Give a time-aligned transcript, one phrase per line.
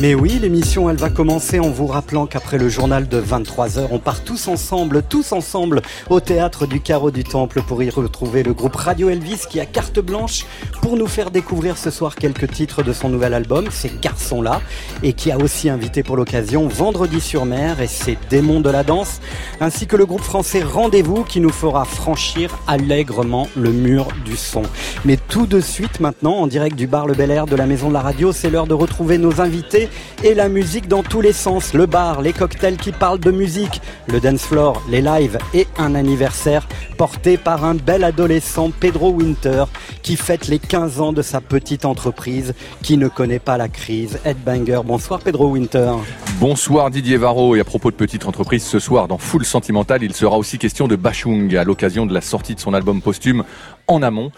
[0.00, 3.98] Mais oui, l'émission, elle va commencer en vous rappelant qu'après le journal de 23h, on
[3.98, 8.54] part tous ensemble, tous ensemble, au théâtre du Carreau du Temple pour y retrouver le
[8.54, 10.46] groupe Radio Elvis qui a carte blanche
[10.80, 14.62] pour nous faire découvrir ce soir quelques titres de son nouvel album, ces garçons-là,
[15.02, 18.84] et qui a aussi invité pour l'occasion Vendredi sur mer et ses démons de la
[18.84, 19.20] danse,
[19.60, 24.62] ainsi que le groupe français Rendez-vous qui nous fera franchir allègrement le mur du son.
[25.04, 27.88] Mais tout de suite maintenant, en direct du bar Le Bel Air de la Maison
[27.88, 29.89] de la Radio, c'est l'heure de retrouver nos invités
[30.22, 31.74] et la musique dans tous les sens.
[31.74, 35.94] Le bar, les cocktails qui parlent de musique, le dance floor, les lives et un
[35.94, 39.64] anniversaire porté par un bel adolescent, Pedro Winter,
[40.02, 44.18] qui fête les 15 ans de sa petite entreprise, qui ne connaît pas la crise.
[44.24, 45.92] Headbanger, bonsoir Pedro Winter.
[46.38, 50.14] Bonsoir Didier Varro et à propos de petite entreprise, ce soir dans Full Sentimental, il
[50.14, 53.44] sera aussi question de Bachung à l'occasion de la sortie de son album posthume
[53.90, 54.30] en amont.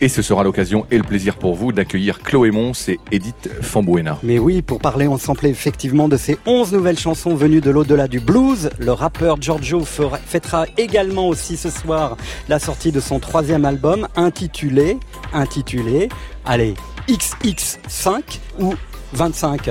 [0.00, 4.18] Et ce sera l'occasion et le plaisir pour vous d'accueillir Chloé Mons et Edith Fambuena.
[4.22, 8.20] Mais oui, pour parler ensemble effectivement de ces 11 nouvelles chansons venues de l'au-delà du
[8.20, 12.16] blues, le rappeur Giorgio fêtera également aussi ce soir
[12.48, 14.98] la sortie de son troisième album intitulé,
[15.32, 16.08] intitulé,
[16.44, 16.74] allez,
[17.08, 18.20] XX5
[18.60, 18.74] ou
[19.14, 19.70] 25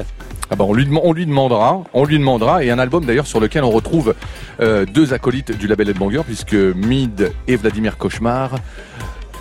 [0.49, 3.41] ah bah on, lui, on lui demandera, on lui demandera, et un album d'ailleurs sur
[3.41, 4.15] lequel on retrouve
[4.61, 8.55] euh, deux acolytes du label Headbanger, puisque Mid et Vladimir Cauchemar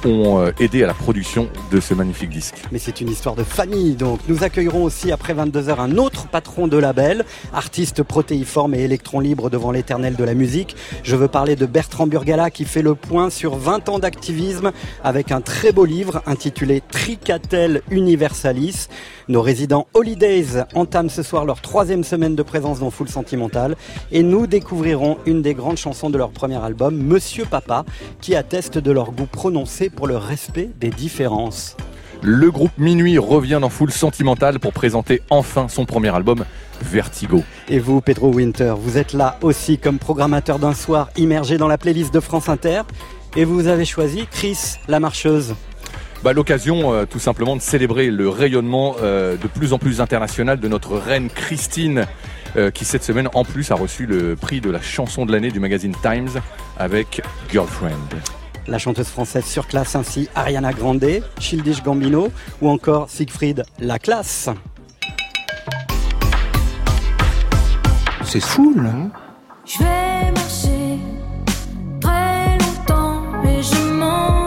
[0.04, 2.56] ont euh, aidé à la production de ce magnifique disque.
[2.72, 6.68] Mais c'est une histoire de famille, donc nous accueillerons aussi après 22h un autre patron
[6.68, 10.76] de label, artiste protéiforme et électron libre devant l'éternel de la musique.
[11.02, 15.32] Je veux parler de Bertrand Burgala qui fait le point sur 20 ans d'activisme avec
[15.32, 18.88] un très beau livre intitulé Tricatel Universalis.
[19.28, 23.74] Nos résidents Holidays entament ce soir leur troisième semaine de présence dans Full Sentimental
[24.12, 27.84] et nous découvrirons une des grandes chansons de leur premier album, Monsieur Papa,
[28.20, 31.76] qui atteste de leur goût prononcé pour le respect des différences.
[32.22, 36.44] Le groupe Minuit revient dans Full Sentimental pour présenter enfin son premier album,
[36.80, 37.42] Vertigo.
[37.68, 41.78] Et vous, Pedro Winter, vous êtes là aussi comme programmateur d'un soir immergé dans la
[41.78, 42.82] playlist de France Inter
[43.34, 45.56] et vous avez choisi Chris, la marcheuse.
[46.26, 50.58] Bah, L'occasion euh, tout simplement de célébrer le rayonnement euh, de plus en plus international
[50.58, 52.04] de notre reine Christine
[52.56, 55.52] euh, qui cette semaine en plus a reçu le prix de la chanson de l'année
[55.52, 56.40] du magazine Times
[56.80, 57.92] avec Girlfriend.
[58.66, 61.06] La chanteuse française surclasse ainsi Ariana Grande,
[61.38, 64.48] Childish Gambino ou encore Siegfried Laclasse.
[68.24, 68.90] C'est fou là.
[69.64, 70.98] Je vais marcher
[72.00, 74.45] très longtemps et je m'en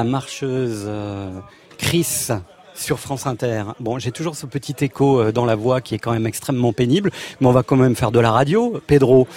[0.00, 1.28] La marcheuse euh,
[1.76, 2.28] Chris
[2.74, 3.64] sur France Inter.
[3.80, 6.72] Bon, j'ai toujours ce petit écho euh, dans la voix qui est quand même extrêmement
[6.72, 9.28] pénible, mais on va quand même faire de la radio, Pedro.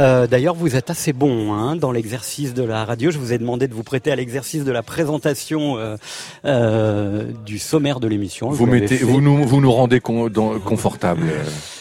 [0.00, 3.10] Euh, D'ailleurs, vous êtes assez bon hein, dans l'exercice de la radio.
[3.10, 5.96] Je vous ai demandé de vous prêter à l'exercice de la présentation euh,
[6.44, 8.50] euh, du sommaire de l'émission.
[8.50, 11.22] Vous, mettez, nous, vous nous rendez con- dans- confortable,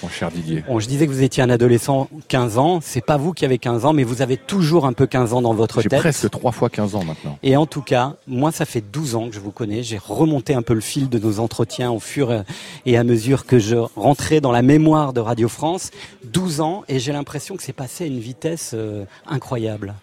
[0.04, 0.64] mon cher Didier.
[0.68, 2.80] Bon, je disais que vous étiez un adolescent 15 ans.
[2.82, 5.42] C'est pas vous qui avez 15 ans, mais vous avez toujours un peu 15 ans
[5.42, 6.00] dans votre J'ai tête.
[6.00, 7.38] presque trois fois 15 ans maintenant.
[7.44, 9.82] Et en tout cas, moi, ça fait 12 ans que je vous connais.
[9.84, 12.44] J'ai remonté un peu le fil de nos entretiens au fur
[12.86, 15.92] et à mesure que je rentrais dans la mémoire de Radio France.
[16.34, 19.96] 12 ans, et j'ai l'impression que c'est passé une vitesse euh, incroyable.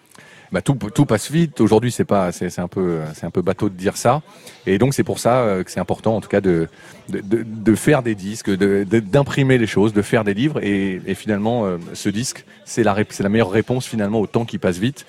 [0.53, 0.75] Bah, tout,
[1.05, 1.59] passe vite.
[1.59, 4.21] Aujourd'hui, c'est pas, c'est un peu, c'est un peu bateau de dire ça.
[4.65, 6.69] Et donc, c'est pour ça euh, que c'est important, en tout cas, de,
[7.09, 10.63] de, faire des disques, d'imprimer les choses, de faire des livres.
[10.63, 14.57] Et, finalement, euh, ce disque, c'est la, c'est la meilleure réponse finalement au temps qui
[14.57, 15.05] passe vite.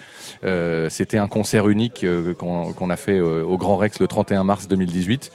[0.88, 2.04] C'était un concert unique
[2.36, 5.30] qu'on a fait au Grand Rex le 31 mars 2018.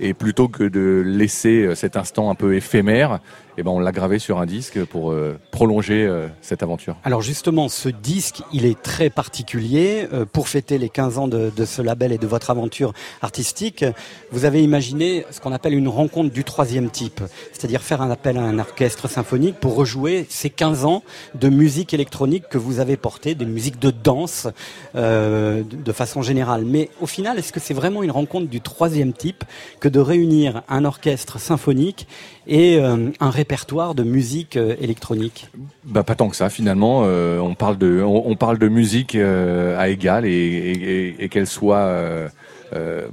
[0.00, 3.20] Et plutôt que de laisser euh, cet instant un peu éphémère,
[3.58, 6.96] eh ben, on l'a gravé sur un disque pour euh, prolonger euh, cette aventure.
[7.04, 10.06] Alors justement, ce disque, il est très particulier.
[10.32, 13.84] Pour fêter les 15 ans de, ce label et de votre aventure artistique,
[14.30, 17.22] vous avez imaginé ce qu'on appelle une rencontre du troisième type,
[17.52, 21.02] c'est-à-dire faire un appel à un orchestre symphonique pour rejouer ces 15 ans
[21.34, 24.48] de musique électronique que vous avez porté, des musiques de danse
[24.94, 26.64] de, façon générale.
[26.66, 29.44] Mais au final, est-ce que c'est vraiment une rencontre du troisième type
[29.90, 32.06] de réunir un orchestre symphonique
[32.46, 35.48] et euh, un répertoire de musique euh, électronique
[35.84, 37.02] Bah pas tant que ça finalement.
[37.04, 42.30] Euh, on parle de on, parle de musique à égal et, qu'elle soit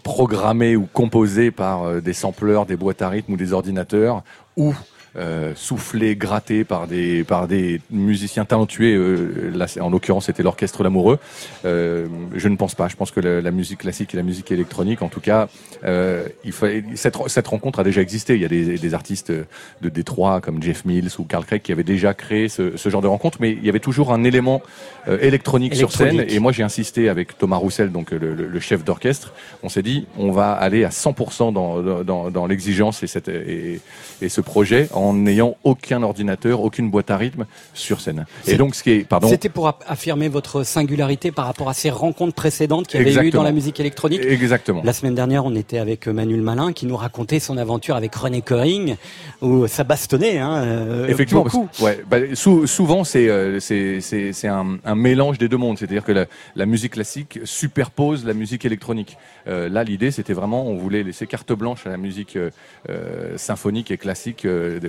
[0.04, 4.24] programmée ou composée par des sampleurs, des boîtes à rythme ou des ordinateurs
[4.58, 4.74] ou
[5.16, 8.96] euh, soufflée, grattée par des par des musiciens talentueux.
[8.98, 11.20] Euh, là, en l'occurrence, c'était l'orchestre l'amoureux.
[11.66, 12.88] Euh, je ne pense pas.
[12.88, 15.48] Je pense que la, la musique classique et la musique électronique, en tout cas,
[15.84, 18.36] euh, il fallait, cette, cette rencontre a déjà existé.
[18.36, 21.72] Il y a des, des artistes de Détroit comme Jeff Mills ou Carl Craig qui
[21.72, 24.62] avaient déjà créé ce, ce genre de rencontre, mais il y avait toujours un élément
[25.08, 26.08] euh, électronique, sur scène.
[26.08, 26.36] Électronique.
[26.36, 29.34] Et moi, j'ai insisté avec Thomas Roussel, donc le, le- le chef d'orchestre.
[29.64, 33.80] On s'est dit, on va aller à 100% dans, dans, dans l'exigence et, cette, et,
[34.22, 38.26] et ce projet en n'ayant aucun ordinateur, aucune boîte à rythme sur scène.
[38.48, 39.28] Et donc, ce qui est, pardon.
[39.28, 43.10] C'était pour aff- affirmer votre singularité par rapport à ces rencontres précédentes qu'il y avait
[43.12, 43.42] eu Exactement.
[43.44, 44.22] dans la musique électronique.
[44.24, 44.82] Exactement.
[44.86, 48.42] La semaine dernière, on était avec Manuel Malin qui nous racontait son aventure avec René
[48.42, 48.96] Coring,
[49.42, 51.66] où ça bastonnait hein, euh, Effectivement, beaucoup.
[51.66, 55.58] parce- ouais, bah, sou- souvent c'est euh, c'est c'est c'est un, un mélange des deux
[55.58, 59.18] mondes, c'est-à-dire que la, la musique classique superpose la musique électronique.
[59.48, 62.50] Euh, là, l'idée c'était vraiment, on voulait laisser carte blanche à la musique euh,
[62.90, 64.80] euh, symphonique et classique euh,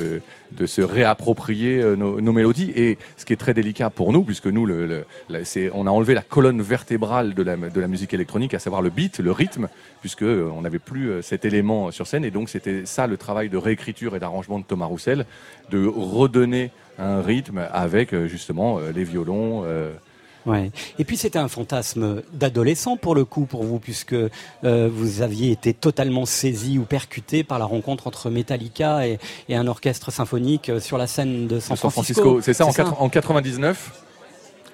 [0.52, 2.72] de, se réapproprier euh, nos, mélodies.
[2.76, 6.62] Et ce qui est très délicat pour nous, puisque nous, on a enlevé la colonne
[6.62, 9.68] vertébrale de la, musique électronique, à savoir le beat, le rythme,
[10.00, 12.24] puisque euh, on n'avait plus euh, cet élément sur scène.
[12.24, 15.26] Et donc c'était ça le travail de réécriture et d'arrangement de Thomas Roussel,
[15.70, 19.64] de redonner un rythme avec justement les violons.
[20.46, 20.70] Ouais.
[20.98, 24.28] Et puis c'était un fantasme d'adolescent pour le coup pour vous, puisque euh,
[24.92, 29.66] vous aviez été totalement saisi ou percuté par la rencontre entre Metallica et, et un
[29.66, 32.40] orchestre symphonique euh, sur la scène de San San Francisco.
[32.42, 34.03] C'est ça, en, quatre- en 99.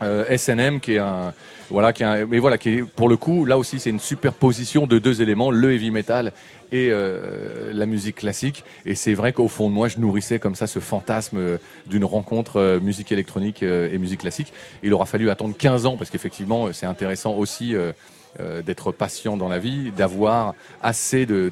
[0.03, 1.35] Euh, SNM qui est un
[1.69, 4.01] voilà qui est un- mais voilà qui est pour le coup là aussi c'est une
[4.01, 6.33] superposition de deux éléments le heavy metal
[6.73, 8.65] et euh, la musique classique.
[8.87, 12.05] Et c'est vrai qu'au fond de moi je nourrissais comme ça ce fantasme euh, d'une
[12.05, 14.53] rencontre euh, musique électronique euh, et musique classique.
[14.83, 17.93] Il aura fallu attendre 15 ans parce qu'effectivement c'est intéressant aussi euh,
[18.39, 21.51] euh, d'être patient dans la vie, d'avoir assez de,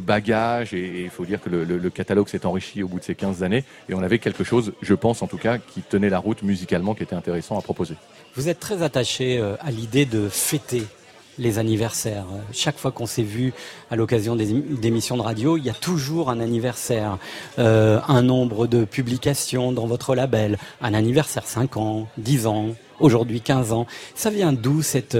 [0.00, 0.74] bagages.
[0.74, 3.62] Et il faut dire que le, catalogue s'est enrichi au bout de ces 15 années.
[3.88, 6.94] Et on avait quelque chose, je pense en tout cas, qui tenait la route musicalement,
[6.94, 7.94] qui était intéressant à proposer.
[8.34, 10.82] Vous êtes très attaché euh, à l'idée de fêter
[11.38, 12.26] les anniversaires.
[12.32, 13.52] Euh, Chaque fois qu'on s'est vu
[13.92, 17.18] à l'occasion des ém- d'émissions de radio, il y a toujours un anniversaire,
[17.56, 22.66] un nombre de publications dans votre label, un anniversaire 5 ans, 10 ans,
[23.00, 23.86] aujourd'hui 15 ans.
[24.14, 25.16] Ça vient d'où cette,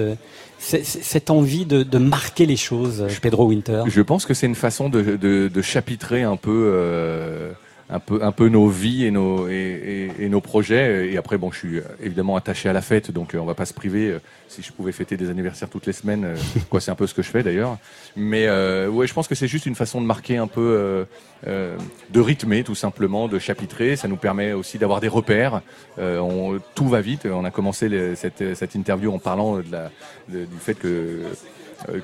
[0.67, 3.85] cette envie de, de marquer les choses, Pedro Winter.
[3.87, 7.53] Je pense que c'est une façon de, de, de chapitrer un peu, euh,
[7.89, 11.09] un peu, un peu nos vies et nos, et, et- nos projets.
[11.13, 13.67] Et après, bon, je suis évidemment attaché à la fête, donc euh, on va pas
[13.67, 14.11] se priver.
[14.11, 16.37] Euh, Si je pouvais fêter des anniversaires toutes les semaines, euh,
[16.71, 17.79] quoi, c'est un peu ce que je fais d'ailleurs.
[18.17, 21.07] Mais euh, ouais, je pense que c'est juste une façon de marquer un peu,
[21.47, 21.77] euh,
[22.11, 23.95] de rythmer tout simplement, de chapitrer.
[23.97, 25.61] Ça nous permet aussi d'avoir des repères.
[25.99, 27.27] On, tout va vite.
[27.27, 29.91] On a commencé cette, cette interview en parlant de la,
[30.29, 31.21] du fait que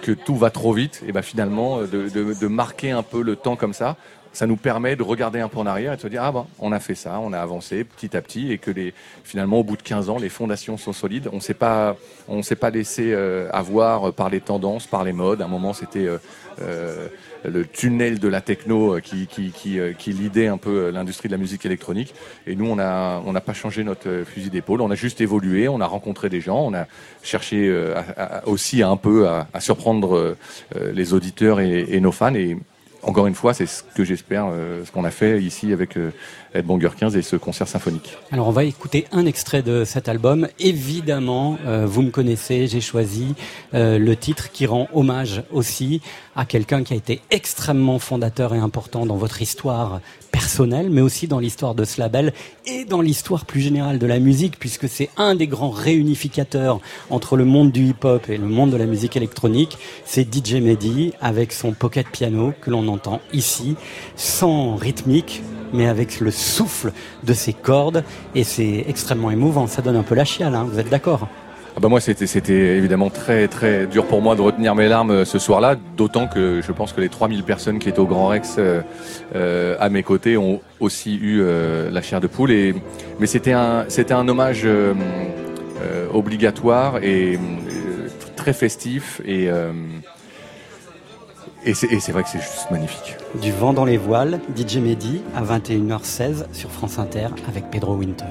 [0.03, 3.37] que tout va trop vite, et ben finalement de, de, de marquer un peu le
[3.37, 3.97] temps comme ça,
[4.33, 6.47] ça nous permet de regarder un peu en arrière et de se dire ah ben
[6.59, 9.65] on a fait ça, on a avancé petit à petit et que les finalement au
[9.65, 11.29] bout de 15 ans les fondations sont solides.
[11.33, 11.97] On s'est pas
[12.29, 15.43] on s'est pas laissé euh, avoir par les tendances, par les modes.
[15.43, 16.19] À un moment c'était euh,
[16.63, 17.09] euh,
[17.45, 21.39] le tunnel de la techno qui qui qui, qui lidait un peu l'industrie de la
[21.39, 22.15] musique électronique.
[22.47, 25.69] Et nous on a on n'a pas changé notre fusil d'épaule, on a juste évolué,
[25.69, 26.87] on a rencontré des gens, on a
[27.23, 27.71] cherché
[28.47, 30.37] aussi un peu à, surprendre
[30.75, 32.35] les auditeurs et, et nos fans.
[32.35, 32.57] Et
[33.03, 36.11] encore une fois, c'est ce que j'espère, euh, ce qu'on a fait ici avec euh,
[36.61, 38.17] Banger 15 et ce concert symphonique.
[38.31, 40.49] Alors on va écouter un extrait de cet album.
[40.59, 43.35] Évidemment, euh, vous me connaissez, j'ai choisi
[43.75, 46.03] euh, le titre qui rend hommage aussi
[46.37, 51.29] à quelqu'un qui a été extrêmement fondateur et important dans votre histoire personnelle, mais aussi
[51.29, 52.33] dans l'histoire de ce label
[52.67, 56.81] et dans l'histoire plus générale de la musique, puisque c'est un des grands réunificateurs
[57.11, 59.79] entre le monde du hip-hop et le monde de la musique électronique.
[60.05, 63.77] C'est DJ Mehdi avec son pocket piano que l'on entend ici,
[64.17, 65.43] sans rythmique,
[65.73, 66.93] mais avec le souffle
[67.25, 69.67] de ses cordes et c'est extrêmement émouvant.
[69.67, 71.29] Ça donne un peu la chiale, hein, vous êtes d'accord?
[71.75, 75.11] Ah bah moi, c'était c'était évidemment très très dur pour moi de retenir mes larmes
[75.11, 78.27] euh, ce soir-là, d'autant que je pense que les 3000 personnes qui étaient au Grand
[78.27, 78.83] Rex euh,
[79.35, 82.51] euh, à mes côtés ont aussi eu euh, la chair de poule.
[82.51, 82.75] Et,
[83.21, 84.93] mais c'était un, c'était un hommage euh,
[85.83, 87.39] euh, obligatoire et
[88.37, 89.23] très festif.
[89.25, 89.49] Et,
[91.65, 93.17] et c'est vrai que c'est juste magnifique.
[93.41, 98.25] Du vent dans les voiles, DJ Mehdi à 21h16 sur France Inter avec Pedro Winter.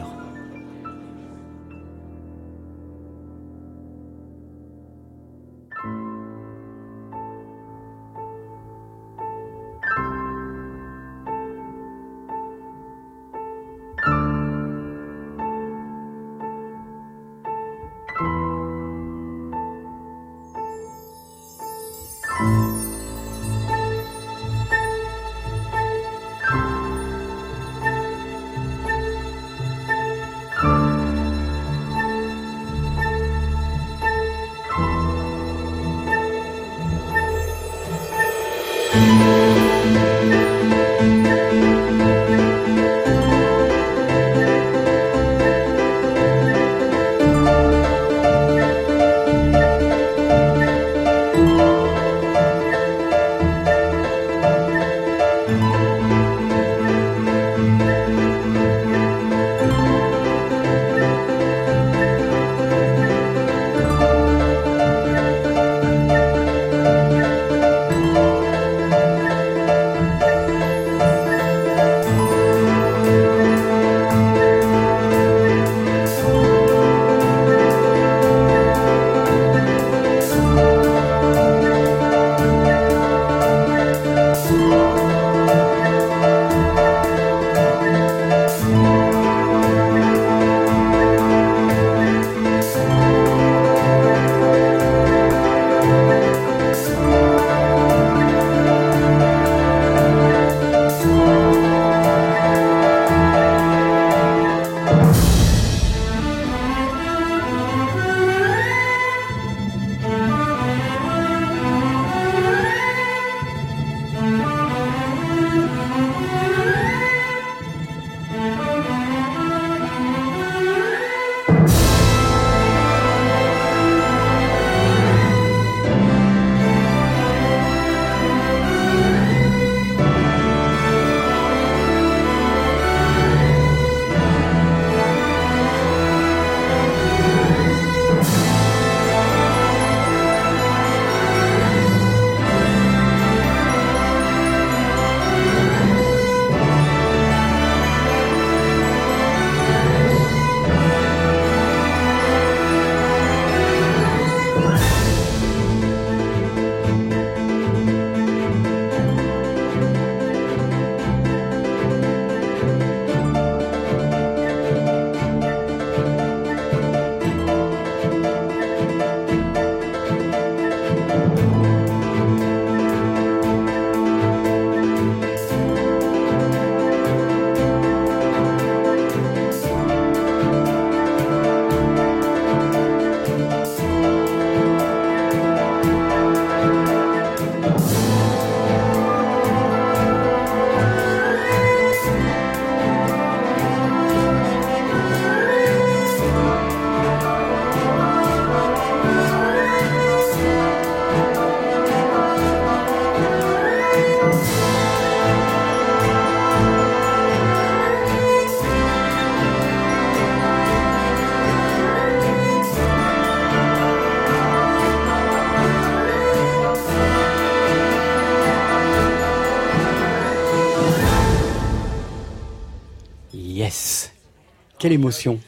[224.82, 225.40] Quelle émotion.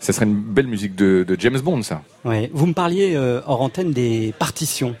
[0.00, 2.02] Ça serait une belle musique de, de James Bond, ça.
[2.24, 2.50] Ouais.
[2.52, 4.96] Vous me parliez euh, hors antenne des partitions.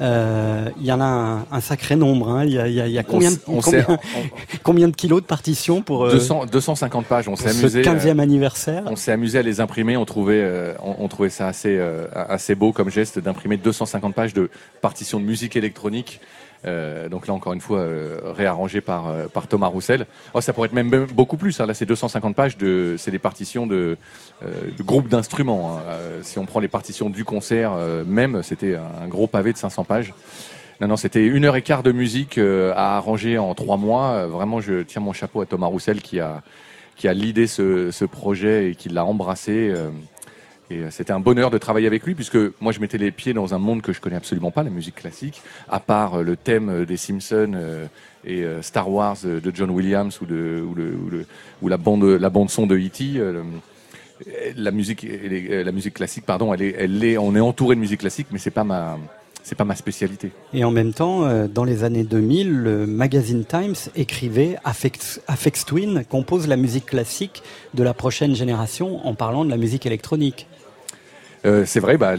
[0.00, 2.28] Euh, Il y en a un, un sacré nombre.
[2.30, 2.44] hein.
[2.44, 3.86] Il y, y a- il y a combien, de, on combien,
[4.62, 7.28] combien de kilos de partitions pour, euh, 200, 250 pages.
[7.28, 7.80] On s'est amusé.
[7.80, 11.30] euh, 15e anniversaire On s'est amusé à les imprimer, on trouvait, euh, on, on trouvait
[11.30, 14.50] ça assez, euh, assez beau comme geste d'imprimer 250 pages de
[14.80, 16.20] partitions de musique électronique.
[16.66, 20.06] Euh, donc là encore une fois euh, réarrangé par euh, par Thomas Roussel.
[20.32, 21.60] Oh, ça pourrait être même be- beaucoup plus.
[21.60, 21.66] hein.
[21.66, 23.96] Là c'est 250 pages de, c'est des partitions de,
[24.42, 25.76] euh, de groupes d'instruments.
[25.78, 25.82] hein.
[26.22, 27.72] Si on prend les partitions du concert
[28.06, 30.14] même, c'était un gros pavé de 500 pages.
[30.80, 34.26] Non, non, c'était une heure et quart de musique à arranger en trois mois.
[34.26, 36.42] Vraiment, je tiens mon chapeau à Thomas Roussel qui a
[36.96, 39.72] qui a l'idée ce, ce projet et qui l'a embrassé.
[40.70, 43.34] Et euh, c'était un bonheur de travailler avec lui, puisque moi je mettais les pieds
[43.34, 46.36] dans un monde que je connais absolument pas, la musique classique, à part euh, le
[46.36, 47.54] thème euh, des Simpsons
[48.26, 53.20] et Star Wars de John Williams ou, la bande son de E.T.
[54.56, 55.04] la musique,
[55.92, 58.96] classique, pardon, elle est, elle on est entouré de musique classique, mais c'est pas ma,
[59.58, 60.32] pas ma spécialité.
[60.54, 66.48] Et en même temps, dans les années 2000, le magazine Times écrivait Afex Twin compose
[66.48, 67.42] la musique classique
[67.74, 70.46] de la prochaine génération en parlant de la musique électronique.
[71.46, 72.14] Euh, c'est vrai, bah,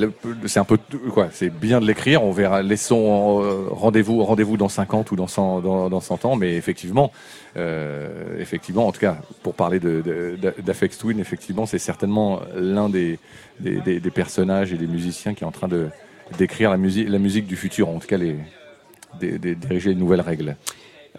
[0.45, 0.77] c'est un peu
[1.11, 1.29] quoi.
[1.31, 2.23] C'est bien de l'écrire.
[2.23, 2.61] On verra.
[2.61, 6.35] Laissons euh, rendez-vous, rendez-vous dans 50 ou dans 100, dans, dans 100 ans.
[6.35, 7.11] Mais effectivement,
[7.57, 13.17] euh, effectivement, en tout cas, pour parler d'Afex Twin, effectivement, c'est certainement l'un des,
[13.59, 15.87] des, personnages et des musiciens qui est en train de
[16.37, 17.89] d'écrire la musique, la musique du futur.
[17.89, 18.35] En tout cas, les
[19.19, 20.55] des- diriger les nouvelles règles.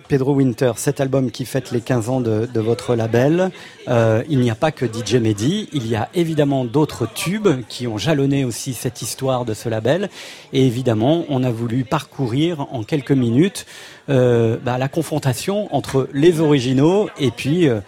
[0.09, 3.51] Pedro Winter, cet album qui fête les 15 ans de, de votre label,
[3.89, 7.87] euh, il n'y a pas que DJ Mehdi, il y a évidemment d'autres tubes qui
[7.87, 10.09] ont jalonné aussi cette histoire de ce label.
[10.53, 13.67] Et évidemment, on a voulu parcourir en quelques minutes
[14.09, 17.81] euh, bah, la confrontation entre les originaux et puis euh,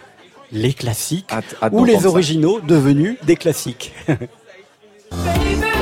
[0.51, 1.31] les classiques,
[1.71, 2.07] ou les ça.
[2.07, 3.93] originaux devenus des classiques.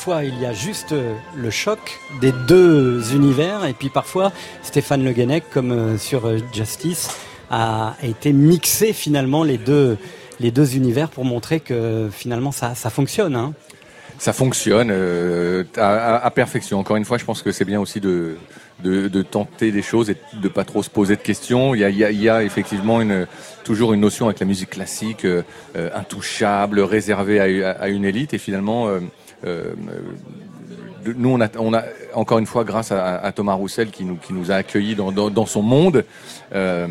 [0.00, 1.78] parfois, il y a juste euh, le choc
[2.22, 4.32] des deux univers, et puis parfois,
[4.62, 7.10] Stéphane Le Guenec, comme euh, sur euh, Justice,
[7.50, 9.98] a, été mixé finalement les deux,
[10.40, 13.36] les deux univers pour montrer que finalement ça, ça fonctionne.
[13.36, 13.52] Hein.
[14.18, 14.90] Ça fonctionne
[15.76, 16.78] à, perfection.
[16.78, 18.38] Encore une fois, je pense que c'est bien aussi de,
[18.82, 21.74] de, tenter des choses et de pas trop se poser de questions.
[21.74, 23.26] Il y a, effectivement une,
[23.64, 25.26] toujours une notion avec la musique classique
[25.74, 28.34] intouchable, réservée à, une élite.
[28.34, 28.88] Et finalement,
[29.44, 31.82] nous, on a,
[32.14, 36.04] encore une fois, grâce à, Thomas Roussel qui nous, a accueillis dans, son monde,
[36.54, 36.86] euh,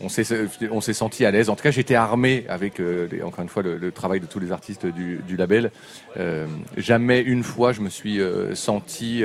[0.00, 1.50] on s'est senti à l'aise.
[1.50, 4.52] En tout cas, j'étais armé avec euh, encore une fois le, travail de tous les
[4.52, 5.70] artistes du, label.
[6.18, 9.22] Euh, jamais une fois je me suis euh, senti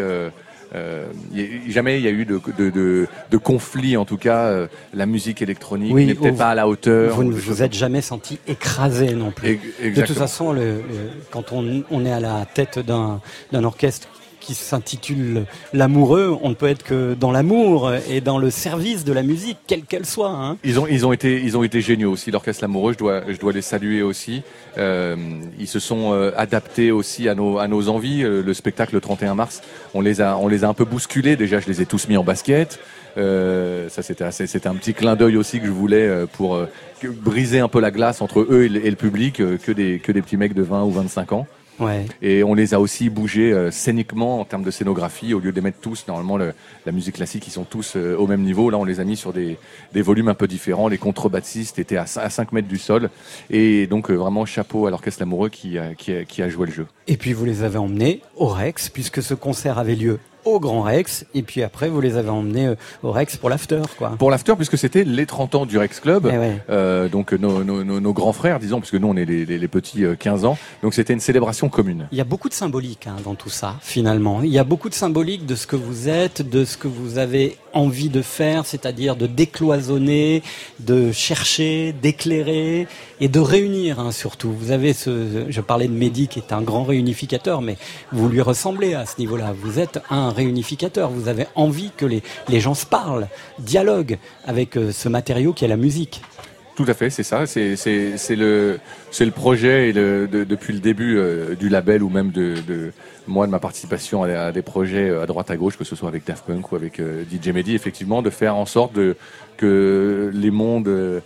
[0.75, 1.05] euh,
[1.67, 5.05] jamais il y a eu de, de, de, de conflit, en tout cas, euh, la
[5.05, 7.15] musique électronique Oui, n'est peut-être pas à la hauteur.
[7.15, 9.59] Vous ou ne vous êtes jamais senti écrasé non plus.
[9.83, 10.81] De toute façon, le, le-
[11.31, 13.19] quand on, on est à la tête d'un
[13.63, 14.07] orchestre
[14.43, 19.13] qui s'intitule L'amoureux, on ne peut être que dans l'amour et dans le service de
[19.13, 20.29] la musique, quelle qu'elle soit.
[20.29, 20.57] hein.
[20.63, 22.29] Ils ont, été, ils ont été géniaux aussi.
[22.29, 24.43] L'orchestre Lamoureux, je dois, les saluer aussi.
[24.77, 25.15] Euh,
[25.57, 28.23] ils se sont euh, adaptés aussi à nos, envies.
[28.23, 29.61] Euh, Le spectacle le 31 mars,
[29.93, 31.35] on les a, un peu bousculés.
[31.35, 32.79] Déjà, je les ai tous mis en basket.
[33.15, 36.59] Ça, c'était un petit clin d'œil aussi que je voulais pour
[37.03, 40.63] briser un peu la glace entre eux et le, public, que des petits mecs de
[40.63, 41.47] 20 ou 25 ans.
[41.79, 42.05] Ouais.
[42.21, 45.33] Et on les a aussi bougés euh, scéniquement en termes de scénographie.
[45.33, 46.53] Au lieu de les mettre tous, normalement, le-
[46.85, 48.69] la musique classique, ils sont tous euh, au même niveau.
[48.69, 49.57] Là, on les a mis sur des,
[49.93, 50.87] des volumes un peu différents.
[50.87, 53.09] Les contrebassistes étaient à, cin- à 5 mètres du sol.
[53.49, 56.85] Et donc, euh, vraiment, chapeau à l'orchestre Lamoureux qui qui, qui a joué le jeu.
[57.07, 60.81] Et puis vous les avez emmenés au Rex, puisque ce concert avait lieu au Grand
[60.81, 64.15] Rex, et puis après vous les avez emmenés euh, au Rex pour l'after, quoi.
[64.17, 66.57] Pour l'after, puisque c'était les 30 ans du Rex Club, Eh ouais.
[66.69, 69.57] euh, donc nos, nos, nos, nos grands frères, disons, puisque nous, on est les, les,
[69.59, 70.57] les petits euh, 15 ans.
[70.81, 72.07] Donc, c'était une célébration commune.
[72.11, 74.41] Il y a beaucoup de symbolique hein, dans tout ça, finalement.
[74.43, 77.17] Il y a beaucoup de symbolique de ce que vous êtes, de ce que vous
[77.17, 79.25] avez envie de faire, c'est-à-dire de
[79.73, 80.43] décloisonner,
[80.79, 82.87] de chercher, d'éclairer
[83.19, 84.51] et de réunir hein, surtout.
[84.51, 87.77] Vous avez ce, je parlais de Mehdi qui est un grand réunificateur, mais
[88.11, 89.53] vous lui ressemblez à ce niveau-là.
[89.59, 91.09] Vous êtes un réunificateur.
[91.09, 93.27] Vous avez envie que les, gens se parlent,
[93.59, 96.21] dialoguent avec euh, ce matériau qui est la musique.
[96.75, 97.45] Tout à fait, c'est ça.
[97.45, 98.79] C'est le
[99.19, 102.91] le projet depuis le début euh, du label ou même de,
[103.27, 106.09] moi de ma participation à, des projets euh, à droite à gauche, que ce soit
[106.09, 108.93] avec Daft Punk ou avec DJ Mehdi, effectivement, de faire en sorte
[109.57, 111.21] que les mondes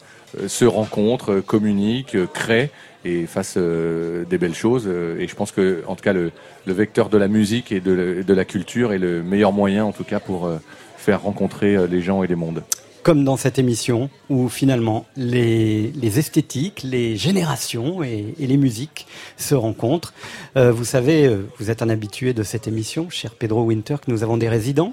[0.47, 2.71] se rencontrent, communiquent, créent
[3.07, 4.85] et fassent euh, des belles choses.
[4.87, 6.31] Euh, Et je pense que, en tout cas, le,
[6.65, 10.19] vecteur de la musique et de, la culture est le meilleur moyen, en tout cas,
[10.19, 10.57] pour euh,
[10.97, 12.63] faire rencontrer les gens et les mondes.
[13.07, 19.07] Comme dans cette émission où finalement les, les esthétiques, les générations et, et les musiques
[19.37, 20.13] se rencontrent.
[20.57, 24.11] Euh, vous savez, euh, vous êtes un habitué de cette émission, cher Pedro Winter, que
[24.11, 24.91] nous avons des résidents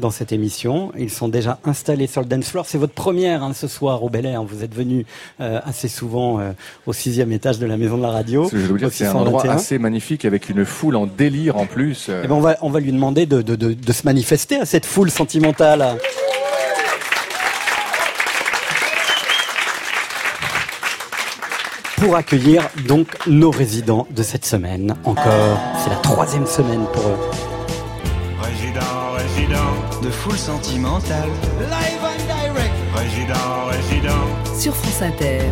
[0.00, 0.90] dans cette émission.
[0.98, 2.66] Ils sont déjà installés sur le dance floor.
[2.66, 4.42] C'est votre première hein, ce soir au Bel Air.
[4.42, 5.06] Vous êtes venu
[5.40, 6.50] euh, assez souvent euh,
[6.86, 8.48] au sixième étage de la maison de la radio.
[8.50, 8.56] C'est
[9.06, 9.50] un endroit 621.
[9.54, 12.06] assez magnifique avec une foule en délire en plus.
[12.08, 14.56] Euh, Eh ben, on, va, on va lui demander de, de, de, de se manifester
[14.56, 15.96] à cette foule sentimentale.
[22.02, 24.96] Pour accueillir donc nos résidents de cette semaine.
[25.04, 27.16] Encore, c'est la troisième semaine pour eux.
[28.40, 31.28] Résident, résident, de foule sentimentale.
[31.60, 32.74] Live and direct.
[32.92, 34.58] Résident, résident.
[34.58, 35.42] sur France Inter.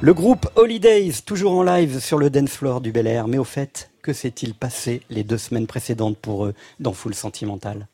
[0.00, 3.28] Le groupe Holidays, toujours en live sur le dance floor du Bel Air.
[3.28, 7.86] Mais au fait, que s'est-il passé les deux semaines précédentes pour eux dans Foule Sentimentale?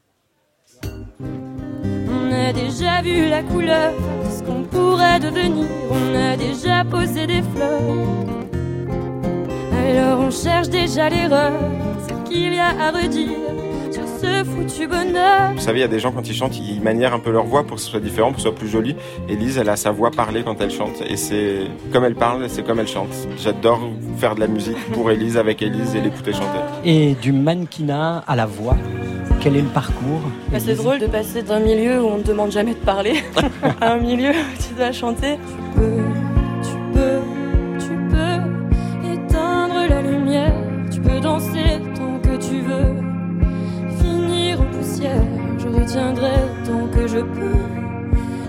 [2.50, 5.66] A déjà vu la couleur de ce qu'on pourrait devenir.
[5.88, 7.80] On a déjà posé des fleurs.
[9.72, 11.52] Alors on cherche déjà l'erreur,
[12.08, 13.30] ce qu'il y a à redire
[13.92, 15.52] sur ce foutu bonheur.
[15.54, 17.44] Vous savez, il y a des gens quand ils chantent, ils manièrent un peu leur
[17.44, 18.96] voix pour que ce soit différent, pour que ce soit plus joli.
[19.28, 21.02] Elise, elle a sa voix parlée quand elle chante.
[21.08, 23.14] Et c'est comme elle parle, c'est comme elle chante.
[23.38, 23.80] J'adore
[24.18, 26.58] faire de la musique pour Elise, avec Elise et l'écouter chanter.
[26.84, 28.76] Et du mannequinat à la voix,
[29.40, 30.20] quel est le parcours
[30.52, 33.24] Bah, c'est drôle de passer d'un milieu où on ne demande jamais de parler
[33.80, 35.38] à un milieu où tu dois chanter.
[35.74, 36.02] Tu peux,
[36.62, 40.52] tu peux, tu peux éteindre la lumière.
[40.92, 42.94] Tu peux danser tant que tu veux.
[43.98, 45.24] Finir en poussière,
[45.58, 46.32] je retiendrai
[46.66, 47.60] tant que je peux.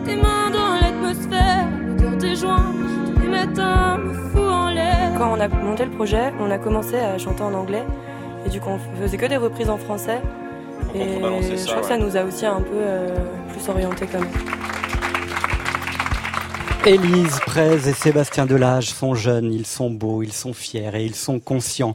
[0.06, 2.74] Tes mains dans l'atmosphère, l'odeur des joints,
[3.16, 5.12] tous les matins me fout en l'air.
[5.18, 7.84] Quand on a monté le projet, on a commencé à chanter en anglais.
[8.46, 10.20] Et du coup, on faisait que des reprises en français.
[10.94, 13.16] Et contrebalancer je crois que ça nous a aussi un peu euh,
[13.52, 14.30] plus orienté quand même.
[16.86, 21.14] Élise Prez et Sébastien Delage sont jeunes, ils sont beaux, ils sont fiers et ils
[21.16, 21.94] sont conscients.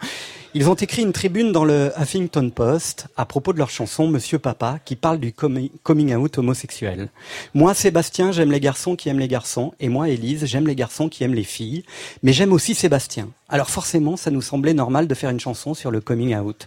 [0.54, 4.38] Ils ont écrit une tribune dans le Huffington Post à propos de leur chanson Monsieur
[4.38, 7.08] Papa qui parle du comi- coming out homosexuel.
[7.52, 11.08] Moi, Sébastien, j'aime les garçons qui aiment les garçons et moi, Élise, j'aime les garçons
[11.08, 11.84] qui aiment les filles,
[12.22, 13.28] mais j'aime aussi Sébastien.
[13.48, 16.66] Alors forcément, ça nous semblait normal de faire une chanson sur le coming out.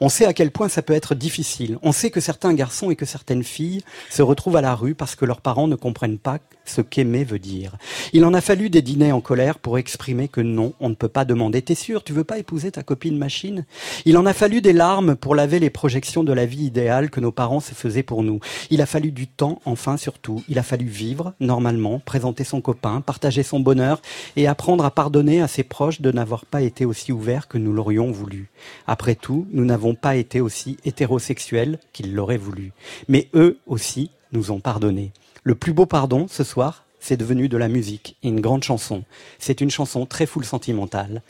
[0.00, 1.78] On sait à quel point ça peut être difficile.
[1.82, 5.16] On sait que certains garçons et que certaines filles se retrouvent à la rue parce
[5.16, 7.76] que leurs parents ne comprennent pas ce qu'aimer veut dire.
[8.12, 11.08] Il en a fallu des dîners en colère pour exprimer que non, on ne peut
[11.08, 13.64] pas demander T'es sûr, tu veux pas épouser ta copine machine?
[14.04, 17.20] Il en a fallu des larmes pour laver les projections de la vie idéale que
[17.20, 18.38] nos parents se faisaient pour nous.
[18.68, 20.44] Il a fallu du temps, enfin surtout.
[20.48, 24.02] Il a fallu vivre normalement, présenter son copain, partager son bonheur
[24.36, 27.72] et apprendre à pardonner à ses proches de n'avoir pas été aussi ouverts que nous
[27.72, 28.50] l'aurions voulu.
[28.86, 32.72] Après tout, nous n'avons pas été aussi hétérosexuels qu'ils l'auraient voulu.
[33.06, 35.12] Mais eux aussi nous ont pardonné.
[35.44, 39.04] Le plus beau pardon ce soir, c'est devenu de la musique et une grande chanson.
[39.38, 41.22] C'est une chanson très full sentimentale.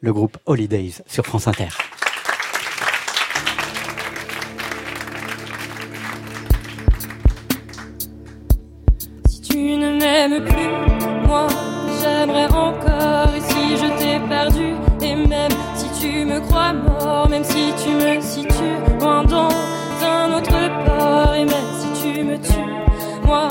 [0.00, 1.68] Le groupe Holidays sur France Inter.
[9.26, 11.48] Si tu ne m'aimes plus, moi
[12.00, 13.34] j'aimerais encore.
[13.34, 13.76] Et si
[15.02, 20.32] et même si tu me crois mort, même si tu me situes loin dans un
[20.36, 23.48] autre port, et même si tu me tues, moi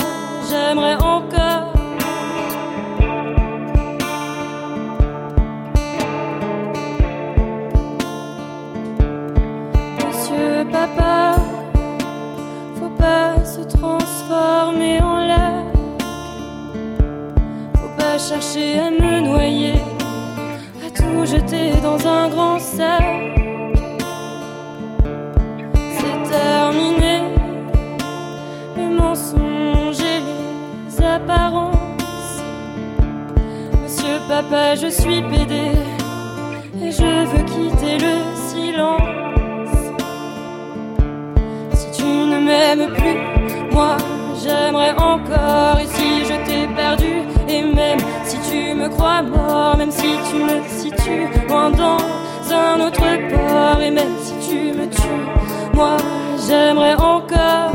[0.48, 1.72] j'aimerais encore.
[10.06, 11.34] Monsieur Papa,
[12.76, 15.66] faut pas se transformer en lac.
[17.74, 19.74] Faut pas chercher à me noyer,
[21.08, 23.02] tout jeter dans un grand sac.
[25.96, 27.22] C'est terminé,
[28.76, 32.42] les mensonges et les apparences.
[33.82, 35.72] Monsieur Papa, je suis pédé
[36.82, 38.14] et je veux quitter le
[38.48, 39.80] silence.
[41.72, 43.18] Si tu ne m'aimes plus,
[43.72, 43.96] moi
[44.42, 45.77] j'aimerais encore.
[48.88, 51.98] Crois mort, même si tu me situes loin dans
[52.50, 55.26] un autre port, et même si tu me tues,
[55.74, 55.96] moi
[56.46, 57.72] j'aimerais encore.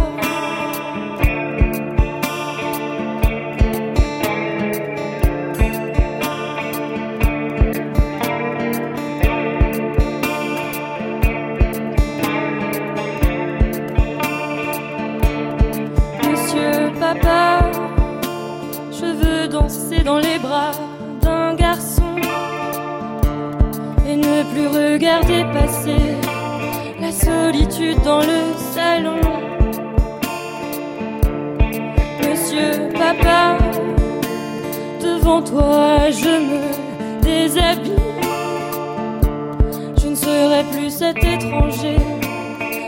[16.29, 17.71] Monsieur Papa,
[18.91, 20.71] je veux danser dans les bras
[24.53, 26.05] plus regarder passer
[27.01, 28.41] la solitude dans le
[28.73, 29.21] salon.
[32.21, 33.57] Monsieur Papa,
[35.01, 36.61] devant toi je me
[37.21, 37.93] déshabille.
[40.01, 41.97] Je ne serai plus cet étranger,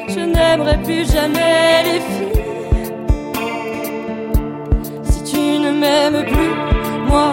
[0.08, 2.44] je n'aimerai plus jamais les filles.
[5.04, 6.54] Si tu ne m'aimes plus,
[7.10, 7.32] moi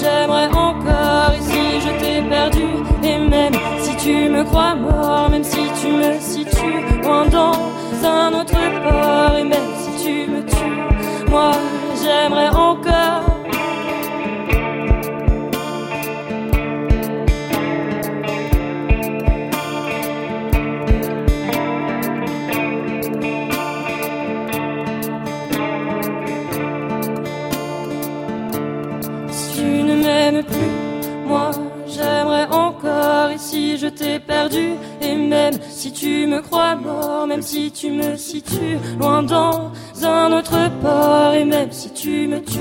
[0.00, 1.34] j'aimerais encore.
[1.40, 2.66] Si je t'ai perdu,
[3.02, 3.54] et même
[4.04, 7.54] tu me crois mort, même si tu me situes loin dans
[8.04, 11.52] un autre port, et même si tu me tues, moi
[12.02, 13.23] j'aimerais encore.
[34.52, 40.32] Et même si tu me crois mort, même si tu me situes loin dans un
[40.32, 42.58] autre port, et même si tu me tues,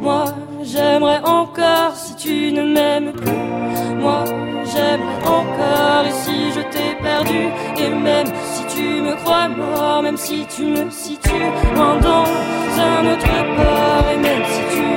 [0.00, 0.26] moi
[0.62, 1.94] j'aimerais encore.
[1.96, 4.24] Si tu ne m'aimes plus, moi
[4.64, 6.04] j'aimerais encore.
[6.06, 10.64] Et si je t'ai perdu, et même si tu me crois mort, même si tu
[10.64, 12.24] me situes loin dans
[12.80, 14.87] un autre port, et même si tu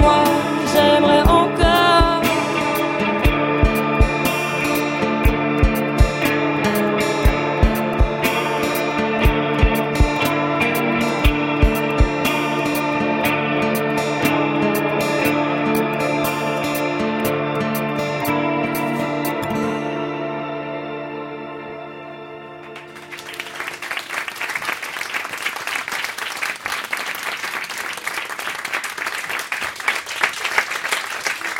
[0.00, 0.37] moi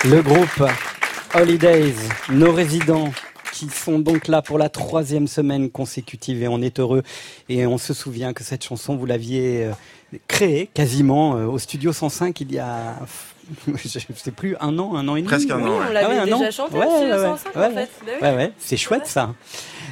[0.08, 0.64] Le groupe
[1.34, 1.94] Holidays,
[2.30, 3.10] nos résidents
[3.52, 7.02] qui sont donc là pour la troisième semaine consécutive et on est heureux
[7.48, 9.72] et on se souvient que cette chanson vous l'aviez euh,
[10.28, 12.96] créée quasiment euh, au studio 105 il y a
[13.74, 16.04] je sais plus un an un an et demi Presque un Oui, an, on l'avait
[16.04, 17.90] Ah ouais, un déjà an chanté Ouais, au Studio ouais, 105 ouais, en fait.
[18.04, 18.12] Oui.
[18.22, 19.34] ouais ouais c'est chouette ça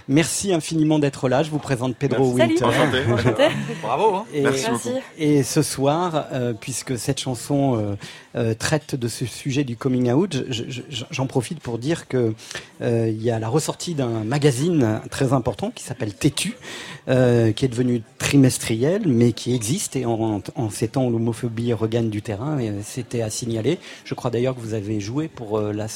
[0.09, 2.53] merci infiniment d'être là je vous présente Pedro Merci.
[2.53, 2.99] Winter Enchanté.
[3.13, 3.45] Enchanté.
[3.83, 4.15] Bravo.
[4.15, 4.25] Hein.
[4.33, 4.89] Et- Merci Merci.
[4.91, 5.01] beaucoup.
[5.19, 7.97] Et ce soir, euh, puisque cette chanson euh,
[8.37, 12.07] euh, traite de ce sujet du coming out, je- je- je- j'en profite pour dire
[12.09, 12.35] que
[12.83, 16.55] euh, il y a la ressortie d'un magazine très important qui s'appelle Tétu,
[17.09, 19.97] euh, qui est devenu trimestriel, mais qui existe.
[19.97, 23.79] Et en, en ces temps où l'homophobie regagne du terrain, c'était à signaler.
[24.05, 25.87] Je crois d'ailleurs que vous avez joué pour la,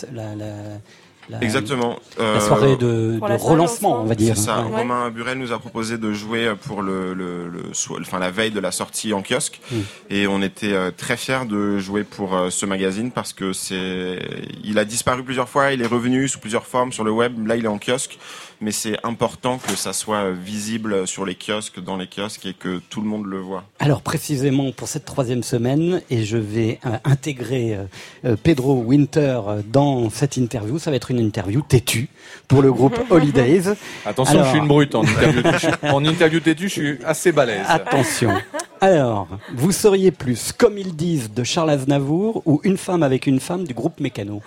[1.30, 1.98] la- Exactement.
[2.18, 3.56] la Euh, soirée de, la soirée relancement,
[3.90, 4.02] lancement.
[4.02, 4.36] on va dire.
[4.36, 4.62] C'est ça.
[4.66, 4.76] Ouais.
[4.78, 8.50] Romain Burel nous a proposé de jouer pour le, le, le so- enfin la veille
[8.50, 9.76] de la sortie en kiosque, Mm.
[10.10, 14.18] et on était euh, très fiers de jouer pour euh, ce magazine parce que c'est,
[14.64, 17.46] il a disparu plusieurs fois, il est revenu sous plusieurs formes sur le web.
[17.46, 18.18] Là, il est en kiosque,
[18.60, 22.80] mais c'est important que ça soit visible sur les kiosques, dans les kiosques, et que
[22.90, 23.64] tout le monde le voit.
[23.78, 27.84] Alors précisément pour cette troisième semaine, et je vais euh, intégrer euh,
[28.26, 32.08] euh, Pedro Winter dans cette interview, ça va être une interview têtue
[32.48, 33.62] pour le groupe Holidays.
[34.04, 35.42] Attention, Alors- je suis une brute en interview.
[35.42, 35.66] têtue.
[35.82, 37.64] en interview têtue, je suis assez balèze.
[37.68, 38.32] Attention.
[38.82, 43.38] Alors, vous seriez plus, comme ils disent, de Charles Aznavour ou une femme avec une
[43.40, 44.42] femme du groupe Mécano?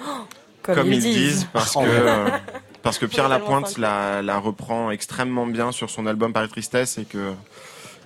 [0.64, 2.30] Comme, ils disent, parce Oh, que euh,
[2.84, 7.06] parce que Pierre Lapointe la, la reprend extrêmement bien sur son album Paris Tristesse et
[7.06, 7.34] que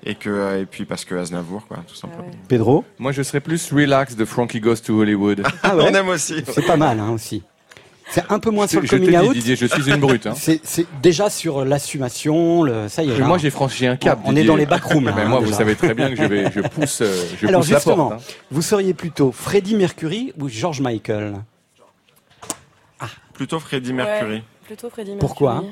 [0.06, 2.24] et que et puis parce que Aznavour quoi tout simplement.
[2.28, 2.38] Ah ouais.
[2.48, 5.44] Pedro Moi, je serais plus relax de Frankie Goes to Hollywood.
[5.63, 6.44] Ah ouais On aime aussi.
[6.48, 7.44] C'est pas mal hein, aussi.
[8.10, 9.34] C'est un peu moins Je sur le coming dit, out.
[9.34, 10.28] Didier, je suis une brute.
[10.28, 10.34] Hein.
[10.36, 10.62] C'est
[11.02, 12.88] déjà sur l'assumation, le...
[12.88, 13.18] ça y est.
[13.18, 13.26] Là.
[13.26, 14.20] moi, j'ai franchi un cap.
[14.24, 16.24] On est dans les backrooms, là, Mais hein, moi, vous savez très bien que je
[16.24, 18.22] vais, je pousse, euh, je Alors pousse la justement, porte.
[18.22, 18.34] hein.
[18.50, 21.34] vous seriez plutôt Freddie Mercury ou George Michael?
[23.34, 25.27] Plutôt Freddie Mercury Ouais, plutôt Freddie Mercury.
[25.27, 25.63] Pourquoi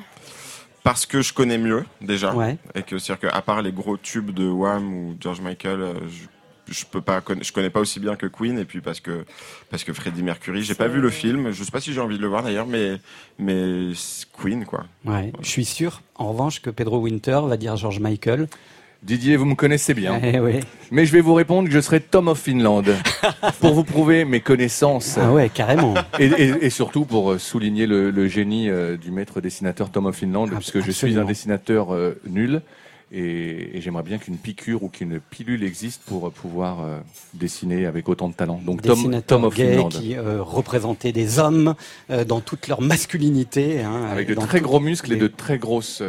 [0.84, 2.58] parce que je connais mieux déjà Ouais.
[2.76, 5.94] et que c'est que à part les gros tubes de Wham ou George Michael euh,
[6.08, 9.26] je, je peux pas je connais pas aussi bien que Queen et puis parce que
[9.72, 12.18] parce que Freddie Mercury j'ai pas vu le film je sais pas si j'ai envie
[12.18, 13.00] de le voir d'ailleurs mais
[13.40, 13.94] mais
[14.40, 15.34] Queen quoi Ouais.
[15.42, 18.48] Je suis sûr, en revanche, que Pedro Winter va dire George Michael.
[19.06, 20.20] Didier, vous me connaissez bien.
[20.24, 20.40] Eh.
[20.92, 22.84] Mais je vais vous répondre que je serai Tom of Finland
[23.60, 25.94] pour vous prouver mes connaissances Ah ouais, carrément.
[26.20, 30.08] et, et- et surtout pour euh, souligner le, le génie euh, du maître dessinateur Tom
[30.08, 32.62] of Finland, Ah, puisque je suis un dessinateur euh, nul
[33.12, 36.98] et, et j'aimerais bien qu'une piqûre ou qu'une pilule existe pour pouvoir euh,
[37.36, 38.60] dessiner avec autant de talent.
[38.66, 39.90] Donc Tom, of gay Finland.
[39.90, 41.76] qui représentait des hommes
[42.28, 43.82] dans toute leur masculinité.
[43.82, 46.02] hein, Avec de très gros muscles et de très grosses.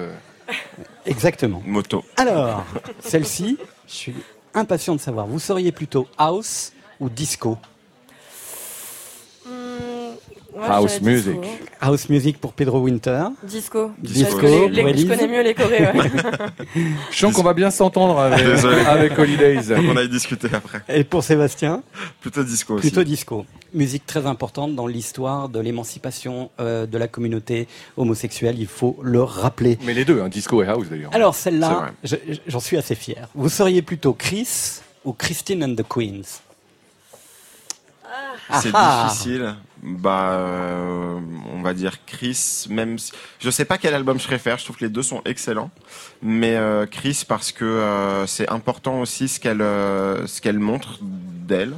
[1.04, 1.62] Exactement.
[1.64, 2.64] moto Alors,
[3.00, 4.14] celle-ci, je suis
[4.54, 5.26] impatient de savoir.
[5.26, 7.58] Vous seriez plutôt house ou disco?
[10.56, 11.30] Moi, House je disco.
[11.30, 11.50] music.
[11.80, 13.24] House music pour Pedro Winter.
[13.42, 13.90] Disco.
[13.98, 15.82] Disco, que les- les- je connais mieux les Corées.
[15.82, 16.10] ouais.
[17.10, 19.74] Je sens qu'on va bien s'entendre avec, Holidays.
[19.76, 21.82] on a discuté après Et pour Sébastien,
[22.20, 23.44] plutôt disco aussi plutôt disco.
[23.74, 29.22] Musique très importante dans l'histoire de l'émancipation euh, de la communauté homosexuelle, il faut le
[29.22, 29.78] rappeler.
[29.84, 31.10] Mais les deux, hein, disco et house d'ailleurs.
[31.14, 32.16] Alors celle-là, je-
[32.46, 33.28] j'en suis assez fier.
[33.34, 36.40] Vous seriez plutôt Chris ou Christine and the Queens?
[38.62, 39.08] C'est Ah.
[39.10, 39.54] difficile.
[39.88, 41.20] Bah, euh,
[41.54, 42.66] on va dire Chris.
[42.68, 44.58] Même, si- je sais pas quel album je préfère.
[44.58, 45.70] Je trouve que les deux sont excellents.
[46.22, 50.98] Mais euh, Chris parce que euh, c'est important aussi ce qu'elle euh, ce qu'elle montre
[51.00, 51.74] d'elle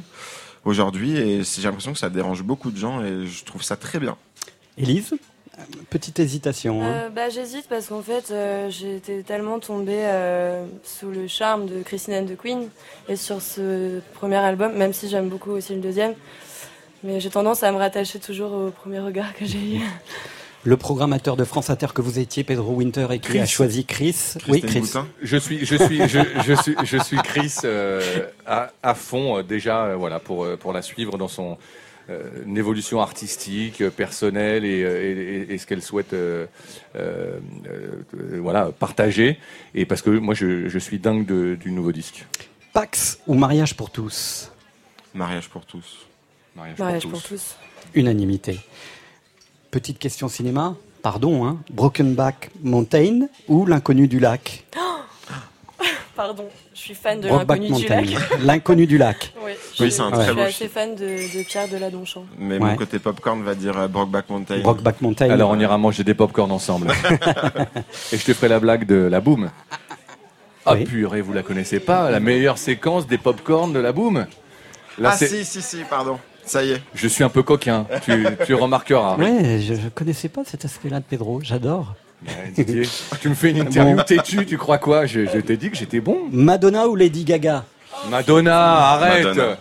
[0.64, 1.16] aujourd'hui.
[1.18, 4.16] Et j'ai l'impression que ça dérange beaucoup de gens et je trouve ça très bien.
[4.78, 5.14] Élise?
[5.90, 6.82] Petite hésitation.
[6.82, 6.86] hein.
[6.92, 11.82] Euh, bah, J'hésite parce qu'en fait, euh, j'étais tellement tombée euh, sous le charme de
[11.82, 12.68] Christine and the Queen
[13.08, 16.14] et sur ce premier album, même si j'aime beaucoup aussi le deuxième.
[17.04, 19.80] Mais j'ai tendance à me rattacher toujours au premier regard que j'ai eu.
[20.64, 23.38] Le programmateur de France Inter que vous étiez, Pedro Winter, et qui Chris.
[23.40, 24.34] a choisi Chris.
[24.48, 24.80] oui, Chris.
[24.80, 25.06] Boutin.
[25.22, 29.42] Je suis, je suis, je, je suis, je suis Chris euh, à, à fond euh,
[29.44, 31.56] déjà, euh, voilà, pour pour la suivre dans son
[32.10, 36.46] euh, une évolution artistique, personnelle et, et, et ce qu'elle souhaite, euh,
[36.96, 37.38] euh,
[37.70, 39.38] euh, voilà, partager.
[39.76, 42.26] Et parce que moi, je, je suis dingue de- du nouveau disque.
[42.72, 44.50] Pax ou mariage pour tous?
[45.14, 46.07] Mariage pour tous.
[46.58, 47.28] Mariage, Mariage pour pour tous.
[47.28, 47.56] tous.
[47.94, 48.60] Unanimité.
[49.70, 50.74] Petite question cinéma.
[51.02, 51.58] Pardon, hein.
[51.70, 54.64] Brokenback Mountain ou L'inconnu du lac?
[56.16, 58.00] Pardon, je suis fan de l'inconnu du Mountain.
[58.00, 58.14] lac.
[58.40, 59.32] L'inconnu du lac.
[59.44, 60.70] Oui, Oui, je, c'est un je très suis beau assez film.
[60.70, 62.24] fan de, de Pierre Deladonchamp.
[62.38, 62.70] Mais Ouais.
[62.70, 64.58] mon côté popcorn va dire euh, Brokeback Mountain.
[64.60, 65.30] Brokeback Mountain.
[65.30, 66.88] Alors on ira manger des popcorn ensemble.
[68.12, 69.50] et je te ferai la blague de la boum.
[70.66, 70.84] Ah Oui.
[70.84, 74.26] purée, vous la connaissez pas La meilleure séquence des popcorn de la boum.
[74.98, 76.18] Là, ah si si si pardon.
[76.48, 76.82] Ça y est.
[76.94, 79.16] Je suis un peu coquin, tu, tu remarqueras.
[79.16, 81.40] Ouais, je, je connaissais pas cet aspect-là de Pedro.
[81.42, 81.94] J'adore.
[82.56, 82.82] Didier,
[83.20, 84.02] tu me fais une interview Bon.
[84.02, 85.06] têtue, tu crois quoi?
[85.06, 86.22] Je, je t'ai dit que j'étais bon.
[86.32, 87.64] Madonna ou Lady Gaga?
[88.10, 88.58] Madonna,
[88.92, 89.56] arrête Madonna.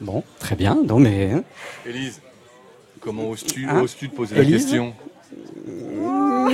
[0.00, 0.76] Bon, très bien.
[0.86, 1.44] Non mais hein.
[1.86, 2.20] Élise,
[3.00, 4.92] comment oses-tu Hein oses-tu de poser la question?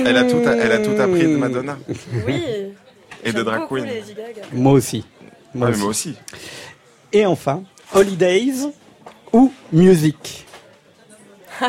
[0.05, 1.77] Elle a tout elle a tout appris de Madonna
[2.27, 2.41] Oui.
[3.23, 3.85] et de drag queen.
[3.85, 4.41] Lady Gaga.
[4.53, 5.03] moi aussi.
[5.53, 5.83] Moi Ouais, mais aussi.
[5.83, 6.15] moi aussi.
[7.11, 7.63] Et enfin,
[7.93, 8.69] Holidays
[9.33, 10.45] ou musique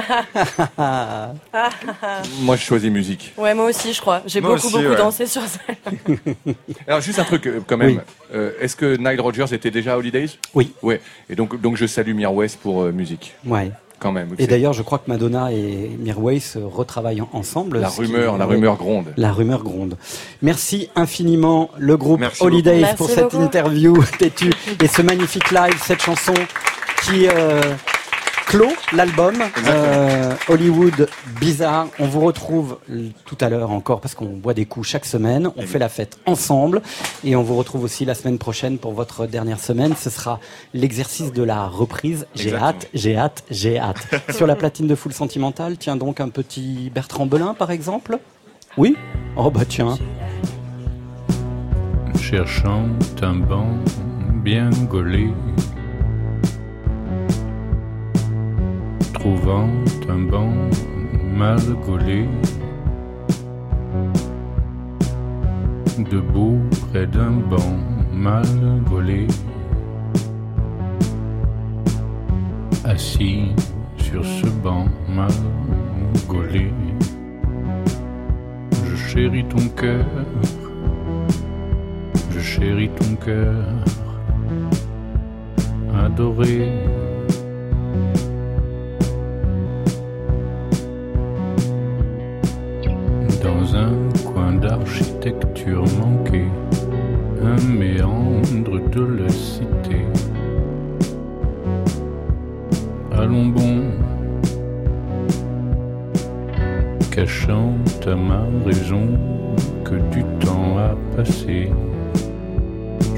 [2.43, 3.33] Moi, je choisis musique.
[3.37, 4.23] Ouais, moi aussi, je crois.
[4.27, 4.97] J'ai beaucoup, aussi, beaucoup ouais.
[4.97, 5.97] dansé sur scène.
[6.87, 7.97] Alors, juste un truc, euh, quand même.
[7.97, 7.99] Oui.
[8.35, 10.73] Euh, Est-ce que Nile Rodgers était déjà à Holidays Oui.
[10.83, 11.01] Ouais.
[11.29, 13.73] Et donc, donc je salue Mirwes pour euh, musique, Ouais.
[13.99, 14.29] quand même.
[14.39, 17.81] Et d'ailleurs, je crois que Madonna et Mirwais se retravaillent en- ensemble.
[17.81, 19.13] la qui- rumeur, la rumeur gronde.
[19.17, 19.97] La rumeur gronde.
[20.41, 22.95] Merci infiniment le groupe Merci Holidays beaucoup.
[22.97, 23.43] pour Merci cette beaucoup.
[23.45, 26.35] interview têtue et ce magnifique live, cette chanson
[27.03, 27.61] qui euh,
[28.47, 29.37] clôt l'album
[29.67, 31.09] euh, Hollywood
[31.41, 31.87] Bizarre.
[31.99, 32.79] On vous retrouve
[33.25, 35.51] tout à l'heure encore parce qu'on boit des coups chaque semaine.
[35.57, 36.83] On fait la fête ensemble
[37.25, 39.95] et on vous retrouve aussi la semaine prochaine pour votre dernière semaine.
[39.97, 40.41] Ce sera
[40.75, 42.27] l'exercice de la reprise.
[42.35, 44.07] J'ai hâte, j'ai hâte, j'ai hâte.
[44.35, 48.19] Sur la platine de Full Sentimental, tiens donc un petit Bertrand Belin par exemple?
[48.77, 48.97] Oui?
[49.37, 49.97] Oh bah tiens.
[52.21, 52.85] cherchant
[53.23, 53.67] un banc
[54.43, 55.29] bien gaulé,
[59.21, 59.68] trouvant
[60.09, 60.51] un banc
[61.37, 62.27] mal gaulé,
[66.11, 66.59] debout
[66.89, 67.77] près d'un banc
[68.14, 68.47] mal
[68.89, 69.27] gaulé,
[72.85, 73.53] assis
[73.99, 75.37] sur ce banc mal
[76.27, 76.73] gaulé,
[78.87, 80.07] je chéris ton cœur.
[82.31, 83.55] Je chéris ton cœur
[86.07, 86.73] adoré.
[93.39, 93.93] Dans un
[94.24, 96.49] coin d'architecture manquée,
[97.43, 100.05] un méandre de la cité.
[103.12, 103.85] Allons bon,
[107.11, 107.74] cachant
[108.07, 109.07] à ma raison
[109.85, 111.70] que du temps a passé.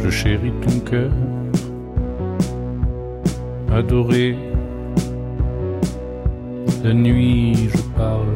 [0.03, 1.13] Je chéris ton cœur,
[3.73, 4.37] adoré.
[6.85, 8.27] La nuit, je parle,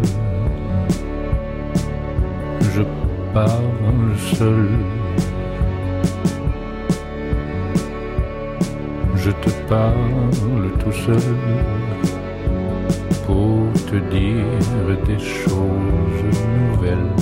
[4.35, 4.69] seul.
[9.15, 11.37] Je te parle tout seul
[13.27, 16.23] pour te dire des choses
[16.71, 17.13] nouvelles.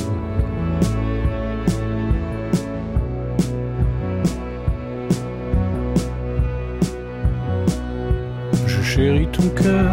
[8.67, 9.91] Je chéris ton cœur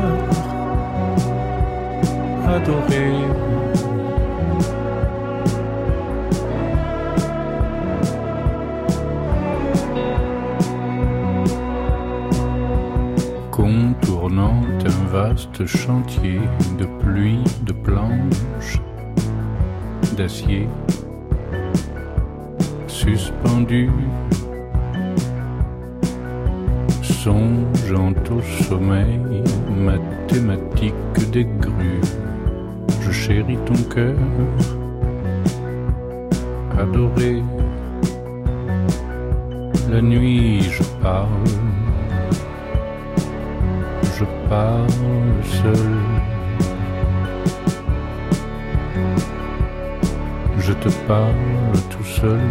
[2.47, 3.30] adoré.
[14.37, 14.61] Un
[15.11, 16.39] vaste chantier
[16.79, 18.79] de pluie, de planches,
[20.15, 20.69] d'acier,
[22.87, 23.89] suspendu
[27.01, 29.19] songeant au sommeil
[29.69, 30.93] mathématique
[31.31, 32.01] des grues.
[33.01, 34.15] Je chéris ton cœur,
[36.79, 37.43] adoré.
[39.91, 41.27] La nuit, je parle,
[44.51, 44.85] parle
[45.61, 45.95] seul.
[50.59, 52.47] Je te parle tout seul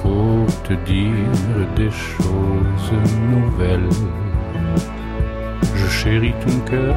[0.00, 2.92] pour te dire des choses
[3.32, 3.96] nouvelles.
[5.74, 6.94] Je chéris ton cœur,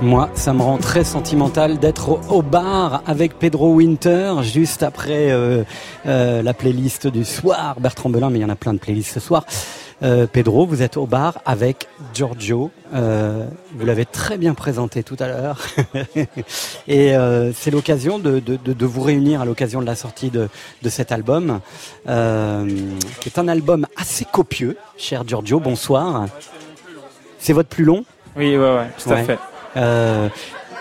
[0.00, 5.64] Moi, ça me rend très sentimental d'être au, bar avec Pedro Winter, juste après euh,
[6.06, 7.80] euh, la playlist du soir.
[7.80, 9.44] Bertrand Belin, mais il y en a plein de playlists ce soir.
[10.04, 12.70] Euh, Pedro, vous êtes au bar avec Giorgio.
[12.92, 15.66] Vous l'avez très bien présenté tout à l'heure.
[16.88, 17.14] Et
[17.54, 20.48] c'est l'occasion de, vous réunir à l'occasion de la sortie de,
[20.82, 21.60] de cet album,
[22.06, 24.76] qui est un album assez copieux.
[24.96, 26.26] Cher Giorgio, bonsoir.
[27.38, 28.04] C'est votre plus long
[28.36, 29.24] Oui, ouais, ouais, tout à Ouais.
[29.24, 29.38] fait.
[29.76, 30.28] euh,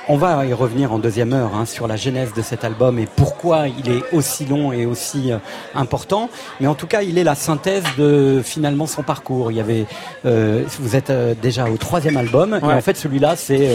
[0.09, 3.07] On va y revenir en deuxième heure hein, sur la genèse de cet album et
[3.13, 5.37] pourquoi il est aussi long et aussi euh,
[5.75, 6.29] important.
[6.61, 9.51] Mais en tout cas, il est la synthèse de finalement son parcours.
[9.51, 9.85] Il y avait,
[10.25, 13.69] euh, vous êtes euh, déjà au troisième album et en fait celui-là c'est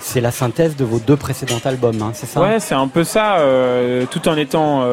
[0.00, 2.02] c'est la synthèse de vos deux précédents albums.
[2.02, 2.42] hein, c'est ça?
[2.42, 3.38] Ouais, c'est un peu ça,
[4.10, 4.84] tout en étant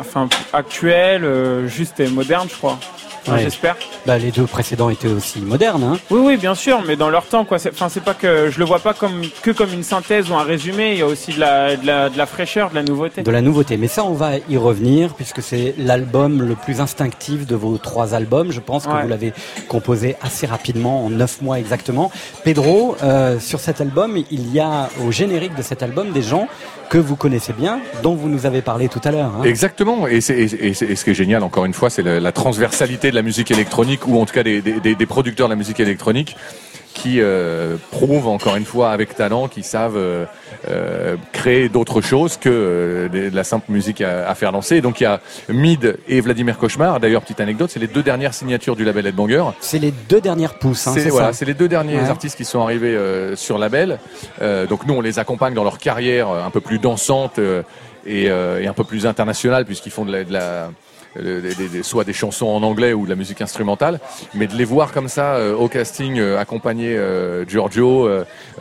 [0.00, 2.78] enfin, actuel, euh, juste et moderne, je crois.
[3.24, 3.42] Enfin, Ouais.
[3.44, 3.76] J'espère.
[4.04, 5.84] Bah, les deux précédents étaient aussi modernes.
[5.84, 5.96] Hein.
[6.10, 7.58] Oui, oui, bien sûr, mais dans leur temps, quoi.
[7.68, 10.42] Enfin, c'est pas que je le vois pas comme que comme une synthèse ou un
[10.42, 10.90] résumé.
[10.94, 13.22] Il y a aussi de la, de la, de la fraîcheur, de la nouveauté.
[13.22, 13.76] De la nouveauté.
[13.76, 18.12] Mais ça, on va y revenir puisque c'est l'album le plus instinctif de vos trois
[18.12, 18.50] albums.
[18.50, 19.02] Je pense que Ouais.
[19.02, 19.32] vous l'avez
[19.68, 22.10] composé assez rapidement, en neuf mois exactement.
[22.42, 26.48] Pedro, euh, sur cet album, il y a au générique de cet album des gens
[26.92, 29.32] que vous connaissez bien, dont vous nous avez parlé tout à l'heure.
[29.40, 29.44] hein.
[29.44, 30.06] Exactement.
[30.06, 33.50] Et, c'est- ce qui est génial, encore une fois, c'est la, transversalité de la musique
[33.50, 36.36] électronique, ou en tout cas des- des producteurs de la musique électronique,
[36.94, 40.24] qui euh, prouvent encore une fois avec talent qu'ils savent euh,
[40.68, 44.80] euh, créer d'autres choses que la simple musique à, à faire danser.
[44.80, 47.00] Donc il y a Mid et Vladimir Cauchemar.
[47.00, 49.44] D'ailleurs, petite anecdote, c'est les deux dernières signatures du label Headbanger.
[49.60, 52.08] C'est les deux dernières pousses, hein, C'est voilà, les deux derniers Ouais.
[52.08, 52.96] artistes qui sont arrivés
[53.36, 53.98] sur label.
[54.68, 57.38] Donc nous, on les accompagne dans leur carrière un peu plus dansante
[58.06, 60.70] et, et un peu plus internationale, puisqu'ils font de la, de la-
[61.82, 64.00] soit des chansons en anglais ou de la musique instrumentale,
[64.34, 68.08] mais de les voir comme ça euh, au casting, euh, accompagner euh, Giorgio,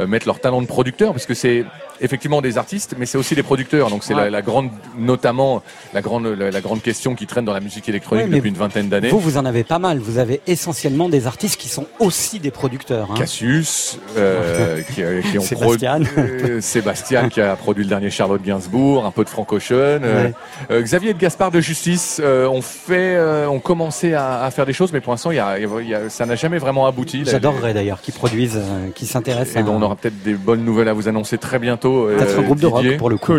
[0.07, 1.65] mettre leur talent de producteur, parce que c'est
[2.03, 3.89] effectivement des artistes, mais c'est aussi des producteurs.
[3.89, 4.23] Donc c'est Ouais.
[4.25, 5.61] la, la grande, notamment
[5.93, 8.55] la grande, la, la grande question qui traîne dans la musique électronique Ouais, depuis une
[8.57, 9.09] vingtaine d'années.
[9.09, 9.99] Vous, vous en avez pas mal.
[9.99, 13.09] Vous avez essentiellement des artistes qui sont aussi des producteurs.
[13.11, 13.15] hein.
[13.17, 15.99] Cassius, euh, qui, qui ont Sébastien.
[16.17, 20.01] euh, Sébastien qui a produit le dernier Charlotte Gainsbourg, un peu de Frank Ocean.
[20.01, 20.33] Ouais.
[20.71, 24.65] euh, Xavier de Gaspard de Justice euh, ont fait, euh, ont commencé à, à faire
[24.65, 26.85] des choses, mais pour l'instant, il y a, il y a- ça n'a jamais vraiment
[26.87, 27.23] abouti.
[27.25, 30.87] J'adorerais d'ailleurs qu'ils produisent, euh, qu'ils s'intéressent Et à on aura peut-être des bonnes nouvelles
[30.89, 32.07] à vous annoncer très bientôt.
[32.07, 32.97] euh, peut-être un groupe de rock Didier.
[32.97, 33.33] pour le coup.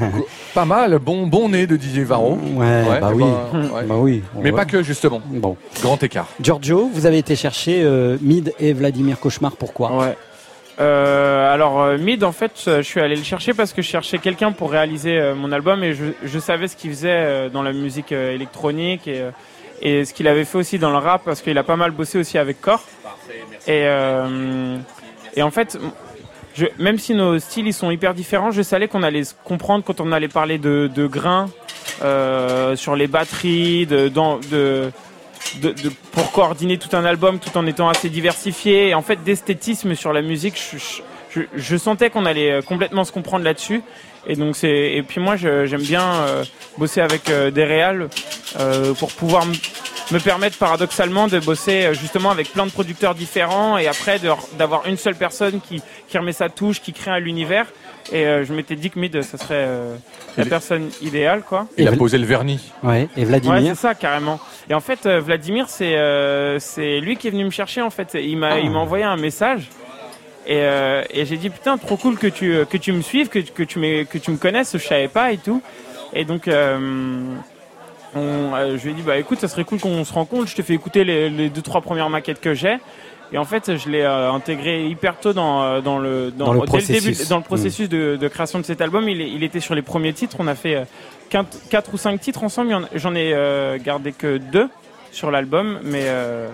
[0.54, 2.38] Pas mal, bon, bon nez de Didier Varro.
[2.56, 3.24] Ouais, bah eh oui.
[3.52, 3.82] ben, ouais.
[3.86, 4.22] Bah oui.
[4.42, 5.20] Mais On pas que, justement.
[5.26, 5.56] Bon.
[5.82, 6.26] Grand écart.
[6.40, 9.52] Giorgio, vous avez été chercher euh, Mid et Vladimir Cauchemar.
[9.56, 9.96] Pourquoi?
[9.96, 10.16] Ouais.
[10.80, 13.88] Euh, alors euh, Mid, en fait, euh, je suis allé le chercher parce que je
[13.88, 17.62] cherchais quelqu'un pour réaliser euh, mon album et je, je savais ce qu'il faisait dans
[17.62, 19.24] la musique électronique et,
[19.82, 22.18] et ce qu'il avait fait aussi dans le rap parce qu'il a pas mal bossé
[22.18, 22.84] aussi avec Core.
[23.66, 24.76] Et, euh,
[25.34, 25.78] et en fait,
[26.54, 29.84] je, même si nos styles ils sont hyper différents, je savais qu'on allait se comprendre
[29.84, 31.46] quand on allait parler de, de grains
[32.02, 34.90] euh, sur les batteries, de, dans, de,
[35.56, 38.88] de, de- pour coordonner tout un album tout en étant assez diversifié.
[38.88, 40.78] Et en fait, d'esthétisme sur la musique, je,
[41.30, 43.82] je, je- sentais qu'on allait euh, complètement se comprendre là-dessus.
[44.26, 46.44] Et donc c'est et puis moi j'aime bien euh,
[46.76, 48.08] bosser avec euh, des réals
[48.58, 53.78] euh, pour pouvoir me permettre paradoxalement de bosser euh, justement avec plein de producteurs différents
[53.78, 54.20] et après
[54.58, 57.66] d'avoir une seule personne qui, qui remet sa touche, qui crée un l'univers.
[58.12, 59.94] Et euh, je m'étais dit que Mid, ça serait euh,
[60.36, 61.66] la Il- personne idéale, quoi.
[61.76, 62.72] Il Et a posé le vernis.
[62.82, 63.08] Ouais.
[63.16, 64.40] Et Ouais, Vladimir c'est ça, carrément.
[64.70, 67.90] Et en fait, euh, Vladimir, c'est euh, c'est lui qui est venu me chercher, en
[67.90, 68.14] fait.
[68.14, 68.58] Il m'a Ah.
[68.60, 69.68] il m'a envoyé un message.
[70.46, 73.38] Et, euh, et j'ai dit, putain, trop cool que tu, que tu me suives, que,
[73.40, 75.60] que, tu me, que tu me connaisses, je savais pas et tout.
[76.14, 77.34] Et donc, euh,
[78.14, 80.46] on, euh, je lui ai dit, bah écoute, ça serait cool qu'on se rencontre.
[80.48, 82.78] Je te fais écouter les, les deux, trois premières maquettes que j'ai.
[83.32, 86.60] Et en fait, je l'ai euh, intégré hyper tôt dans, euh, dans le, Dans le
[86.60, 87.28] dès le début, processus.
[87.28, 89.08] dans le processus de, de création de cet album.
[89.08, 90.36] Il, était sur les premiers titres.
[90.38, 90.84] On a fait euh,
[91.28, 92.88] quatre, quatre ou cinq titres ensemble.
[92.94, 94.68] J'en ai euh, gardé que deux
[95.12, 96.48] sur l'album, mais euh,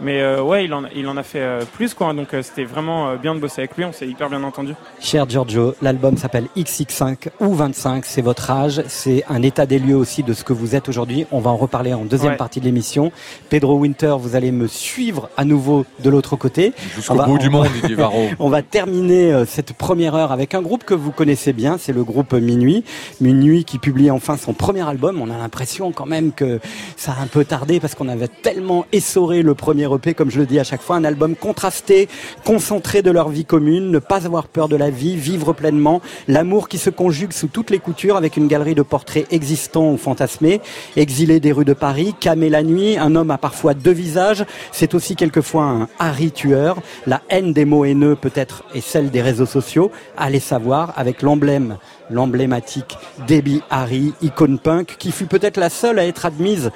[0.00, 2.12] mais euh, ouais, il en, il en a fait euh, plus quoi.
[2.12, 3.84] Donc euh, c'était vraiment euh, bien de bosser avec lui.
[3.84, 4.74] On s'est hyper bien entendu.
[5.00, 9.96] Cher Giorgio, l'album s'appelle XX5 ou 25, c'est votre âge, c'est un état des lieux
[9.96, 11.26] aussi de ce que vous êtes aujourd'hui.
[11.32, 12.36] On va en reparler en deuxième Ouais.
[12.36, 13.12] partie de l'émission.
[13.50, 16.72] Pedro Winter, vous allez me suivre à nouveau de l'autre côté.
[16.94, 18.26] Jusqu'au On va- bout du on- monde, Didier Varro.
[18.38, 21.92] On va terminer euh, cette première heure avec un groupe que vous connaissez bien, c'est
[21.92, 22.84] le groupe Minuit.
[23.20, 25.20] Minuit qui publie enfin son premier album.
[25.22, 26.60] On a l'impression quand même que
[26.96, 30.38] ça a un peu tardé parce qu'on avait tellement essoré le premier EP, comme je
[30.38, 32.08] le dis à chaque fois, un album contrasté,
[32.44, 36.68] concentré de leur vie commune, ne pas avoir peur de la vie, vivre pleinement, l'amour
[36.68, 40.60] qui se conjugue sous toutes les coutures avec une galerie de portraits existants ou fantasmés,
[40.96, 44.94] exilé des rues de Paris, camé la nuit, un homme a parfois deux visages, c'est
[44.94, 49.46] aussi quelquefois un Harry tueur, la haine des mots haineux peut-être est celle des réseaux
[49.46, 51.78] sociaux, allez savoir, avec l'emblème,
[52.10, 56.70] l'emblématique Debbie Harry, icône punk, qui fut peut-être la seule à être admise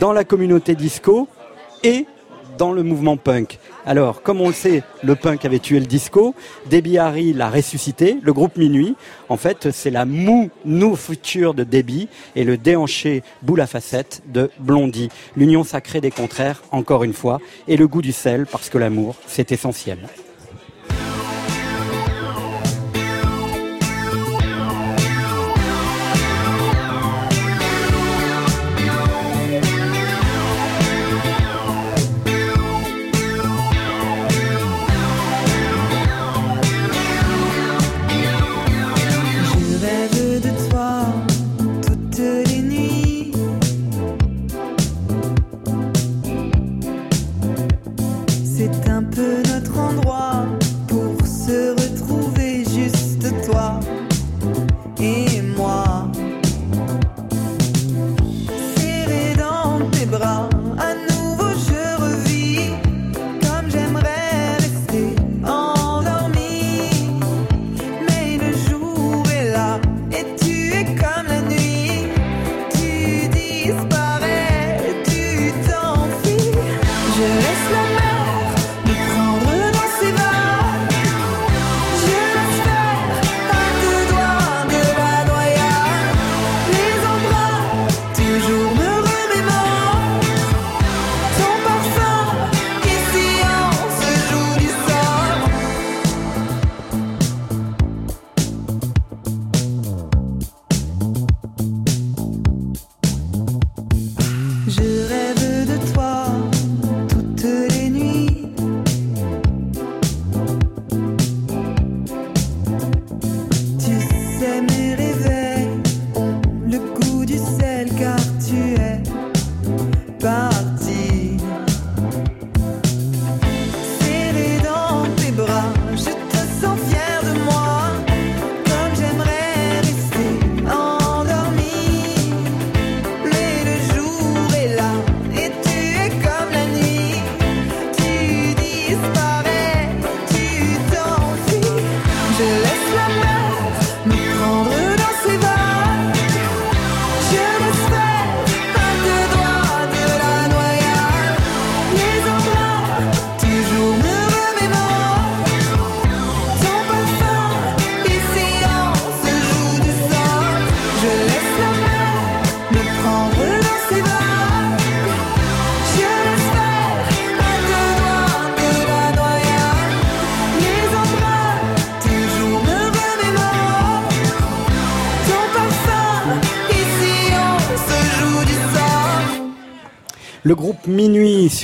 [0.00, 1.28] dans la communauté disco
[1.82, 2.06] et
[2.58, 3.58] dans le mouvement punk.
[3.86, 6.34] Alors, comme on le sait, le punk avait tué le disco,
[6.70, 8.96] Debbie Harry l'a ressuscité, le groupe Minuit,
[9.28, 14.22] en fait, c'est la mou nous future de Debbie et le déhanché boule à facettes
[14.26, 15.10] de Blondie.
[15.36, 19.16] L'union sacrée des contraires, encore une fois, et le goût du sel, parce que l'amour,
[19.26, 19.98] c'est essentiel.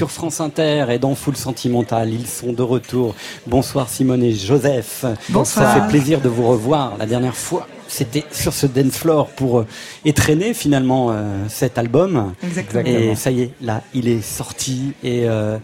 [0.01, 2.11] Sur France Inter est dans Full Sentimental.
[2.11, 3.15] Ils sont de retour.
[3.47, 5.05] Bonsoir Simone et Joseph.
[5.29, 5.75] Bonsoir.
[5.75, 6.97] Ça fait plaisir de vous revoir.
[6.97, 9.67] La dernière fois, c'était sur ce dance floor pour euh,
[10.07, 12.33] étraîner finalement euh, cet album.
[12.43, 12.87] Exactement.
[12.87, 15.59] Et ça y est, là, il est sorti et euh,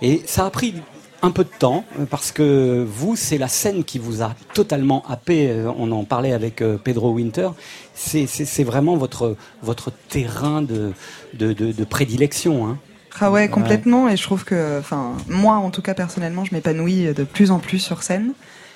[0.00, 0.76] et ça a pris
[1.22, 5.02] un peu de temps euh, parce que vous, c'est la scène qui vous a totalement
[5.08, 5.52] happé.
[5.76, 7.48] On en parlait avec Pedro Winter.
[7.94, 9.34] C'est vraiment votre
[9.64, 10.92] votre terrain de
[11.34, 12.68] de, de, de prédilection.
[12.68, 12.78] Hein.
[13.18, 14.08] Ah ouais, complètement.
[14.08, 17.58] Et je trouve que, enfin, moi, en tout cas, personnellement, je m'épanouis de plus en
[17.58, 18.32] plus sur scène.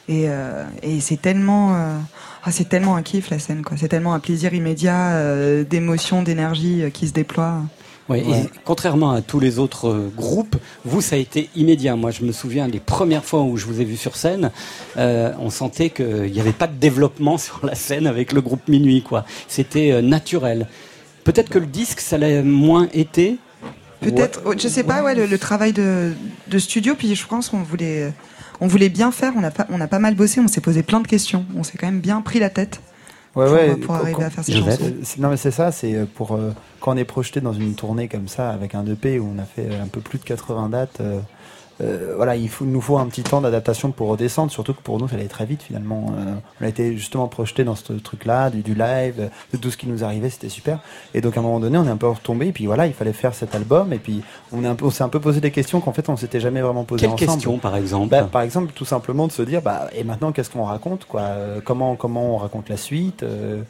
[0.09, 1.97] Et, euh, et c'est tellement, euh,
[2.45, 3.77] ah, c'est tellement un kiff la scène, quoi.
[3.79, 7.63] C'est tellement un plaisir immédiat, euh, d'émotion, d'énergie euh, qui se déploie.
[8.09, 8.41] Ouais, Ouais.
[8.41, 11.97] Et contrairement à tous les autres groupes, vous, ça a été immédiat.
[11.97, 14.51] Moi, je me souviens des premières fois où je vous ai vu sur scène,
[14.99, 18.69] euh, on sentait qu'il n'y avait pas de développement sur la scène avec le groupe
[18.69, 19.25] Minuit, quoi.
[19.49, 20.67] C'était euh, naturel.
[21.25, 23.39] Peut-être que le disque, ça l'a moins été.
[24.05, 26.13] Peut-être, oh, je sais pas, ouais, le, le travail de,
[26.49, 28.13] de studio, puis je pense qu'on voulait,
[28.61, 29.33] on voulait bien faire.
[29.37, 30.41] On a pas, on a pas mal bossé.
[30.41, 31.45] On s'est posé plein de questions.
[31.57, 32.81] On s'est quand même bien pris la tête.
[33.35, 34.93] Ouais, pour, ouais, pour arriver à faire ces chansons.
[35.19, 38.07] Non mais c'est ça, c'est euh, pour euh, quand on est projeté dans une tournée
[38.07, 41.01] comme ça avec un EP où on a fait un peu plus de 80 dates.
[41.01, 41.19] euh,
[41.81, 44.99] euh, voilà, il faut, nous faut un petit temps d'adaptation pour redescendre, surtout que pour
[45.01, 46.13] nous ça allait très vite finalement.
[46.17, 49.77] Euh, on a été justement projeté dans ce truc-là, du, du live, de tout ce
[49.77, 50.79] qui nous arrivait, c'était super.
[51.15, 52.93] Et donc à un moment donné, on est un peu retombé, et puis voilà, il
[52.93, 54.23] fallait faire cet album, et puis
[54.53, 56.41] on est un peu- on s'est un peu posé des questions qu'en fait on s'était
[56.41, 57.33] jamais vraiment posé Quelles ensemble.
[57.33, 60.51] questions, par exemple Bah, Par exemple, tout simplement de se dire, bah, et maintenant qu'est-ce
[60.51, 61.23] qu'on raconte, quoi?
[61.23, 63.23] Euh, Comment comment on raconte la suite?
[63.25, 63.63] Euh,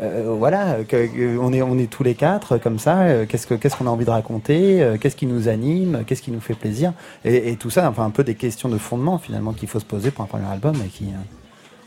[0.00, 3.00] euh, voilà, que- que on est on est tous les quatre euh, comme ça.
[3.02, 6.22] euh, Qu'est-ce que qu'est-ce qu'on a envie de raconter euh, Qu'est-ce qui nous anime Qu'est-ce
[6.22, 6.92] qui nous fait plaisir
[7.24, 9.84] et, et tout ça, enfin un peu des questions de fondement finalement qu'il faut se
[9.84, 11.16] poser pour un premier album et qui euh,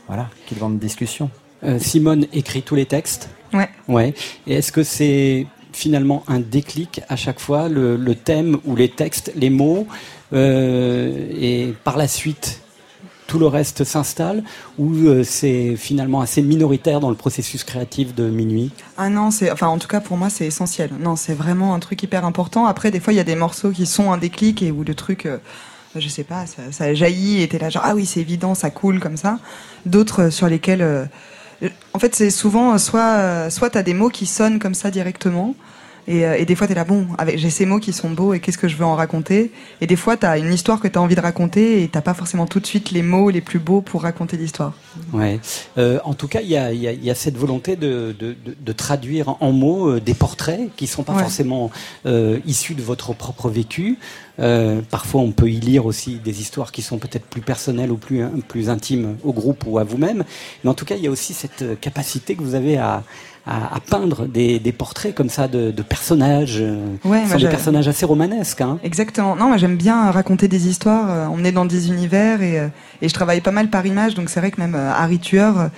[0.08, 1.30] voilà, qui demandent discussion.
[1.64, 3.28] Euh, Simone écrit tous les textes.
[3.54, 3.68] Ouais.
[3.88, 4.14] Ouais.
[4.46, 8.88] Et est-ce que c'est finalement un déclic à chaque fois, le, le thème ou les
[8.88, 9.86] textes, les mots,
[10.32, 12.61] euh, et par la suite
[13.26, 14.42] tout le reste s'installe
[14.78, 18.70] ou euh, c'est finalement assez minoritaire dans le processus créatif de minuit?
[18.96, 20.90] Ah non, c'est, enfin, en tout cas, pour moi, c'est essentiel.
[21.00, 22.66] Non, c'est vraiment un truc hyper important.
[22.66, 24.94] Après, des fois, il y a des morceaux qui sont un déclic et où le
[24.94, 25.38] truc, euh,
[25.96, 28.70] je sais pas, ça, ça jaillit et t'es là, genre, ah oui, c'est évident, ça
[28.70, 29.38] coule comme ça.
[29.86, 31.04] D'autres euh, sur lesquels, euh,
[31.94, 35.54] en fait, c'est souvent, soit, soit t'as des mots qui sonnent comme ça directement.
[36.08, 38.40] Et, euh, et des fois, t'es là, bon, j'ai ces mots qui sont beaux et
[38.40, 39.52] qu'est-ce que je veux en raconter?
[39.80, 42.46] Et des fois, t'as une histoire que t'as envie de raconter et t'as pas forcément
[42.46, 44.72] tout de suite les mots les plus beaux pour raconter l'histoire.
[45.12, 45.38] Ouais.
[45.78, 47.76] Euh, en tout cas, il y a, il y a- il y a cette volonté
[47.76, 51.20] de, de, de- de traduire en mots euh, des portraits qui sont pas Ouais.
[51.22, 51.70] forcément
[52.06, 53.98] euh, issus de votre propre vécu.
[54.40, 57.96] Euh, parfois, on peut y lire aussi des histoires qui sont peut-être plus personnelles ou
[57.96, 60.24] plus, plus intimes au groupe ou à vous-même.
[60.64, 63.04] Mais en tout cas, il y a aussi cette capacité que vous avez à,
[63.46, 66.58] à, à peindre des, des portraits comme ça de, de personnages.
[66.60, 68.60] euh, Ouais, sont des personnages assez romanesques.
[68.60, 68.78] Hein.
[68.84, 69.34] Exactement.
[69.36, 72.68] Non, moi j'aime bien raconter des histoires, euh, emmener dans des univers et, euh,
[73.00, 75.70] et je travaille pas mal par image, donc c'est vrai que même euh, Harry Tueur,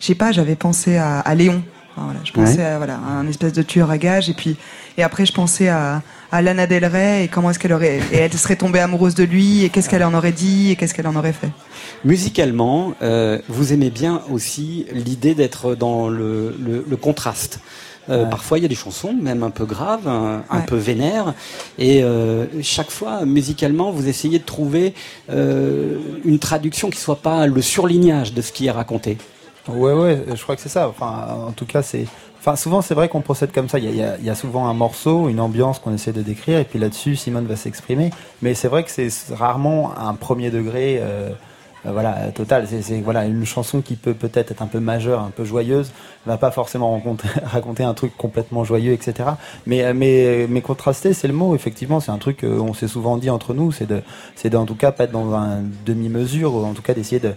[0.00, 1.62] je sais pas, j'avais pensé à, à Léon.
[1.94, 2.64] Enfin, voilà, je pensais Ouais.
[2.64, 4.56] à, voilà, à un espèce de tueur à gages et puis
[4.96, 8.16] et après je pensais à, à Lana Del Rey et comment est-ce qu'elle aurait et
[8.16, 11.06] elle serait tombée amoureuse de lui et qu'est-ce qu'elle en aurait dit et qu'est-ce qu'elle
[11.06, 11.50] en aurait fait.
[12.04, 17.60] Musicalement, euh, vous aimez bien aussi l'idée d'être dans le, le, le contraste.
[18.08, 18.30] Euh, Ouais.
[18.30, 21.34] Parfois, il y a des chansons, même un peu graves, un, peu vénères,
[21.78, 24.92] et euh, chaque fois, musicalement, vous essayez de trouver
[25.30, 29.18] euh, une traduction qui soit pas le surlignage de ce qui est raconté.
[29.68, 30.88] Ouais, ouais, je crois que c'est ça.
[30.88, 32.10] Enfin, en tout cas, c'est.
[32.38, 33.78] Enfin, souvent, c'est vrai qu'on procède comme ça.
[33.78, 36.58] Il y, a, il y a- souvent un morceau, une ambiance qu'on essaie de décrire,
[36.58, 38.10] et puis là-dessus, Simone va s'exprimer.
[38.42, 40.98] Mais c'est vrai que c'est rarement un premier degré.
[41.00, 41.30] euh,
[41.86, 42.66] euh, voilà, euh, total.
[42.68, 45.92] C'est, voilà, une chanson qui peut peut-être être un peu majeure, un peu joyeuse,
[46.26, 47.00] va pas forcément
[47.44, 49.30] raconter un truc complètement joyeux, etc.
[49.66, 51.54] Mais, euh, mais, mais contrasté, c'est le mot.
[51.56, 54.02] Effectivement, c'est un truc qu'on s'est souvent dit entre nous, c'est de,
[54.36, 57.34] c'est d'en tout cas pas être dans un demi-mesure, ou en tout cas d'essayer de,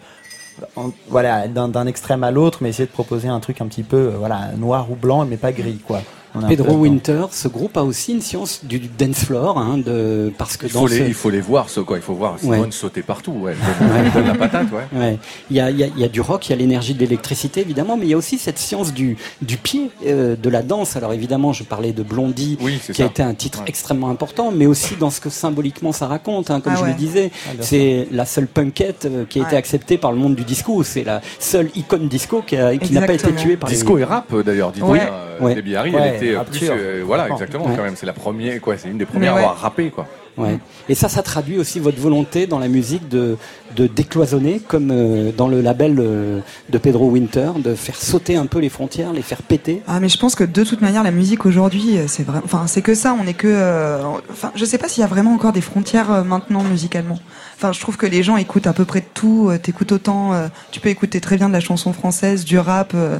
[0.76, 3.98] en- voilà, d'un, extrême à l'autre, mais essayer de proposer un truc un petit peu,
[3.98, 6.02] euh, voilà, noir ou blanc, mais pas gris, quoi.
[6.48, 10.58] Pedro peu- Winter, ce groupe a aussi une science du dance floor, hein, de, parce
[10.58, 11.98] que Il dans faut, ce- les, il faut les voir, ce, quoi.
[11.98, 12.72] Il faut voir Simone Ouais.
[12.72, 13.32] sauter partout.
[13.34, 13.54] Ouais.
[13.82, 15.00] Elle donne- elle donne la patate, ouais.
[15.00, 15.18] Ouais.
[15.50, 16.94] Il, y a, il, y a, il y a du rock, il y a l'énergie
[16.94, 20.50] de l'électricité évidemment, mais il y a aussi cette science du, du pied, euh, de
[20.50, 20.96] la danse.
[20.96, 22.58] Alors évidemment, je parlais de Blondie,
[22.94, 23.66] qui a été un titre Ouais.
[23.68, 26.52] extrêmement important, mais aussi dans ce que symboliquement ça raconte.
[26.52, 26.90] hein, comme Ah je ouais.
[26.90, 30.36] le disais, Ah, c'est la seule punkette euh, qui a été acceptée par le monde
[30.36, 30.84] du disco.
[30.84, 34.02] C'est la seule icône disco qui, n'a pas été tuée par Disco les...
[34.02, 34.72] et rap, d'ailleurs.
[34.72, 35.02] Dites Ouais.
[35.02, 35.54] euh, Ouais.
[35.54, 36.68] Debbie Harry, Ouais, elle était euh, rap plus.
[36.70, 37.76] euh, voilà, exactement, Ouais.
[37.76, 37.96] quand même.
[37.96, 38.78] C'est la première, quoi.
[38.78, 39.48] C'est une des premières Mais à ouais.
[39.50, 40.08] avoir rappé, quoi.
[40.38, 40.60] Ouais.
[40.90, 43.38] Et ça, ça traduit aussi votre volonté dans la musique de,
[43.78, 48.46] de décloisonner, comme euh, dans le label euh, de Pedro Winter, de faire sauter un
[48.46, 49.82] peu les frontières, les faire péter.
[49.88, 52.82] Ah mais je pense que de toute manière la musique aujourd'hui c'est vrai enfin c'est
[52.82, 55.54] que ça on est que euh, enfin je sais pas s'il y a vraiment encore
[55.54, 57.18] des frontières euh, maintenant musicalement.
[57.56, 60.34] Enfin je trouve que les gens écoutent à peu près de tout, euh, t'écoutes autant
[60.34, 63.20] euh, tu peux écouter très bien de la chanson française, du rap euh,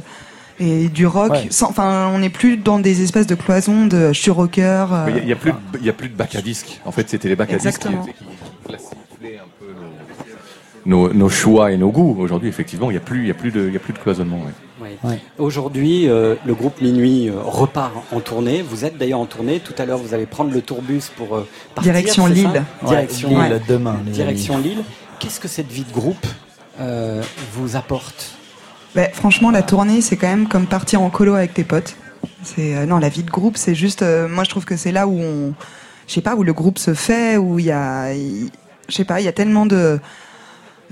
[0.58, 1.46] et du rock Ouais.
[1.50, 5.14] sans enfin on n'est plus dans des espèces de cloisons de je suis rocker Il
[5.14, 6.80] n'y a, il y a plus de- il y a plus de bac à disques.
[6.84, 8.04] En fait, c'était les bacs à disques qui, Exactement.
[8.04, 9.66] qui, qui classifiaient un peu
[10.86, 12.16] nos, nos, nos choix et nos goûts.
[12.18, 13.92] Aujourd'hui, effectivement, il n'y a, plus- il y a, plus de- il y a plus
[13.92, 14.38] de cloisonnement.
[14.38, 14.52] ouais.
[14.78, 14.98] Ouais.
[15.10, 15.18] Ouais.
[15.38, 18.62] Aujourd'hui, euh, le groupe Minuit euh, repart en tournée.
[18.62, 19.58] Vous êtes d'ailleurs en tournée.
[19.58, 21.92] Tout à l'heure, vous allez prendre le tourbus pour euh, partir.
[21.92, 22.62] Direction Lille.
[22.86, 23.60] Direction, Lille, Ouais.
[23.68, 23.96] demain.
[24.06, 24.64] direction amis.
[24.64, 24.84] Lille.
[25.18, 26.26] Qu'est-ce que cette vie de groupe
[26.78, 27.22] euh,
[27.54, 28.35] vous apporte?
[28.96, 31.96] Ben, franchement, la tournée, c'est quand même comme partir en colo avec tes potes.
[32.42, 34.00] C'est euh, non, la vie de groupe, c'est juste.
[34.00, 35.52] euh, moi, je trouve que c'est là où on,
[36.08, 38.48] je sais pas, où le groupe se fait, où il y a, je
[38.88, 40.00] sais pas, il y a tellement de.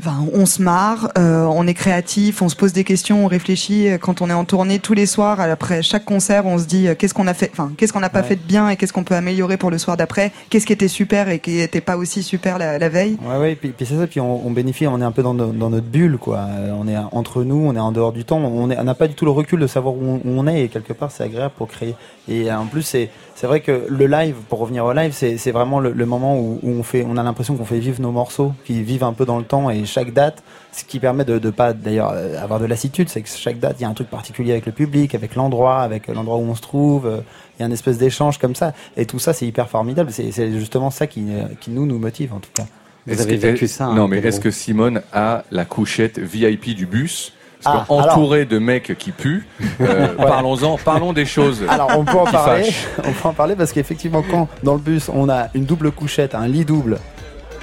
[0.01, 3.87] Enfin, on se marre, euh, on est créatif, on se pose des questions, on réfléchit.
[4.01, 6.95] Quand on est en tournée tous les soirs, après chaque concert, on se dit euh,
[6.97, 8.27] qu'est-ce qu'on a fait, enfin qu'est-ce qu'on n'a pas Ouais.
[8.29, 10.33] fait de bien et qu'est-ce qu'on peut améliorer pour le soir d'après?
[10.51, 13.17] Qu'est-ce qui était super et qui était pas aussi super la, la veille?
[13.25, 15.35] Ouais, ouais, puis, puis c'est ça, puis on, on bénéficie, on est un peu dans,
[15.35, 16.39] no- dans notre bulle, quoi.
[16.39, 19.15] Euh, On est entre nous, on est en dehors du temps, on n'a pas du
[19.15, 21.55] tout le recul de savoir où on, où on est, et quelque part, c'est agréable
[21.57, 21.95] pour créer.
[22.29, 25.81] Et en plus, c'est c'est vrai que le live, pour revenir au live, c'est vraiment
[25.81, 28.53] le, le moment où, où on fait, on a l'impression qu'on fait vivre nos morceaux,
[28.65, 31.51] qui vivent un peu dans le temps, et chaque date, ce qui permet de, de
[31.51, 34.09] pas d'ailleurs euh, avoir de lassitude, c'est que chaque date, il y a un truc
[34.09, 37.07] particulier avec le public, avec l'endroit, avec l'endroit où on se trouve.
[37.07, 37.21] euh,
[37.59, 40.11] Il y a une espèce d'échange comme ça, et tout ça, c'est hyper formidable.
[40.13, 42.67] C'est c'est justement ça qui, euh, qui nous nous motive en tout cas.
[43.07, 46.19] Vous Est-ce avez que- vécu ça, hein, Non, mais est-ce que Simone a la couchette
[46.19, 47.33] VIP du bus?
[47.65, 49.47] Parce Ah, qu'entouré de mecs qui puent,
[49.81, 51.63] euh, parlons-en, parlons des choses.
[51.69, 52.87] Alors on peut en parler, fâchent.
[52.99, 56.35] on peut en parler parce qu'effectivement quand dans le bus on a une double couchette,
[56.35, 56.99] un lit double,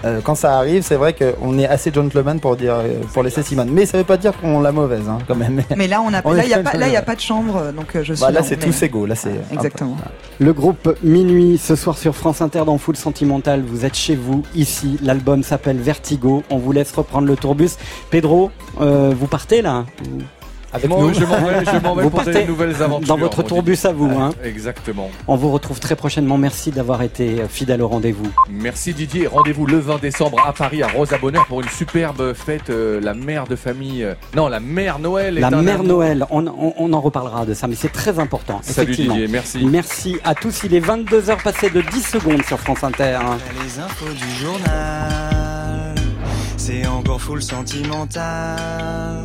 [0.06, 3.44] euh, quand ça arrive c'est vrai qu'on est assez gentleman pour dire euh, pour laisser
[3.44, 3.70] Simone.
[3.72, 5.62] Mais ça veut pas dire qu'on l'a mauvaise hein, quand même.
[5.76, 7.22] Mais là, on a, On là, y a pas, là, il y a pas de
[7.22, 8.22] chambre, donc euh, je suis.
[8.22, 9.98] Bah, là dans- c'est mais- tous égaux, là c'est Exactement.
[10.40, 13.62] Le groupe Minuit ce soir sur France Inter dans Full Sentimental.
[13.66, 14.98] Vous êtes chez vous ici.
[15.04, 16.44] L'album s'appelle Vertigo.
[16.50, 17.72] On vous laisse reprendre le tourbus.
[18.10, 18.50] Pedro,
[18.82, 19.86] euh, vous partez là?
[20.74, 21.14] Avec Moi, nous.
[21.14, 23.08] je m'en vais, je m'en vais Vous pour partez des nouvelles aventures.
[23.08, 24.10] dans votre tourbus à vous.
[24.10, 24.32] Hein.
[24.44, 25.10] Exactement.
[25.28, 26.38] On vous retrouve très prochainement.
[26.38, 28.28] Merci d'avoir été euh, fidèle au rendez-vous.
[28.50, 29.28] Merci Didier.
[29.28, 32.70] Rendez-vous le 20 décembre à Paris, à Rosa Bonheur, pour une superbe fête.
[32.70, 34.04] euh, la mère de famille.
[34.04, 35.38] euh, non, la mère Noël.
[35.38, 35.84] est La un mère.
[35.84, 38.60] Noël, on, on- on en reparlera de ça, mais c'est très important.
[38.64, 39.16] Salut effectivement.
[39.16, 39.66] Didier, merci.
[39.66, 40.62] Merci à tous.
[40.64, 43.20] Il est 22h passé de 10 secondes sur France Inter.
[43.64, 45.96] Les infos du journal,
[46.58, 49.18] c'est encore full sentimental.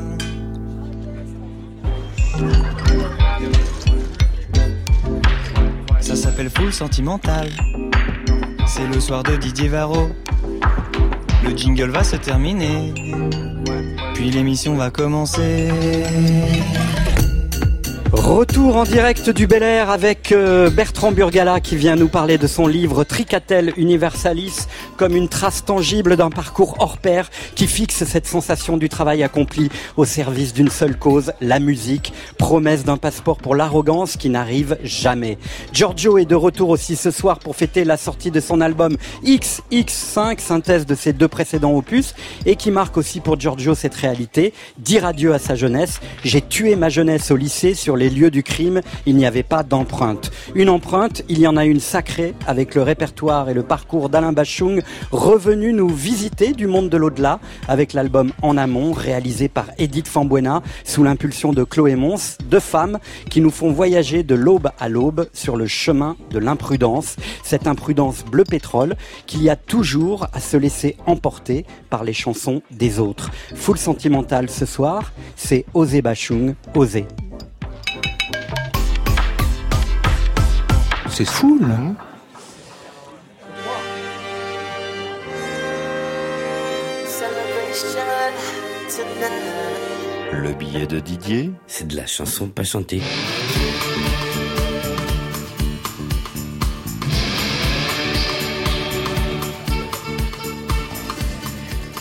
[6.01, 7.49] Ça s'appelle full sentimental.
[8.66, 10.11] C'est le soir de Didier Varro.
[11.45, 12.93] Le jingle va se terminer.
[14.14, 15.70] Puis l'émission va commencer.
[18.27, 22.49] Retour en direct du Bel Air avec euh, Bertrand Burgala qui vient nous parler de
[22.49, 24.66] son livre Tricatel Universalis
[24.97, 29.68] comme une trace tangible d'un parcours hors pair qui fixe cette sensation du travail accompli
[29.97, 35.39] au service d'une seule cause, la musique, promesse d'un passeport pour l'arrogance qui n'arrive jamais.
[35.72, 40.41] Giorgio est de retour aussi ce soir pour fêter la sortie de son album XX5,
[40.41, 45.07] synthèse de ses deux précédents opus et qui marque aussi pour Giorgio cette réalité, dire
[45.07, 46.01] adieu à sa jeunesse.
[46.24, 49.62] J'ai tué ma jeunesse au lycée sur les lieu du crime, il n'y avait pas
[49.62, 50.31] d'empreinte.
[50.55, 54.33] Une empreinte, il y en a une sacrée avec le répertoire et le parcours d'Alain
[54.33, 57.39] Bachung, revenu nous visiter du monde de l'au-delà
[57.69, 62.99] avec l'album En amont, réalisé par Edith Fambuena sous l'impulsion de Chloé Mons, deux femmes
[63.31, 68.25] qui nous font voyager de l'aube à l'aube sur le chemin de l'imprudence, cette imprudence
[68.25, 68.97] bleu pétrole
[69.27, 73.31] qu'il y a toujours à se laisser emporter par les chansons des autres.
[73.55, 77.07] Full sentimental ce soir, c'est Osé Bachung, Osé.
[81.19, 81.79] C'est fou, là.
[90.35, 93.01] Le billet de Didier, c'est de la chanson pas chantée.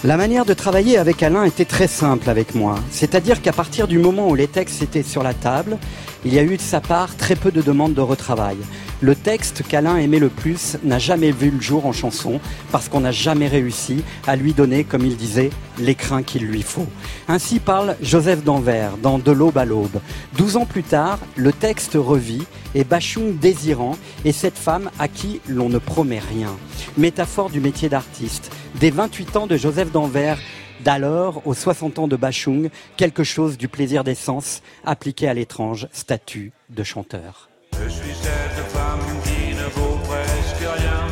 [0.03, 2.76] La manière de travailler avec Alain était très simple avec moi.
[2.91, 5.78] C'est-à-dire qu'à partir du moment où les textes étaient sur la table,
[6.26, 8.57] il y a eu de sa part très peu de demandes de retravail.
[9.01, 12.39] Le texte qu'Alain aimait le plus n'a jamais vu le jour en chanson
[12.71, 16.88] parce qu'on n'a jamais réussi à lui donner, comme il disait, l'écrin qu'il lui faut.
[17.28, 19.99] Ainsi parle Joseph d'Anvers dans De l'aube à l'aube.
[20.36, 25.41] Douze ans plus tard, le texte revit et Bachung désirant est cette femme à qui
[25.47, 26.55] l'on ne promet rien.
[26.97, 28.51] Métaphore du métier d'artiste.
[28.80, 30.39] Des 28 ans de Joseph d'Anvers
[30.86, 35.88] d'alors aux 60 ans de Bachung, quelque chose du plaisir des sens appliqué à l'étrange
[35.91, 37.49] statut de chanteur.
[37.73, 41.07] Je suis cette femme qui ne vaut presque rien.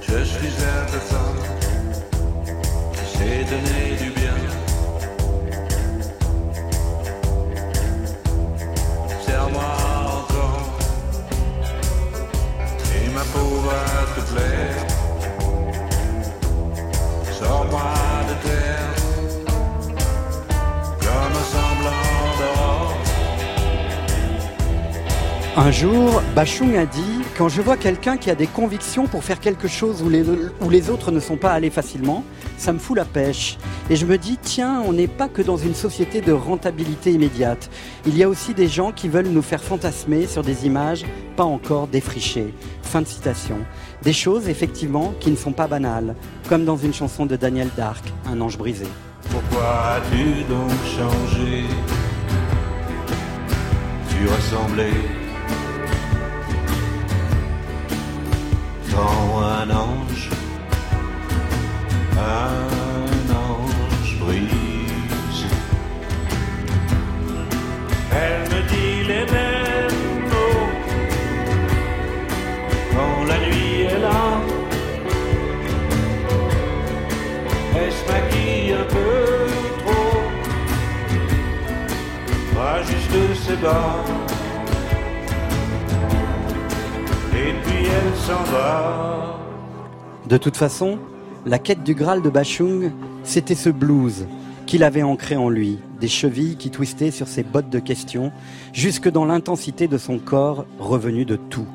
[0.00, 1.42] Je suis cette femme
[2.94, 4.38] qui s'est donné du bien.
[9.26, 9.70] Serre-moi
[10.18, 10.78] encore
[12.96, 14.93] et ma peau va te plaire.
[25.56, 29.38] Un jour, Bachung a dit Quand je vois quelqu'un qui a des convictions pour faire
[29.38, 32.24] quelque chose où les autres ne sont pas allés facilement,
[32.58, 33.56] ça me fout la pêche.
[33.88, 37.70] Et je me dis Tiens, on n'est pas que dans une société de rentabilité immédiate.
[38.04, 41.04] Il y a aussi des gens qui veulent nous faire fantasmer sur des images
[41.36, 42.52] pas encore défrichées.
[42.82, 43.58] Fin de citation.
[44.04, 46.14] Des choses, effectivement, qui ne sont pas banales,
[46.48, 48.86] comme dans une chanson de Daniel Dark, Un ange brisé.
[49.30, 51.64] Pourquoi as-tu donc changé?
[54.10, 54.92] Tu ressemblais
[58.90, 60.30] tant un ange,
[62.18, 65.46] un ange brise.
[68.12, 69.73] Elle me dit les mêmes
[77.76, 79.46] Elle se maquille un peu
[79.84, 80.20] trop?
[82.54, 83.14] Pas juste
[83.46, 84.04] ses bas
[87.32, 89.38] Et puis elle s'en va.
[90.28, 90.98] De toute façon,
[91.46, 92.92] la quête du Graal de Bachung,
[93.22, 94.26] c'était ce blues
[94.66, 98.32] qu'il avait ancré en lui, des chevilles qui twistaient sur ses bottes de questions,
[98.72, 101.66] jusque dans l'intensité de son corps revenu de tout.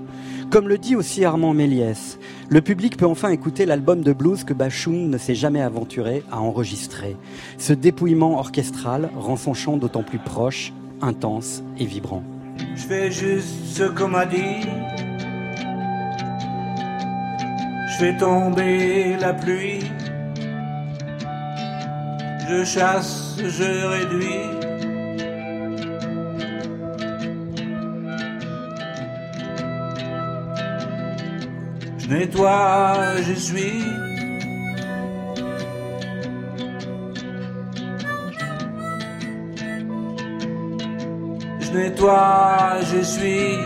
[0.49, 2.18] Comme le dit aussi Armand Méliès,
[2.49, 6.39] le public peut enfin écouter l'album de blues que Bachung ne s'est jamais aventuré à
[6.39, 7.15] enregistrer.
[7.59, 12.23] Ce dépouillement orchestral rend son chant d'autant plus proche, intense et vibrant.
[12.75, 14.67] Je fais juste ce qu'on m'a dit
[17.87, 19.83] Je fais tomber la pluie
[22.49, 24.58] Je chasse, je réduis
[32.09, 33.83] Je nettoie, je suis.
[41.59, 43.59] Je nettoie, je suis.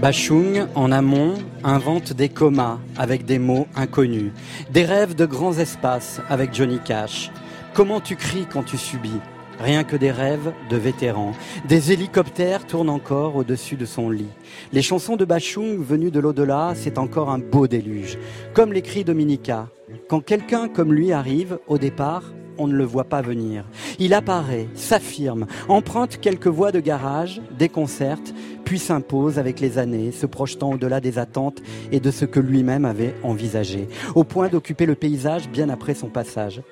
[0.00, 4.32] Bachung, en amont, invente des comas avec des mots inconnus,
[4.70, 7.30] des rêves de grands espaces avec Johnny Cash.
[7.74, 9.20] Comment tu cries quand tu subis
[9.60, 11.32] Rien que des rêves de vétérans.
[11.68, 14.28] Des hélicoptères tournent encore au-dessus de son lit.
[14.72, 18.18] Les chansons de Bachung venues de l'au-delà, c'est encore un beau déluge.
[18.52, 19.68] Comme l'écrit Dominica.
[20.08, 22.24] Quand quelqu'un comme lui arrive, au départ,
[22.58, 23.64] on ne le voit pas venir.
[23.98, 28.34] Il apparaît, s'affirme, emprunte quelques voix de garage, déconcerte,
[28.64, 32.84] puis s'impose avec les années, se projetant au-delà des attentes et de ce que lui-même
[32.84, 36.62] avait envisagé, au point d'occuper le paysage bien après son passage.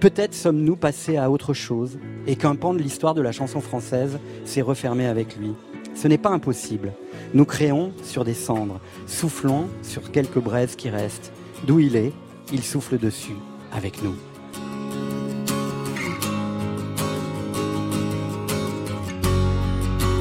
[0.00, 4.18] Peut-être sommes-nous passés à autre chose et qu'un pan de l'histoire de la chanson française
[4.46, 5.52] s'est refermé avec lui.
[5.94, 6.94] Ce n'est pas impossible.
[7.34, 11.32] Nous créons sur des cendres, soufflons sur quelques braises qui restent.
[11.66, 12.14] D'où il est,
[12.50, 13.36] il souffle dessus,
[13.72, 14.14] avec nous.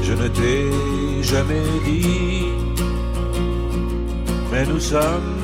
[0.01, 2.47] Je ne t'ai jamais dit,
[4.51, 5.38] mais nous sommes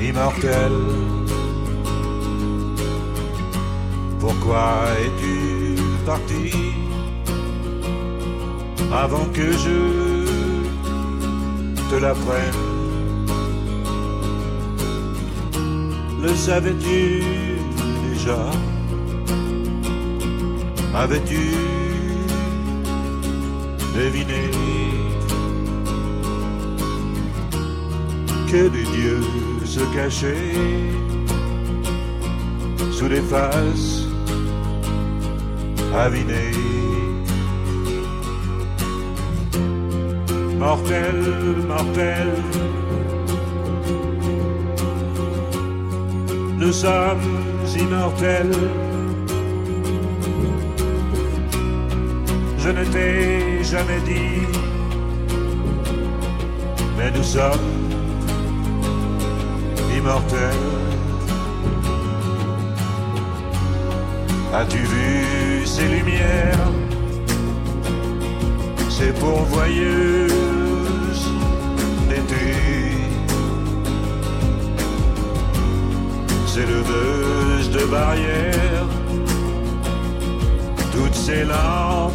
[0.00, 1.10] immortels
[4.20, 6.52] pourquoi es-tu parti
[8.92, 9.78] avant que je
[11.88, 12.60] te l'apprenne?
[16.22, 17.22] Le savais-tu
[18.10, 18.50] déjà?
[20.94, 21.44] Avais-tu
[23.94, 24.50] deviné
[28.50, 29.24] que des dieux
[29.64, 30.90] se cachaient
[32.92, 33.99] sous des faces
[35.94, 36.70] avinées
[40.58, 41.16] Mortel,
[41.66, 42.28] mortel,
[46.58, 47.18] nous sommes
[47.78, 48.52] immortels.
[52.58, 54.46] Je ne t'ai jamais dit,
[56.98, 57.70] mais nous sommes
[59.96, 60.79] immortels.
[64.52, 66.72] As-tu vu ces lumières,
[68.88, 70.30] ces pourvoyeuses
[72.08, 72.90] d'été
[76.52, 78.88] ces leveuses de barrières,
[80.90, 82.12] toutes ces lampes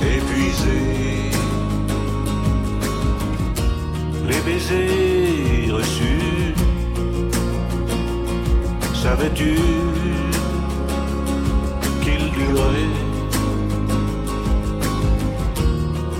[0.00, 1.32] épuisées,
[4.28, 6.54] les baisers reçus,
[8.94, 9.58] savais-tu
[12.36, 12.94] duraient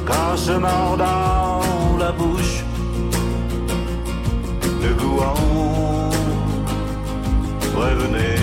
[0.07, 1.61] qu'en se mordant
[1.99, 2.65] la bouche,
[4.83, 6.11] le goût en
[7.79, 8.35] revenait.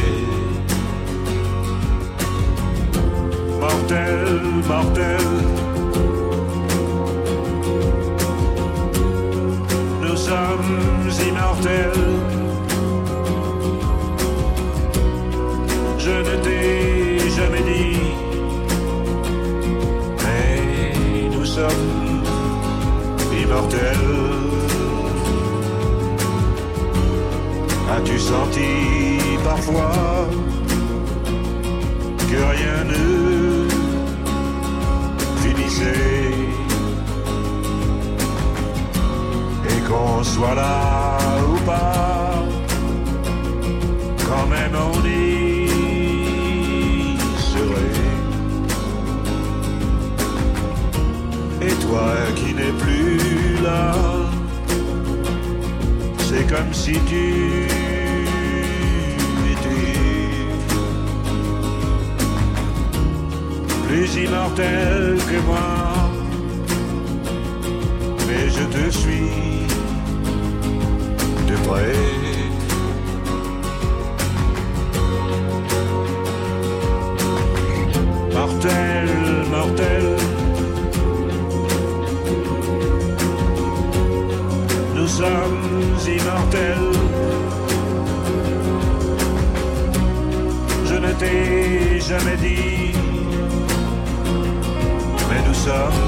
[3.59, 4.25] Mortel,
[4.67, 5.27] mortel,
[10.01, 12.07] nous sommes immortels.
[15.99, 16.90] Je ne t'ai
[17.49, 17.99] dit,
[20.23, 22.23] mais nous sommes
[23.41, 24.09] immortels.
[27.93, 28.71] As-tu senti
[29.43, 30.27] parfois
[32.29, 33.67] que rien ne
[35.43, 36.33] finissait?
[39.69, 41.17] Et qu'on soit là
[41.49, 42.43] ou pas,
[44.27, 45.40] quand même on y
[51.91, 53.93] toi qui n'es plus là,
[56.19, 57.67] c'est comme si tu
[63.87, 65.69] plus immortel que moi.
[68.27, 69.67] Mais je te suis
[71.49, 72.20] de près.
[86.07, 86.91] Immortels.
[90.85, 92.91] Je ne t'ai jamais dit
[95.29, 96.01] mais nous sommes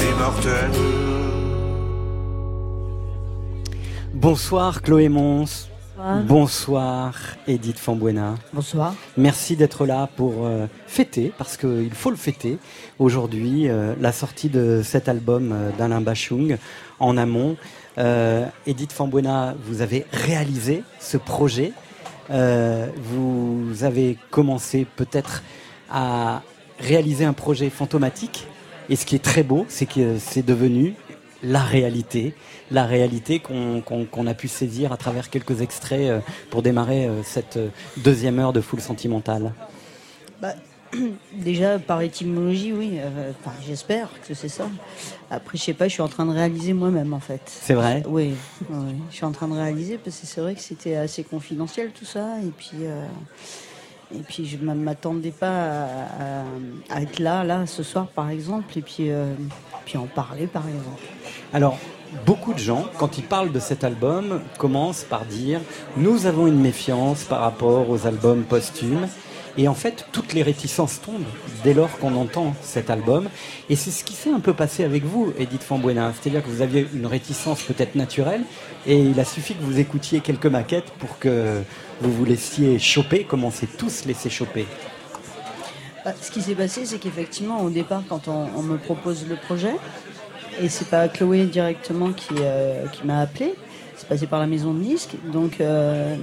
[0.00, 0.70] immortels.
[4.14, 5.68] Bonsoir Chloé Mons.
[6.02, 6.24] Bonsoir.
[6.24, 7.14] Bonsoir
[7.46, 8.34] Edith Fambuena.
[8.52, 8.94] Bonsoir.
[9.16, 12.58] Merci d'être là pour euh, fêter, parce qu'il faut le fêter,
[12.98, 16.58] aujourd'hui, euh, la sortie de cet album euh, d'Alain Bachung
[17.02, 17.56] en amont.
[17.98, 21.72] Euh, Edith Fambuena, vous avez réalisé ce projet.
[22.30, 25.42] Euh, vous avez commencé peut-être
[25.90, 26.42] à
[26.78, 28.46] réaliser un projet fantomatique.
[28.88, 30.94] Et ce qui est très beau, c'est que c'est devenu
[31.42, 32.34] la réalité,
[32.70, 37.58] la réalité qu'on a pu saisir à travers quelques extraits euh, pour démarrer cette
[37.98, 39.52] deuxième heure de foule sentimentale.
[40.40, 40.54] Bah,
[41.32, 42.98] déjà, par étymologie, oui.
[42.98, 44.66] euh, enfin, J'espère que c'est ça.
[45.30, 47.40] Après, je sais pas, je suis en train de réaliser moi-même, en fait.
[47.46, 48.02] C'est vrai?
[48.06, 48.34] Oui,
[48.70, 51.90] oui, je suis en train de réaliser parce que c'est vrai que c'était assez confidentiel
[51.98, 52.36] tout ça.
[52.44, 53.06] Et puis, euh,
[54.14, 58.28] et puis je ne m'attendais pas à, à- à être là, là, ce soir, par
[58.28, 58.76] exemple.
[58.78, 59.32] Et puis, euh,
[59.86, 61.02] puis en parler, par exemple.
[61.54, 61.78] Alors,
[62.26, 65.60] beaucoup de gens, quand ils parlent de cet album, commencent par dire
[65.96, 69.08] nous avons une méfiance par rapport aux albums posthumes.
[69.58, 71.24] Et en fait, toutes les réticences tombent
[71.62, 73.28] dès lors qu'on entend cet album.
[73.68, 76.12] Et c'est ce qui s'est un peu passé avec vous, Edith Fambuena.
[76.14, 78.42] C'est-à-dire que vous aviez une réticence peut-être naturelle,
[78.86, 81.62] et il a suffi que vous écoutiez quelques maquettes pour que
[82.00, 84.66] vous vous laissiez choper, comme on s'est tous laissé choper.
[86.04, 89.74] Bah, ce qui s'est passé, c'est qu'effectivement, au départ, quand on, me propose le projet,
[90.60, 93.54] et c'est pas Chloé directement qui, euh, m'a appelé,
[93.96, 95.14] c'est passé par la maison de disques.
[95.32, 96.16] Donc, euh,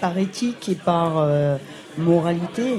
[0.00, 1.56] par éthique et par euh,
[1.98, 2.76] moralité,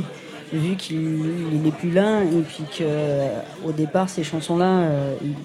[0.54, 1.22] vu qu'il
[1.52, 5.36] il n'est plus là, et puis qu'au départ, ces chansons-là, euh, il,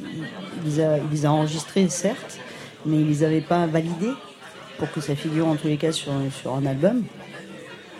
[1.12, 2.38] les a, enregistrées, certes,
[2.86, 4.12] mais il les avait pas validées
[4.78, 7.03] pour que ça figure en tous les cas sur, un album.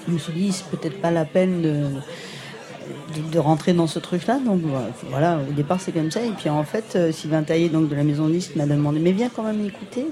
[0.07, 4.39] Je me suis dit, c'est peut-être pas la peine de, rentrer dans ce truc-là.
[4.45, 4.63] Donc
[5.11, 6.23] voilà, au départ c'est comme ça.
[6.23, 8.99] Et puis en fait, euh, Sylvain Taillé donc, de la maison de disques m'a demandé,
[8.99, 10.07] mais viens quand même écouter.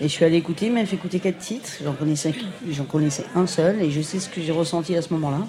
[0.00, 1.68] Et je suis allé écouter, il m'a fait écouter quatre titres.
[1.84, 2.32] J'en connaissais,
[2.70, 5.46] j'en connaissais un seul et je sais ce que j'ai ressenti à ce moment-là.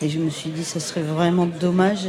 [0.00, 2.08] Et je me suis dit, ça serait vraiment dommage,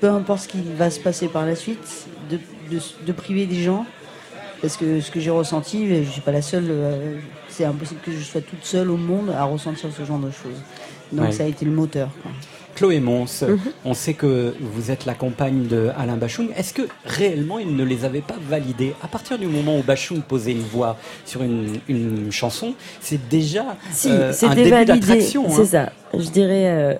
[0.00, 2.38] peu importe ce qui va se passer par la suite, de,
[2.70, 3.84] de, de priver des gens.
[4.62, 8.00] Parce que ce que j'ai ressenti, je ne suis pas la seule, euh, c'est impossible
[8.02, 10.56] que je sois toute seule au monde à ressentir ce genre de choses.
[11.12, 11.32] Donc Ouais.
[11.32, 12.08] ça a été le moteur.
[12.22, 12.30] quoi.
[12.74, 13.58] Chloé Mons, Mhm.
[13.84, 16.48] on sait que vous êtes la compagne de Alain Bachung.
[16.56, 20.20] Est-ce que réellement il ne les avait pas validés À partir du moment où Bachung
[20.22, 25.46] posait une voix sur une, une chanson, c'est déjà Si, euh, un début d'attraction.
[25.48, 25.88] C'est hein.
[26.12, 26.18] ça.
[26.18, 26.66] Je dirais.
[26.66, 26.94] euh,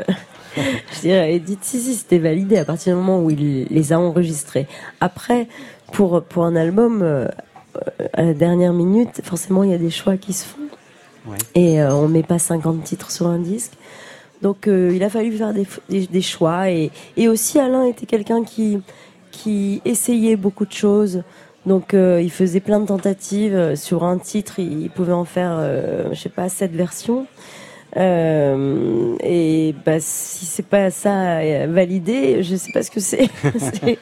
[0.96, 3.98] je dirais, Edith, si, si, c'était validé à partir du moment où il les a
[3.98, 4.66] enregistrés.
[5.00, 5.48] Après,
[5.92, 7.26] pour, pour un album, euh,
[7.76, 10.58] euh, à la dernière minute, forcément, il y a des choix qui se font.
[11.26, 11.38] Ouais.
[11.54, 13.72] Et euh, on met pas 50 titres sur un disque.
[14.44, 15.54] Donc euh, il a fallu faire
[15.88, 16.70] des, choix.
[16.70, 16.90] Et,
[17.26, 18.82] aussi Alain était quelqu'un qui,
[19.86, 21.22] essayait beaucoup de choses.
[21.64, 23.54] Donc euh, il faisait plein de tentatives.
[23.54, 25.58] Euh, Sur un titre, il, pouvait en faire,
[26.12, 27.26] je sais pas, sept versions.
[27.96, 33.28] Euh, et bah, si c'est pas ça euh, validé, je sais pas ce que c'est.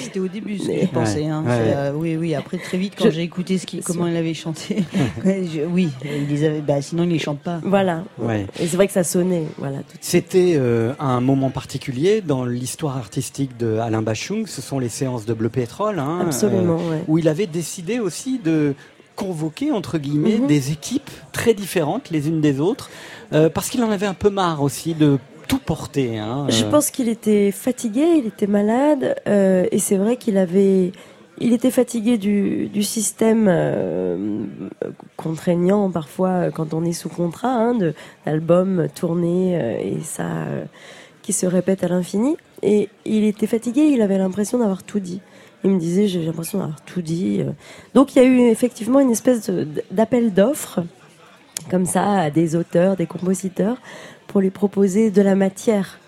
[0.00, 0.70] C'était au début ce que.
[0.98, 1.44] Ouais, hein.
[1.46, 1.50] ouais.
[1.74, 2.34] Euh, oui, oui.
[2.34, 4.84] Après, très vite, quand Je- j'ai écouté ce qui, comment il avait chanté,
[5.24, 7.60] je- oui, il les avait, bah, sinon il les chante pas.
[7.64, 8.04] Voilà.
[8.18, 8.46] Ouais.
[8.60, 9.44] Et c'est vrai que ça sonnait.
[9.58, 9.78] Voilà.
[10.00, 14.46] C'était euh, un moment particulier dans l'histoire artistique de Alain Bachung.
[14.46, 17.02] Ce sont les séances de Bleu Pétrole, hein, Absolument, ouais.
[17.08, 18.74] où il avait décidé aussi de
[19.16, 20.46] convoquer entre guillemets Mhm.
[20.46, 22.90] des équipes très différentes les unes des autres,
[23.32, 25.18] euh, parce qu'il en avait un peu marre aussi de
[25.48, 26.18] tout porter.
[26.18, 26.70] Hein, Je euh.
[26.70, 30.92] pense qu'il était fatigué, il était malade, euh, et c'est vrai qu'il avait,
[31.38, 33.48] il était fatigué du, du système
[35.16, 37.94] contraignant parfois quand on est sous contrat, hein, de
[38.24, 40.28] d'albums tournés euh, et ça
[41.22, 42.36] qui se répète à l'infini.
[42.62, 45.20] Et il était fatigué, il avait l'impression d'avoir tout dit.
[45.64, 47.40] Il me disait j'ai l'impression d'avoir tout dit.
[47.40, 47.50] euh.
[47.94, 49.50] Donc il y a eu effectivement une espèce
[49.90, 50.80] d'appel d'offres
[51.70, 53.78] comme ça à des auteurs, des compositeurs
[54.26, 55.98] pour lui proposer de la matière.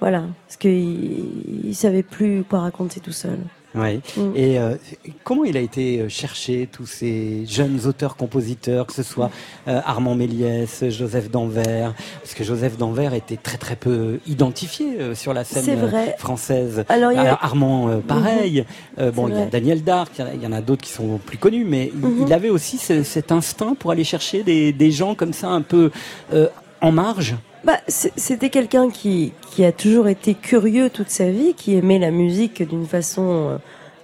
[0.00, 3.38] Voilà, parce qu'il il savait plus quoi raconter tout seul.
[3.74, 4.00] Ouais.
[4.16, 4.32] Mm.
[4.34, 4.74] Et euh,
[5.22, 9.30] comment il a été euh, cherché tous ces jeunes auteurs-compositeurs, que ce soit
[9.68, 15.14] euh, Armand Méliès, Joseph Danvers, parce que Joseph Danvers était très très peu identifié euh,
[15.14, 16.16] sur la scène C'est euh, vrai.
[16.18, 16.84] française.
[16.88, 18.64] Alors, il y a- Armand, euh, pareil.
[18.98, 19.46] Euh, bon, il y a.
[19.46, 22.24] Daniel Dark, il y en a- d'autres qui sont plus connus, mais il- Mhm.
[22.26, 25.62] il avait aussi ce- cet instinct pour aller chercher des, des gens comme ça un
[25.62, 25.90] peu
[26.34, 26.48] euh,
[26.80, 27.36] en marge.
[27.64, 32.10] Bah, c'était quelqu'un qui, qui a toujours été curieux toute sa vie, qui aimait la
[32.10, 33.56] musique d'une façon euh,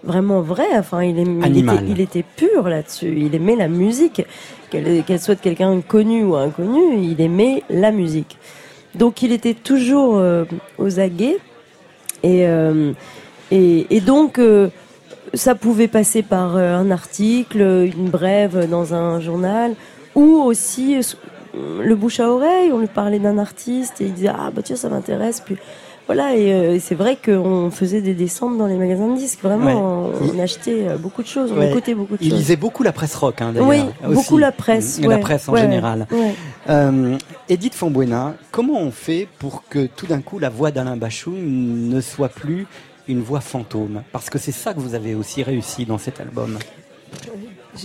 [0.04, 0.76] vraiment vraie.
[0.76, 1.76] Enfin, il, aimait- il Animal.
[1.76, 3.14] était, il était pur là-dessus.
[3.16, 4.22] Il aimait la musique,
[4.70, 8.36] qu'elle qu'elle soit de quelqu'un connu ou inconnu, il aimait la musique.
[8.94, 10.44] Donc, il était toujours euh,
[10.78, 11.38] aux aguets.
[12.22, 12.92] Et, euh,
[13.50, 14.68] et, et donc, euh,
[15.32, 17.60] ça pouvait passer par un article,
[17.96, 19.74] une brève dans un journal,
[20.14, 20.96] ou aussi
[21.82, 22.70] le bouche à oreille.
[22.72, 25.40] On lui parlait d'un artiste et il disait ah bah tiens ça m'intéresse.
[25.44, 25.56] Puis
[26.06, 29.40] voilà et, euh, et c'est vrai qu'on faisait des descentes dans les magasins de disques.
[29.42, 30.12] Vraiment, Ouais.
[30.32, 31.70] on, on achetait euh, beaucoup de choses, on Ouais.
[31.70, 32.38] écoutait beaucoup de Il choses.
[32.38, 33.68] lisait beaucoup la presse rock, hein, d'ailleurs.
[33.68, 34.14] Oui, aussi.
[34.14, 35.18] beaucoup la presse, La ouais.
[35.20, 36.06] presse en Ouais, général.
[36.12, 36.34] ouais.
[36.70, 37.16] Euh,
[37.48, 42.00] Edith Fonbuena, comment on fait pour que tout d'un coup la voix d'Alain Bachung ne
[42.00, 42.66] soit plus
[43.08, 44.02] une voix fantôme?
[44.12, 46.58] Parce que c'est ça que vous avez aussi réussi dans cet album.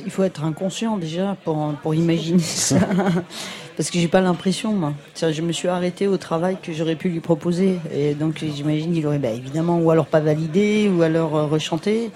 [0.05, 2.77] Il faut être inconscient déjà pour, pour imaginer ça.
[3.81, 4.93] Parce que j'ai pas l'impression, moi.
[5.19, 7.79] Je me suis arrêtée au travail que j'aurais pu lui proposer.
[7.91, 12.11] Et donc j'imagine qu'il aurait bah, évidemment ou alors pas validé ou alors euh, rechanté.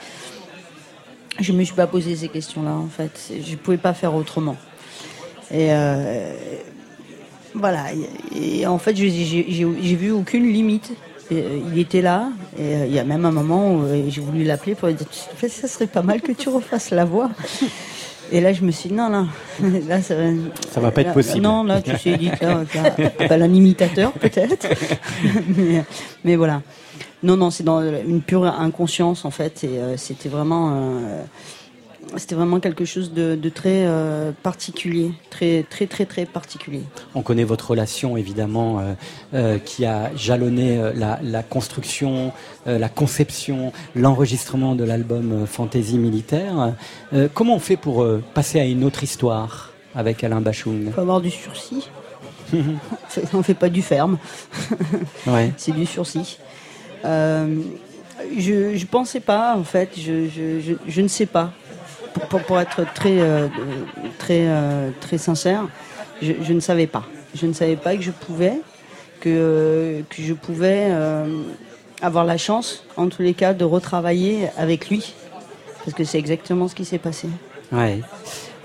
[1.40, 3.32] Je me suis pas posé ces questions-là en fait.
[3.44, 4.58] Je pouvais pas faire autrement.
[5.50, 6.36] Et euh,
[7.56, 7.86] voilà.
[8.36, 10.92] Et, en fait, j'ai- vu aucune limite.
[11.32, 12.30] Euh, il était là.
[12.60, 15.08] Et euh, il y a même un moment où j'ai voulu l'appeler pour lui dire
[15.50, 17.32] ça serait pas mal que tu refasses la voix.
[18.32, 19.28] Et là, je me suis dit, non, non,
[19.88, 20.24] là, ça va,
[20.72, 21.42] Ça va pas être là- possible.
[21.44, 22.64] Non, là, tu sais, dit, là,
[23.20, 24.68] appelle un imitateur, peut-être.
[25.58, 25.84] mais,
[26.24, 26.62] mais voilà.
[27.24, 29.64] Non, non, c'est dans une pure inconscience, en fait.
[29.64, 30.72] Et euh, c'était vraiment.
[30.74, 31.24] euh,
[32.18, 36.84] c'était vraiment quelque chose de, de très euh, particulier, très très très très particulier.
[37.14, 38.94] On connaît votre relation évidemment euh,
[39.34, 42.32] euh, qui a jalonné la, la construction,
[42.66, 46.74] la conception, l'enregistrement de l'album Fantaisie militaire.
[47.34, 50.92] Comment on fait pour passer à une autre histoire avec Alain Bachung?
[50.94, 51.90] Faut avoir du sursis.
[53.34, 54.18] On fait pas du ferme.
[55.28, 55.52] Ouais.
[55.58, 56.40] C'est du sursis.
[57.04, 61.52] Je, je pensais pas, en fait, je, je, je, je ne sais pas.
[62.30, 63.48] Pour, pour, être très, euh,
[64.18, 65.68] très, euh, très sincère,
[66.22, 67.06] je, je ne savais pas.
[67.36, 68.54] Je ne savais pas que je pouvais,
[69.20, 71.28] que, que je pouvais euh,
[72.02, 75.14] avoir la chance, en tous les cas, de retravailler avec lui.
[75.84, 77.28] Parce que c'est exactement ce qui s'est passé.
[77.72, 78.00] Ouais.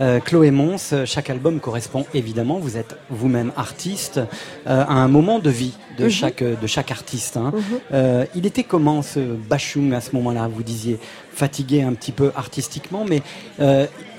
[0.01, 4.19] Euh, Chloé Mons, chaque album correspond évidemment, vous êtes vous-même artiste,
[4.67, 6.11] euh, à un moment de vie de, Mhm.
[6.11, 7.37] chaque, de chaque artiste.
[7.37, 7.53] hein.
[7.55, 7.63] Mhm.
[7.93, 10.99] Euh, il était comment ce Bachung à ce moment-là Vous disiez
[11.33, 13.21] fatigué un petit peu artistiquement, mais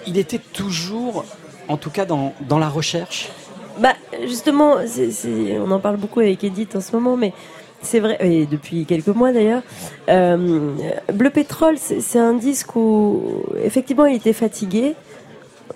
[0.08, 1.26] il était toujours,
[1.68, 3.30] en tout cas dans, dans la recherche?
[3.80, 3.94] Bah,
[4.28, 4.76] justement,
[5.60, 7.34] on en parle beaucoup avec Edith en ce moment, mais
[7.82, 9.64] c'est vrai, et depuis quelques mois d'ailleurs.
[10.10, 10.76] Euh,
[11.12, 13.24] Bleu Pétrole, c'est un disque où,
[13.64, 14.94] effectivement, il était fatigué.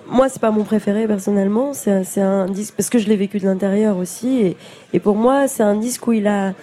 [0.07, 1.73] Moi, c'est pas mon préféré personnellement.
[1.73, 4.55] C'est un, disque parce que je l'ai vécu de l'intérieur aussi,
[4.93, 6.53] et, pour moi, c'est un disque où il a,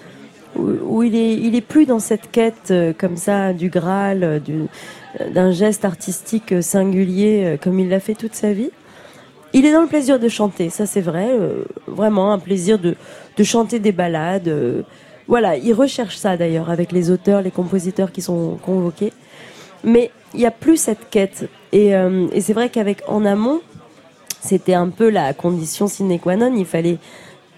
[0.57, 4.39] où, il est, il est plus dans cette quête euh, comme ça du Graal, euh,
[4.39, 4.67] du-
[5.35, 8.71] d'un geste artistique euh, singulier euh, comme il l'a fait toute sa vie.
[9.55, 12.95] Il est dans le plaisir de chanter, ça c'est vrai, euh, vraiment un plaisir de,
[13.37, 14.49] de chanter des ballades.
[14.49, 14.83] euh,
[15.29, 19.13] voilà, il recherche ça d'ailleurs avec les auteurs, les compositeurs qui sont convoqués.
[19.85, 21.49] Mais il n'y a plus cette quête.
[21.73, 23.61] Et, euh, et c'est vrai qu'avec En Amont,
[24.41, 26.55] c'était un peu la condition sine qua non.
[26.55, 26.99] Il fallait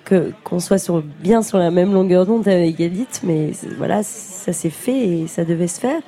[0.05, 4.53] que qu'on soit sur, bien sur la même longueur d'onde avec Edith, mais voilà, ça
[4.53, 6.01] s'est fait et ça devait se faire.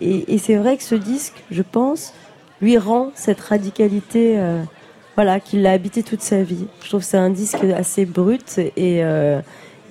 [0.00, 2.12] Et, c'est vrai que ce disque, je pense,
[2.60, 4.62] lui rend cette radicalité, euh,
[5.14, 6.66] voilà, qu'il l'a habité toute sa vie.
[6.82, 9.40] Je trouve que c'est un disque assez brut et euh,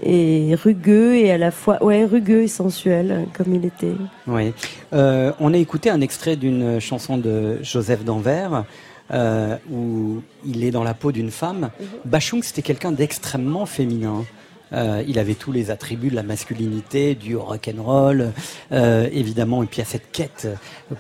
[0.06, 3.96] et rugueux et à la fois, ouais, rugueux et sensuel comme il était.
[4.28, 4.54] Oui.
[4.94, 8.64] Euh, on a écouté un extrait d'une chanson de Joseph d'Anvers.
[9.12, 11.70] euh, où il est dans la peau d'une femme.
[12.06, 14.24] Bachung, c'était quelqu'un d'extrêmement féminin.
[14.72, 18.32] Euh, il avait tous les attributs de la masculinité, du rock'n'roll,
[18.72, 20.48] euh, évidemment, et puis à cette quête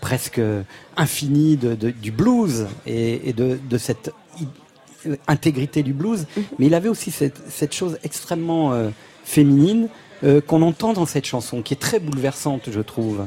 [0.01, 0.39] presque
[0.97, 4.11] infinie de, de- du blues et, et de, de cette
[5.27, 6.25] intégrité du blues.
[6.57, 8.89] Mais il avait aussi cette, cette chose extrêmement euh,
[9.23, 9.89] féminine
[10.23, 13.25] euh, qu'on entend dans cette chanson, qui est très bouleversante, je trouve.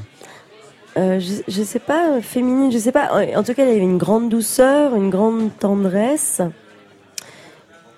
[0.96, 3.10] Euh, je, je sais pas, féminine, je sais pas.
[3.12, 6.40] En en tout cas, il y avait une grande douceur, une grande tendresse,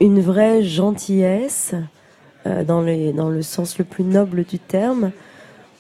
[0.01, 1.75] une vraie gentillesse,
[2.67, 5.13] dans, les, dans le sens le plus noble du terme.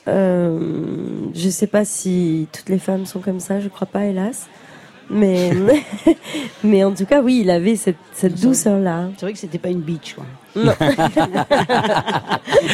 [0.06, 4.48] Je sais pas si toutes les femmes sont comme ça, je crois pas, hélas.
[5.10, 5.50] Mais,
[6.64, 9.08] mais en tout cas, oui, il avait cette, cette douceur-là.
[9.16, 10.24] C'est vrai que c'était pas une bitch, quoi.
[10.56, 10.72] Non.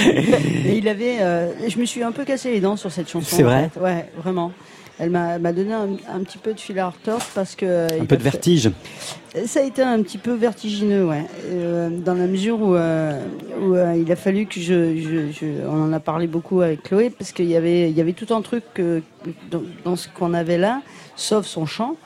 [0.66, 3.26] Et il avait, euh, je me suis un peu cassé les dents sur cette chanson.
[3.36, 3.80] C'est en vrai fait.
[3.80, 4.52] Ouais, vraiment.
[4.96, 7.92] Elle m'a donné un, un petit peu de fil à retordre parce que.
[7.92, 8.70] Un il peu a de fait- vertige.
[9.46, 11.24] Ça a été un petit peu vertigineux, ouais.
[11.50, 13.20] Euh, dans la mesure où, euh,
[13.60, 16.84] où euh, il a fallu que je, je, je- On en a parlé beaucoup avec
[16.84, 19.00] Chloé, parce qu'il y avait, il y avait tout un truc euh,
[19.50, 20.80] dans, dans ce qu'on avait là,
[21.16, 21.96] sauf son chant.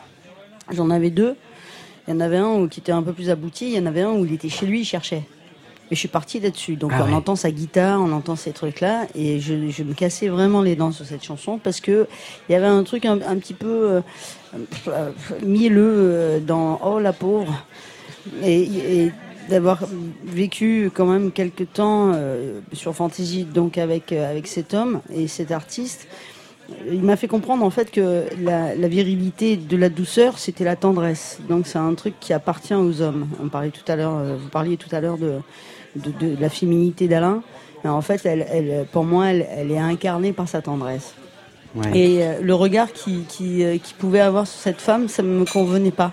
[0.71, 1.35] J'en avais deux.
[2.07, 3.87] Il y en avait un où- qui était un peu plus abouti, il y en
[3.87, 5.23] avait un où il était chez lui, il cherchait.
[5.91, 6.77] Et je suis partie là-dessus.
[6.77, 7.15] Donc Ah on ouais.
[7.15, 10.93] entend sa guitare, on entend ces trucs-là, et je, je me cassais vraiment les dents
[10.93, 12.07] sur cette chanson parce que
[12.49, 14.01] il y avait un truc un, un petit peu
[14.89, 15.11] euh,
[15.45, 17.65] mielleux euh, dans Oh la pauvre,
[18.43, 18.63] et,
[19.05, 19.13] et
[19.49, 19.81] d'avoir
[20.25, 25.27] vécu quand même quelques temps euh, sur Fantasy, donc avec euh, avec cet homme et
[25.27, 26.07] cet artiste.
[26.93, 30.77] Il m'a fait comprendre en fait que la, la virilité de la douceur, c'était la
[30.77, 31.39] tendresse.
[31.49, 33.27] Donc c'est un truc qui appartient aux hommes.
[33.43, 35.35] On parlait tout à l'heure, euh, vous parliez tout à l'heure de,
[35.97, 37.43] de, de la féminité d'Alain.
[37.85, 41.15] Mais en fait, elle, elle, pour moi, elle, elle est incarnée par sa tendresse.
[41.75, 41.99] Ouais.
[41.99, 45.29] Et euh, le regard qu'il qui, euh, qu'il pouvait avoir sur cette femme, ça ne
[45.29, 46.13] me convenait pas.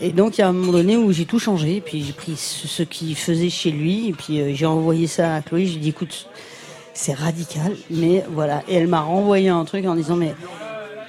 [0.00, 2.34] Et donc, il y a un moment donné où j'ai tout changé, puis j'ai pris
[2.36, 5.66] ce, ce qu'il faisait chez lui, et puis euh, j'ai envoyé ça à Chloé.
[5.66, 6.28] J'ai dit, écoute,
[6.94, 8.62] c'est radical, mais voilà.
[8.68, 10.34] Et elle m'a renvoyé un truc en disant, mais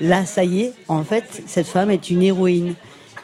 [0.02, 2.74] là, ça y est, en fait, cette femme est une héroïne.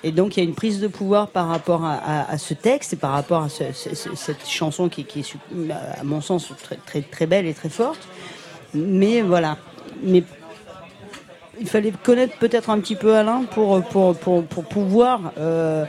[0.04, 2.96] Et donc, il y a une prise de pouvoir par rapport à, ce texte et
[2.96, 5.36] par rapport à ce- ce- ce- cette chanson qui, est,
[6.00, 6.52] à mon sens,
[6.86, 8.08] très, très, belle et très forte.
[8.74, 9.58] Mais voilà.
[10.04, 10.24] Mais
[11.60, 15.86] il fallait connaître peut-être un petit peu Alain pour pouvoir euh,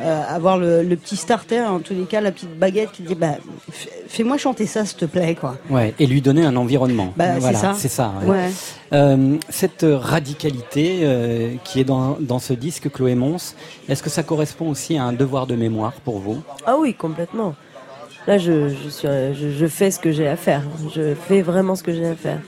[0.00, 3.14] euh, avoir le, le petit starter, en tous les cas la petite baguette qui dit
[3.14, 3.36] bah,
[4.08, 5.56] fais-moi chanter ça, s'il te plaît, quoi.
[5.70, 7.12] Ouais, et lui donner un environnement.
[7.16, 7.74] Bah, c'est voilà, ça.
[7.76, 8.12] c'est ça.
[8.22, 8.30] ouais.
[8.30, 8.50] Ouais.
[8.92, 13.54] Euh, cette radicalité euh, qui est dans, dans ce disque, Chloé Mons,
[13.88, 16.42] est-ce que ça correspond aussi à un devoir de mémoire pour vous?
[16.66, 17.54] Ah oui, complètement.
[18.26, 20.62] Là, je, je, suis, je, je fais ce que j'ai à faire.
[20.94, 22.38] Je fais vraiment ce que j'ai à faire.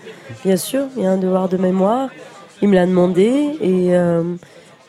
[0.44, 2.10] Bien sûr, il y a un devoir de mémoire.
[2.62, 4.22] Il me l'a demandé et euh,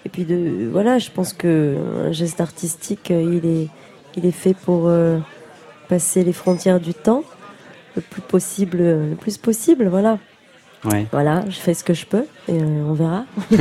[0.06, 1.76] et puis de voilà, je pense que
[2.08, 3.68] un geste artistique, euh, il est
[4.16, 5.18] il est fait pour euh,
[5.90, 7.24] passer les frontières du temps
[7.96, 9.88] le plus possible, le plus possible.
[9.88, 10.18] Voilà.
[10.86, 11.08] Ouais.
[11.12, 13.26] Voilà, je fais ce que je peux et euh, on verra.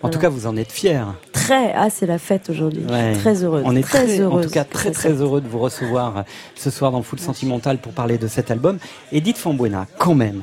[0.00, 1.12] En tout cas, vous en êtes fier.
[1.32, 2.82] Très, ah c'est la fête aujourd'hui.
[2.88, 3.12] Je suis Ouais.
[3.14, 3.64] Très heureuse.
[3.66, 6.22] On est très, très, en tout cas très très heureux de vous recevoir euh,
[6.54, 8.78] ce soir dans Full Sentimental pour parler de cet album.
[9.10, 10.42] Edith Fambuena, quand même,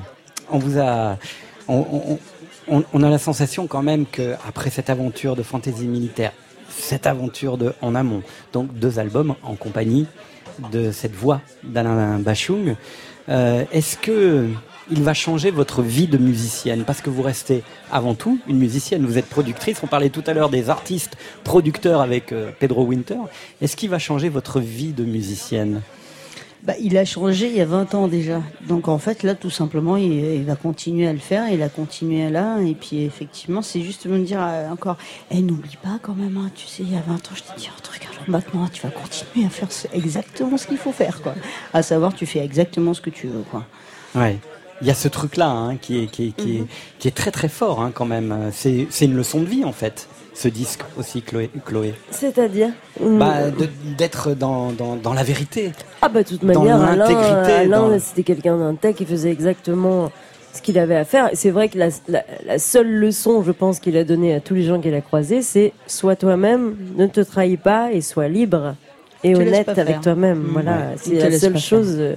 [0.52, 1.18] on vous a,
[1.70, 2.20] on, on-
[2.68, 6.32] on- a la sensation quand même que après cette aventure de fantaisie militaire,
[6.70, 8.22] cette aventure de En amont,
[8.54, 10.08] donc deux albums en compagnie
[10.72, 12.76] de cette voix d'Alain Bachung,
[13.30, 14.48] euh, est-ce que
[14.92, 16.84] il va changer votre vie de musicienne?
[16.86, 19.04] Parce que vous restez avant tout une musicienne.
[19.06, 19.80] Vous êtes productrice.
[19.84, 23.18] On parlait tout à l'heure des artistes producteurs avec euh, Pedro Winter.
[23.62, 25.82] Est-ce qu'il va changer votre vie de musicienne?
[26.66, 28.42] Bah, il a changé il y a 20 ans déjà.
[28.68, 31.48] Donc en fait, là, tout simplement, il, il va continuer à le faire.
[31.52, 32.60] Il a continué là.
[32.62, 34.98] Et puis effectivement, c'est juste me dire euh, encore,
[35.30, 37.54] eh, n'oublie pas quand même, hein, tu sais, il y a 20 ans, je t'ai
[37.58, 41.22] dit, oh, regarde, maintenant, tu vas continuer à faire exactement ce qu'il faut faire.
[41.22, 41.36] Quoi.
[41.74, 43.44] À savoir, tu fais exactement ce que tu veux.
[43.52, 43.64] Quoi.
[44.16, 44.38] Ouais.
[44.82, 46.68] Il y a ce truc-là hein, qui, est, qui, est, qui, est, Mhm.
[47.00, 48.52] qui est très très fort hein, quand même.
[48.52, 51.50] C'est une leçon de vie en fait, ce disque aussi, Chloé.
[51.66, 51.94] Chloé.
[52.12, 52.70] C'est-à-dire
[53.02, 53.36] Bah,
[53.98, 55.72] D'être dans, dans, dans la vérité.
[56.02, 59.32] Ah bah de toute Dans manière, Alain, l'intégrité, Alain, dans- c'était quelqu'un d'intègre qui faisait
[59.32, 60.12] exactement
[60.54, 61.32] ce qu'il avait à faire.
[61.32, 64.40] Et c'est vrai que la, la- la seule leçon, je pense, qu'il a donnée à
[64.42, 68.28] tous les gens qu'il a croisés, c'est sois toi-même, ne te trahis pas et sois
[68.28, 68.76] libre
[69.24, 70.40] et honnête avec toi-même.
[70.40, 70.50] Mmh.
[70.52, 70.96] Voilà, Ouais.
[70.98, 71.96] C'est la seule chose.
[71.98, 72.16] euh,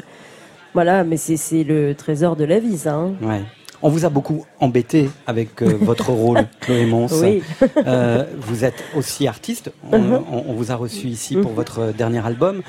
[0.74, 2.94] voilà, mais c'est c'est le trésor de la vie, ça.
[2.94, 3.12] hein.
[3.22, 3.42] Ouais.
[3.80, 7.08] On vous a beaucoup embêté avec euh, votre rôle, Chloé Mons.
[7.22, 7.42] Oui.
[7.86, 9.70] Euh, vous êtes aussi artiste.
[9.92, 10.20] On, Mhm.
[10.48, 11.56] on vous a reçu ici pour Mhm.
[11.56, 12.62] votre dernier album.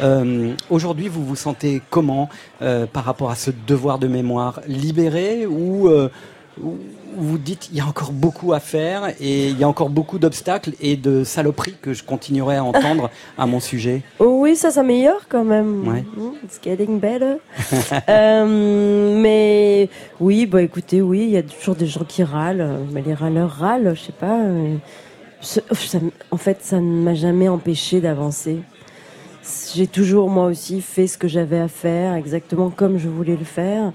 [0.00, 2.28] Euh, Aujourd'hui, vous vous sentez comment
[2.62, 6.08] euh, par rapport à ce devoir de mémoire Libéré ou euh,
[6.62, 6.78] ou
[7.16, 10.18] vous dites il y a encore beaucoup à faire et il y a encore beaucoup
[10.18, 14.70] d'obstacles et de saloperies que je continuerai à entendre à mon sujet Oh oui, ça
[14.70, 15.86] s'améliore quand même.
[15.88, 16.04] Ouais.
[16.16, 17.36] Mm, It's getting better.
[18.08, 19.88] Euh, mais
[20.20, 23.14] oui, bah écoutez, oui, il y a toujours des gens qui râlent, euh, mais les
[23.14, 24.40] râleurs râlent, je sais pas.
[24.40, 24.76] euh,
[25.40, 25.60] ça
[25.94, 28.58] m- en fait, ça ne m'a jamais empêché d'avancer.
[29.74, 33.44] J'ai toujours moi aussi fait ce que j'avais à faire, exactement comme je voulais le
[33.44, 33.92] faire.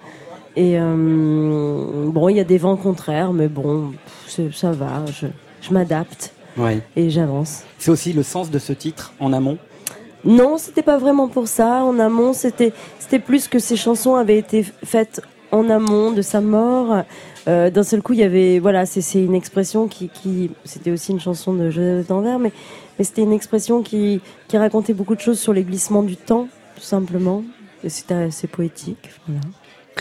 [0.55, 3.93] Et euh, bon, il y a des vents contraires, mais bon,
[4.53, 5.27] ça va, je,
[5.61, 6.81] je m'adapte Ouais.
[6.97, 7.63] et j'avance.
[7.77, 9.57] C'est aussi le sens de ce titre en amont?
[10.25, 11.83] Non, c'était pas vraiment pour ça.
[11.85, 15.21] En amont, c'était c'était plus que ces chansons avaient été faites
[15.51, 17.03] en amont de sa mort.
[17.47, 20.91] Euh, D'un seul coup, il y avait voilà, c'est c'est une expression qui qui c'était
[20.91, 22.51] aussi une chanson de Joseph d'Anvers, mais
[22.99, 24.19] mais c'était une expression qui
[24.49, 27.43] qui racontait beaucoup de choses sur les glissements du temps, tout simplement.
[27.87, 29.09] C'était assez poétique.
[29.27, 29.41] Voilà.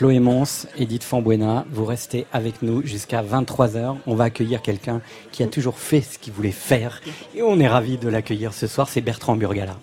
[0.00, 3.96] Chloé Mons, Edith Fambuena, vous restez avec nous jusqu'à 23h.
[4.06, 7.02] On va accueillir quelqu'un qui a toujours fait ce qu'il voulait faire.
[7.34, 9.76] Et on est ravis de l'accueillir ce soir, c'est Bertrand Burgala.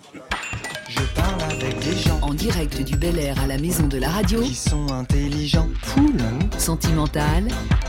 [0.88, 4.08] Je parle avec des gens En direct du Bel Air à la maison de la
[4.08, 4.40] radio.
[4.42, 6.16] qui sont intelligents, Cool.
[6.58, 7.44] Sentimental.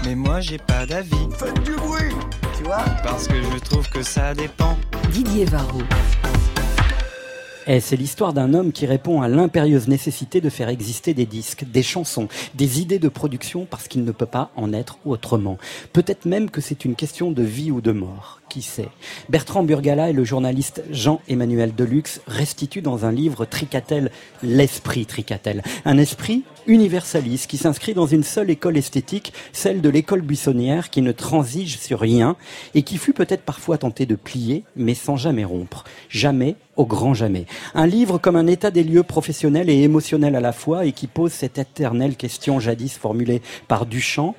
[0.06, 1.15] mais moi j'ai pas d'avis.
[1.35, 2.14] Faites du bruit,
[2.56, 4.77] tu vois Parce que je trouve que ça dépend.
[5.11, 5.81] Didier Varro.
[7.72, 11.66] Et c'est l'histoire d'un homme qui répond à l'impérieuse nécessité de faire exister des disques,
[11.72, 15.60] des chansons, des idées de production parce qu'il ne peut pas en être autrement.
[15.94, 18.41] Peut-être même que c'est une question de vie ou de mort.
[18.50, 18.90] Qui sait?
[19.30, 24.10] Bertrand Burgala et le journaliste Jean-Emmanuel Deluxe restituent dans un livre Tricatel
[24.41, 25.62] l'esprit Tricatel.
[25.86, 31.02] Un esprit universaliste qui s'inscrit dans une seule école esthétique, celle de l'école buissonnière qui
[31.02, 32.36] ne transige sur rien
[32.76, 35.84] et qui fut peut-être parfois tenté de plier, mais sans jamais rompre.
[36.10, 37.46] Jamais au grand jamais.
[37.74, 41.08] Un livre comme un état des lieux professionnel et émotionnel à la fois et qui
[41.08, 44.36] pose cette éternelle question jadis formulée par Duchamp.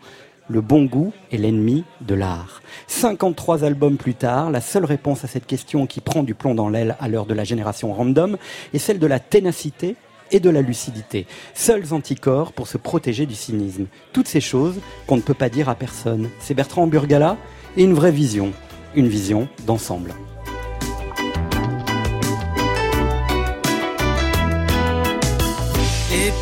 [0.48, 2.62] Le bon goût est l'ennemi de l'art.
[2.86, 6.68] 53 albums plus tard, la seule réponse à cette question qui prend du plomb dans
[6.68, 8.36] l'aile à l'heure de la génération random
[8.72, 9.96] est celle de la ténacité
[10.30, 11.26] et de la lucidité.
[11.54, 13.86] Seuls anticorps pour se protéger du cynisme.
[14.12, 16.30] Toutes ces choses qu'on ne peut pas dire à personne.
[16.40, 17.36] C'est Bertrand Burgala
[17.76, 18.52] et une vraie vision.
[18.94, 20.14] Une vision d'ensemble.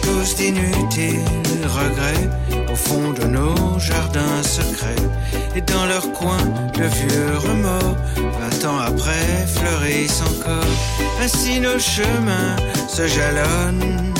[0.03, 1.21] Tous d'inutiles
[1.65, 4.97] regrets, au fond de nos jardins secrets
[5.59, 6.39] et dans leur coin
[6.79, 10.75] de vieux remords, vingt ans après fleurissent encore.
[11.21, 12.57] Ainsi nos chemins
[12.89, 14.15] se jalonnent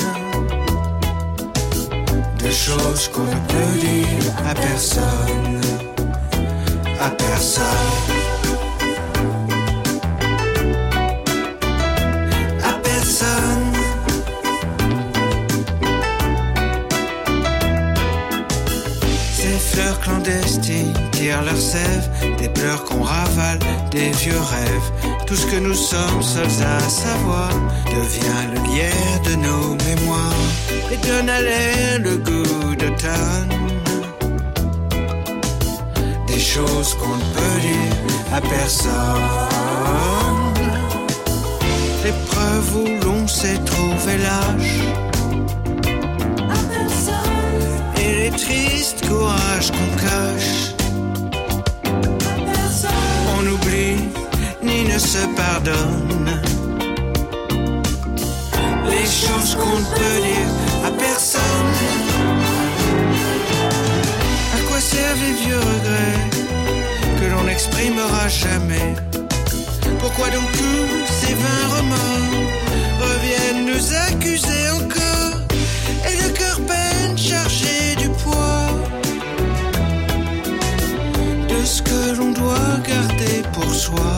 [2.43, 5.61] de choses qu'on ne peut dire à personne,
[6.99, 7.65] à personne.
[12.63, 12.73] À
[21.27, 23.59] leur sève, des pleurs qu'on ravale,
[23.91, 24.91] des vieux rêves.
[25.27, 27.49] Tout ce que nous sommes seuls à savoir
[27.85, 30.33] devient le lierre de nos mémoires
[30.91, 33.53] et donne à l'air le goût d'automne.
[36.27, 38.91] Des choses qu'on ne peut dire à personne.
[42.03, 44.79] L'épreuve où l'on s'est trouvé lâche.
[48.01, 50.78] Et les tristes courages qu'on cache.
[53.71, 56.41] Ni ne se pardonne.
[58.89, 60.49] Les choses qu'on ne peut dire
[60.87, 61.73] à personne.
[64.55, 66.25] À quoi servent les vieux regrets
[67.19, 68.95] que l'on n'exprimera jamais?
[69.99, 70.89] Pourquoi donc tous
[71.19, 72.49] ces vains remords
[73.01, 75.35] reviennent nous accuser encore?
[76.09, 76.98] Et le cœur peine
[81.69, 84.11] ce que l'on doit garder pour soi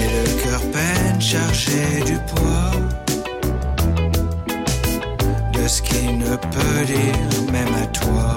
[0.00, 2.72] Et le cœur peine chargé du poids
[5.54, 8.36] de ce qu'il ne peut dire même à toi,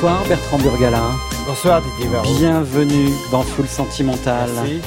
[0.00, 1.02] Bonsoir Bertrand Burgala.
[1.46, 2.34] Bonsoir Didier Varro.
[2.38, 4.48] Bienvenue dans Full Sentimental.
[4.54, 4.80] Merci.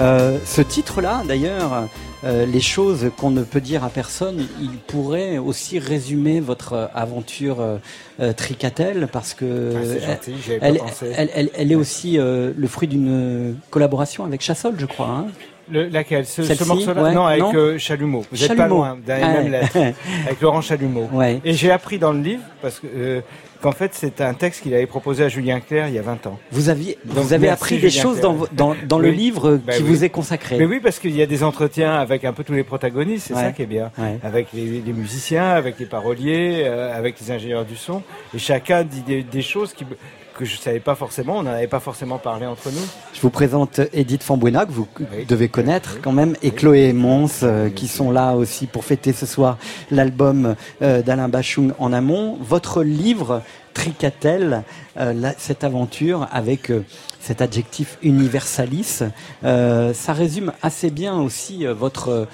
[0.00, 1.86] Euh, ce titre-là, d'ailleurs,
[2.24, 7.60] euh, les choses qu'on ne peut dire à personne, il pourrait aussi résumer votre aventure
[7.60, 7.76] euh,
[8.20, 11.12] euh, Tricatel parce que Ah, elle- gentil, pas elle, pensé.
[11.14, 15.08] elle- elle- elle est aussi le fruit d'une collaboration avec Chassol, je crois.
[15.08, 15.26] hein.
[15.70, 16.26] Le- laquelle?
[16.26, 17.02] Ce, morceau-là?
[17.02, 18.22] ouais, Non, avec non euh, Chalumeau.
[18.30, 19.76] Vous n'êtes pas loin, Ah, lettres.
[20.26, 21.08] avec Laurent Chalumeau.
[21.10, 21.40] Ouais.
[21.42, 23.20] Et j'ai appris dans le livre parce que euh,
[23.64, 26.26] qu'en fait c'est un texte qu'il avait proposé à Julien Clerc il y a 20
[26.26, 26.38] ans.
[26.52, 29.88] Vous aviez, Donc, vous avez appris des Julien choses dans, le livre Bah qui oui.
[29.88, 30.58] vous est consacré.
[30.58, 33.34] Mais oui, parce qu'il y a des entretiens avec un peu tous les protagonistes, c'est
[33.34, 33.40] Ouais.
[33.40, 33.90] ça qui est bien.
[33.96, 34.18] Ouais.
[34.22, 38.02] Avec les, les musiciens, avec les paroliers, euh, avec les ingénieurs du son.
[38.34, 39.86] Et chacun dit des, des choses qui,
[40.34, 42.82] que je savais pas forcément, on n'en avait pas forcément parlé entre nous.
[43.14, 44.88] Je vous présente Edith Fambuena, que vous
[45.28, 49.26] devez connaître quand même, et Chloé Mons, euh, qui sont là aussi pour fêter ce
[49.26, 49.58] soir
[49.90, 52.36] l'album euh, d'Alain Bachung en amont.
[52.40, 53.42] Votre livre
[53.74, 54.62] Tricatel,
[54.98, 56.84] euh, la- cette aventure avec euh,
[57.20, 59.00] cet adjectif universalis,
[59.44, 62.26] euh, ça résume assez bien aussi votre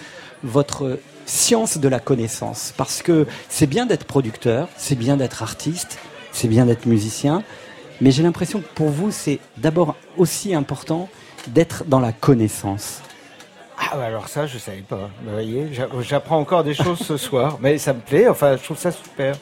[0.43, 5.99] votre science de la connaissance, parce que c'est bien d'être producteur, c'est bien d'être artiste,
[6.33, 7.43] c'est bien d'être musicien,
[8.01, 11.09] mais j'ai l'impression que pour vous, c'est d'abord aussi important
[11.49, 13.01] d'être dans la connaissance.
[13.79, 15.09] Ah bah alors ça, je savais pas.
[15.25, 18.29] Vous voyez, j'a- j'apprends encore des choses ce soir, mais ça me plaît.
[18.29, 19.35] Enfin, je trouve ça super.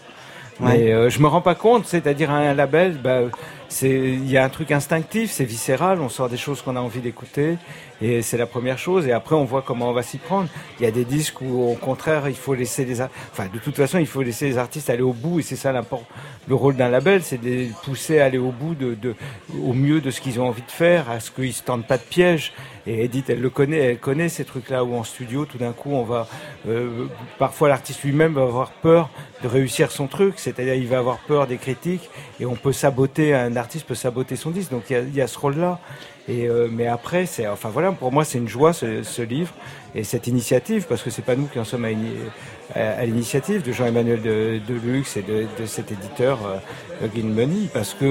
[0.60, 0.78] Ouais.
[0.78, 3.20] Mais euh, je me rends pas compte, c'est-à-dire un label, bah,
[3.68, 6.80] c'est il y a un truc instinctif, c'est viscéral, on sort des choses qu'on a
[6.80, 7.59] envie d'écouter
[8.00, 10.48] et c'est la première chose et après on voit comment on va s'y prendre.
[10.78, 13.76] Il y a des disques où au contraire, il faut laisser les enfin de toute
[13.76, 16.04] façon, il faut laisser les artistes aller au bout et c'est ça l'import
[16.48, 19.14] le rôle d'un label, c'est de les pousser à aller au bout de, de
[19.62, 21.98] au mieux de ce qu'ils ont envie de faire, à ce qu'ils se tentent pas
[21.98, 22.52] de piège.
[22.86, 25.90] Et Edith, elle le connaît, elle connaît ces trucs-là où en studio, tout d'un coup,
[25.92, 26.26] on va,
[26.66, 27.06] euh,
[27.38, 29.10] parfois l'artiste lui-même va avoir peur
[29.42, 32.08] de réussir son truc, c'est-à-dire il va avoir peur des critiques
[32.40, 34.70] et on peut saboter, un artiste peut saboter son disque.
[34.70, 35.80] Donc il y a, il y a ce rôle-là.
[36.28, 39.52] Et euh, mais après, c'est, enfin voilà, pour moi c'est une joie ce, ce livre
[39.94, 41.88] et cette initiative parce que c'est pas nous qui en sommes à,
[42.74, 46.59] à- à l'initiative de Jean-Emmanuel de, de Luxe et de, de cet éditeur euh,
[47.23, 48.05] Money parce que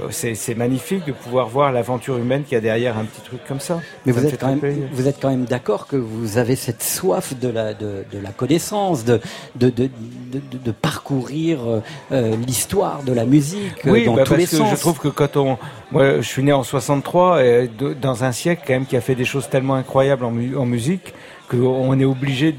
[0.00, 3.20] euh, c'est, c'est magnifique de pouvoir voir l'aventure humaine qu'il y a derrière un petit
[3.20, 3.80] truc comme ça.
[4.06, 6.82] Mais Ça vous êtes, quand même, vous êtes quand même d'accord que vous avez cette
[6.82, 9.20] soif de la, de, de la connaissance, de,
[9.56, 9.84] de, de,
[10.32, 11.58] de, de- de parcourir
[12.12, 14.70] euh, l'histoire de la musique euh, Oui, dans bah, tous parce les que sens.
[14.70, 15.56] je trouve que quand on,
[15.92, 17.70] moi, je suis né en 63 et
[18.00, 20.66] dans un siècle quand même qui a fait des choses tellement incroyables en, mu- en
[20.66, 21.14] musique
[21.48, 22.54] qu'on est obligé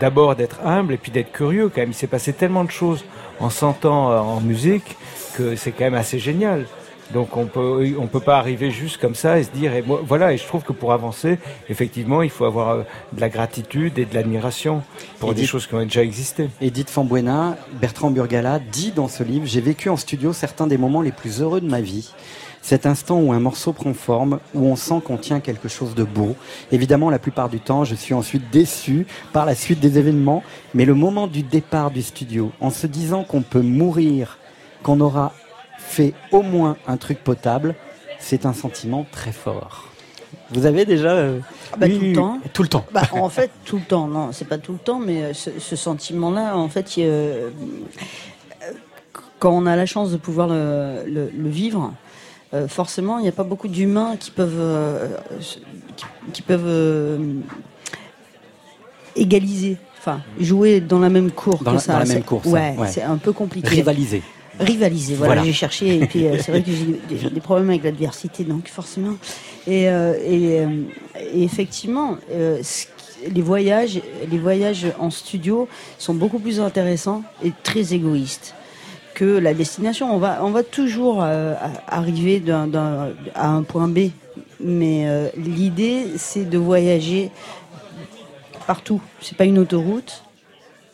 [0.00, 1.90] d'abord d'être humble et puis d'être curieux quand même.
[1.90, 3.04] Il s'est passé tellement de choses
[3.40, 4.96] en 100 ans euh, en musique
[5.36, 6.66] que c'est quand même assez génial.
[7.12, 10.00] Donc on peut on peut pas arriver juste comme ça et se dire et moi,
[10.04, 11.38] voilà et je trouve que pour avancer
[11.68, 12.82] effectivement il faut avoir euh,
[13.12, 14.82] de la gratitude et de l'admiration
[15.20, 16.48] pour des choses qui ont déjà existé.
[16.62, 21.02] Edith Fambuena, Bertrand Burgala dit dans ce livre J'ai vécu en studio certains des moments
[21.02, 22.10] les plus heureux de ma vie.
[22.66, 26.02] Cet instant où un morceau prend forme, où on sent qu'on tient quelque chose de
[26.02, 26.34] beau.
[26.72, 30.42] Évidemment, la plupart du temps, je suis ensuite déçu par la suite des événements,
[30.72, 34.38] mais le moment du départ du studio, en se disant qu'on peut mourir,
[34.82, 35.34] qu'on aura
[35.76, 37.74] fait au moins un truc potable,
[38.18, 39.90] c'est un sentiment très fort.
[40.50, 41.40] Vous avez déjà euh,
[41.74, 42.38] Ah bah, eu- tout le temps.
[42.54, 42.86] Tout le temps.
[42.92, 44.06] Bah, en fait, tout le temps.
[44.08, 47.50] Non, c'est pas tout le temps, mais euh, ce, ce sentiment-là, en fait, il euh,
[49.38, 51.92] quand on a la chance de pouvoir le, le- le vivre,
[52.54, 55.08] euh, forcément, il n'y a pas beaucoup d'humains qui peuvent, euh,
[55.40, 55.58] qui,
[56.32, 57.18] qui peuvent euh,
[59.16, 61.92] égaliser, enfin, jouer dans la même cour Dans que la- ça.
[61.94, 62.88] dans la C'est- même course, Ouais, ouais.
[62.88, 63.68] c'est un peu compliqué.
[63.68, 64.22] Rivaliser.
[64.60, 65.46] Rivaliser, voilà, Voilà.
[65.46, 69.14] j'ai cherché et puis c'est vrai que j'ai des, des problèmes avec l'adversité, donc forcément.
[69.66, 70.62] Et, et,
[71.34, 72.88] et effectivement, ce qui-
[73.34, 74.00] les voyages,
[74.30, 75.66] les voyages en studio
[75.98, 78.54] sont beaucoup plus intéressants et très égoïstes
[79.14, 80.14] que la destination.
[80.14, 81.54] On va, on va toujours euh,
[81.86, 82.42] arriver
[83.34, 84.10] à un point B,
[84.60, 87.30] mais euh, l'idée c'est de voyager
[88.66, 89.00] partout.
[89.20, 90.24] C'est pas une autoroute.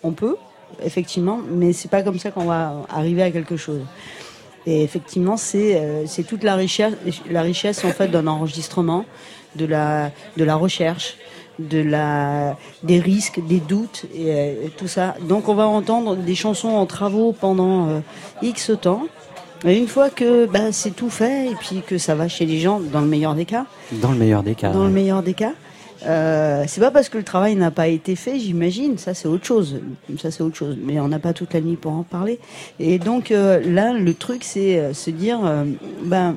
[0.03, 0.37] On peut,
[0.83, 3.83] effectivement, mais c'est pas comme ça qu'on va arriver à quelque chose.
[4.67, 6.95] Et effectivement, c'est euh, toute la richesse,
[7.31, 9.05] la richesse en fait d'un enregistrement,
[9.57, 11.17] de la de la recherche,
[11.69, 15.15] de la des risques, des doutes et, euh, tout ça.
[15.29, 18.01] Donc on va entendre des chansons en travaux pendant euh,
[18.43, 19.07] X temps.
[19.65, 22.59] Et une fois que bah, c'est tout fait et puis que ça va chez les
[22.59, 24.71] gens, dans le meilleur des cas, Dans le meilleur des cas.
[24.71, 25.53] dans le meilleur des cas.
[26.07, 28.97] Euh, c'est pas parce que le travail n'a pas été fait, j'imagine.
[28.97, 29.81] Ça, c'est autre chose.
[30.19, 30.79] Ça, c'est autre chose.
[30.83, 32.39] Mais on n'a pas toute la nuit pour en parler.
[32.79, 35.41] Et donc euh, là, le truc, c'est se dire,
[36.05, 36.37] ben,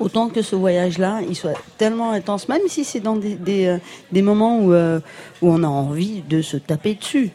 [0.00, 4.22] autant que ce voyage-là, il soit tellement intense, même si c'est dans des, des, euh,
[4.22, 5.00] moments où, euh,
[5.42, 7.30] où on a envie de se taper dessus.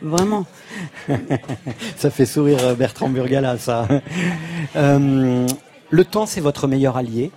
[0.00, 0.46] Vraiment.
[1.96, 3.88] ça fait sourire euh, Bertrand Burgala, ça.
[4.74, 7.30] Le temps, c'est votre meilleur allié,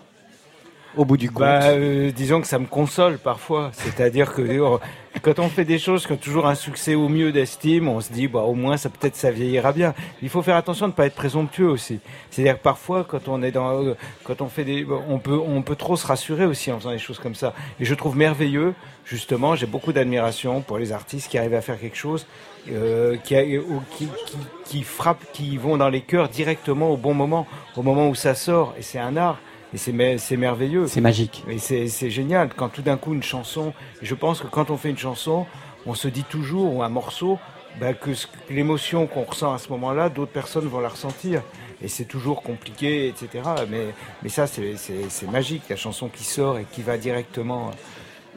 [0.98, 1.40] au bout du compte.
[1.40, 3.72] Bah, euh, disons que ça me console parfois.
[3.74, 4.78] C'est-à-dire que euh,
[5.22, 8.11] quand on fait des choses qui ont toujours un succès au mieux d'estime, on se
[8.11, 9.94] dit, bah, au moins, ça peut-être ça vieillira bien.
[10.22, 11.99] Il faut faire attention de ne pas être présomptueux aussi.
[12.32, 15.61] C'est-à-dire que parfois, quand on est dans, euh, quand on fait des, on peut, on
[15.61, 17.53] peut trop se rassurer aussi en faisant des choses comme ça.
[17.80, 18.74] Et je trouve merveilleux,
[19.06, 22.26] justement, j'ai beaucoup d'admiration pour les artistes qui arrivent à faire quelque chose,
[22.72, 26.98] euh, qui, a- ou qui, qui, qui frappent, qui vont dans les cœurs directement au
[26.98, 28.74] bon moment, au moment où ça sort.
[28.78, 29.38] Et c'est un art.
[29.74, 30.88] Et c'est mer- c'est merveilleux.
[30.88, 31.44] C'est magique.
[31.50, 33.74] Et c'est c'est génial quand tout d'un coup une chanson.
[34.02, 35.46] Je pense que quand on fait une chanson,
[35.86, 37.38] on se dit toujours ou un morceau
[37.80, 38.10] bah, que
[38.50, 41.44] l'émotion qu'on ressent à ce moment-là, d'autres personnes vont la ressentir.
[41.84, 43.28] Et c'est toujours compliqué, etc.
[43.70, 43.94] Mais
[44.24, 47.72] mais ça c'est c'est c'est magique la chanson qui sort et qui va directement.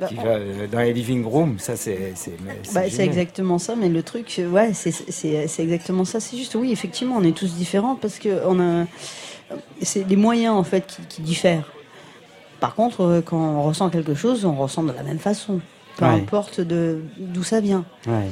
[0.00, 0.38] Bah, qui va
[0.70, 2.32] dans les living rooms, ça c'est c'est
[2.72, 4.94] Bah, exactement ça, mais le truc, ouais, c'est
[5.62, 6.18] exactement ça.
[6.18, 8.86] C'est juste, oui, effectivement, on est tous différents parce que on a,
[9.82, 11.70] c'est les moyens en fait qui, qui diffèrent.
[12.60, 15.60] Par contre, euh, quand on ressent quelque chose, on ressent de la même façon,
[15.96, 16.12] peu Ouais.
[16.12, 17.84] importe de d'où ça vient.
[18.06, 18.28] Ouais.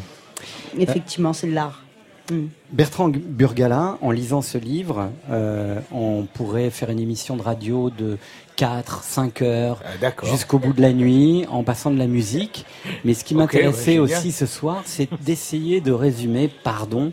[0.78, 1.82] Effectivement, c'est de l'art.
[2.30, 2.46] Mm.
[2.70, 8.18] Bertrand Burgala, en lisant ce livre, euh, on pourrait faire une émission de radio de
[8.56, 12.66] 4, 5 heures, Ah, jusqu'au bout de la nuit, en passant de la musique.
[13.04, 17.12] Mais ce qui m'intéressait ouais, aussi ce soir, c'est d'essayer de résumer, pardon,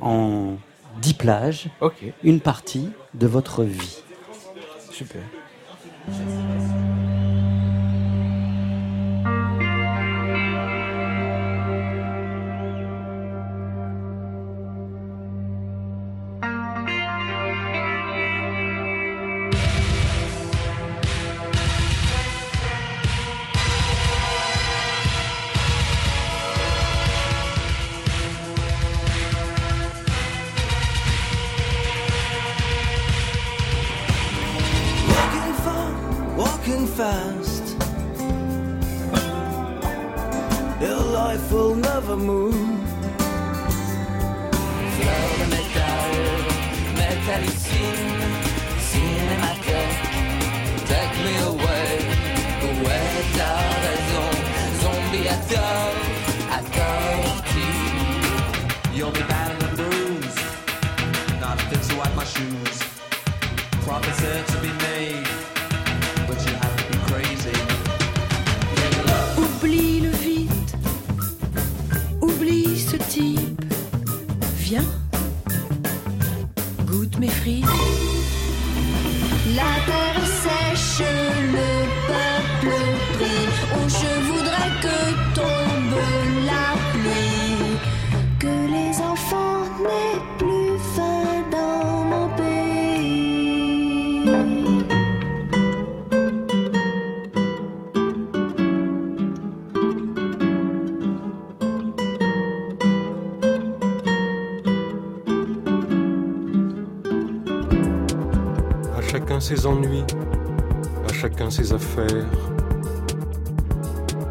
[0.00, 0.52] en
[1.00, 2.04] 10 plages, Ok.
[2.22, 4.02] une partie de votre vie.
[4.90, 5.22] Super.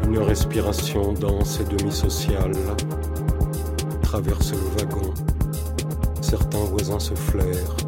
[0.04, 2.52] Une respiration dense et demi-sociale
[4.02, 5.14] traverse le wagon.
[6.20, 7.83] Certains voisins se flairent.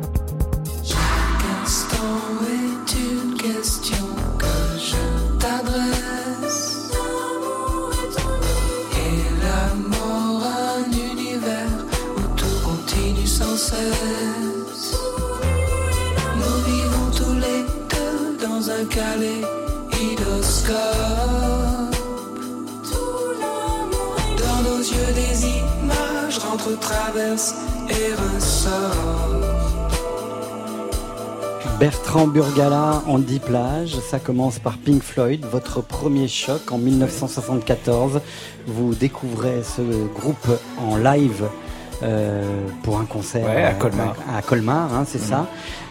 [32.16, 38.22] Bertrand Burgala en 10 plages, ça commence par Pink Floyd, votre premier choc en 1974.
[38.66, 39.82] Vous découvrez ce
[40.14, 40.48] groupe
[40.80, 41.44] en live
[42.02, 42.42] euh,
[42.82, 44.14] pour un concert Ouais, à euh, Colmar.
[44.34, 45.28] à Colmar, hein, c'est Mhm.
[45.28, 45.46] ça.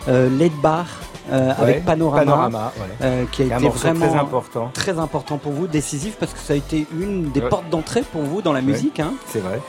[0.08, 0.88] Euh, Laid Bar
[1.32, 3.06] euh, Ouais, avec Panorama, Panorama, ouais.
[3.06, 4.72] euh, qui a été vraiment très important.
[4.74, 8.24] très important pour vous, décisif parce que ça a été une des portes d'entrée pour
[8.24, 9.00] vous dans la musique.
[9.00, 9.14] hein.
[9.28, 9.62] C'est vrai.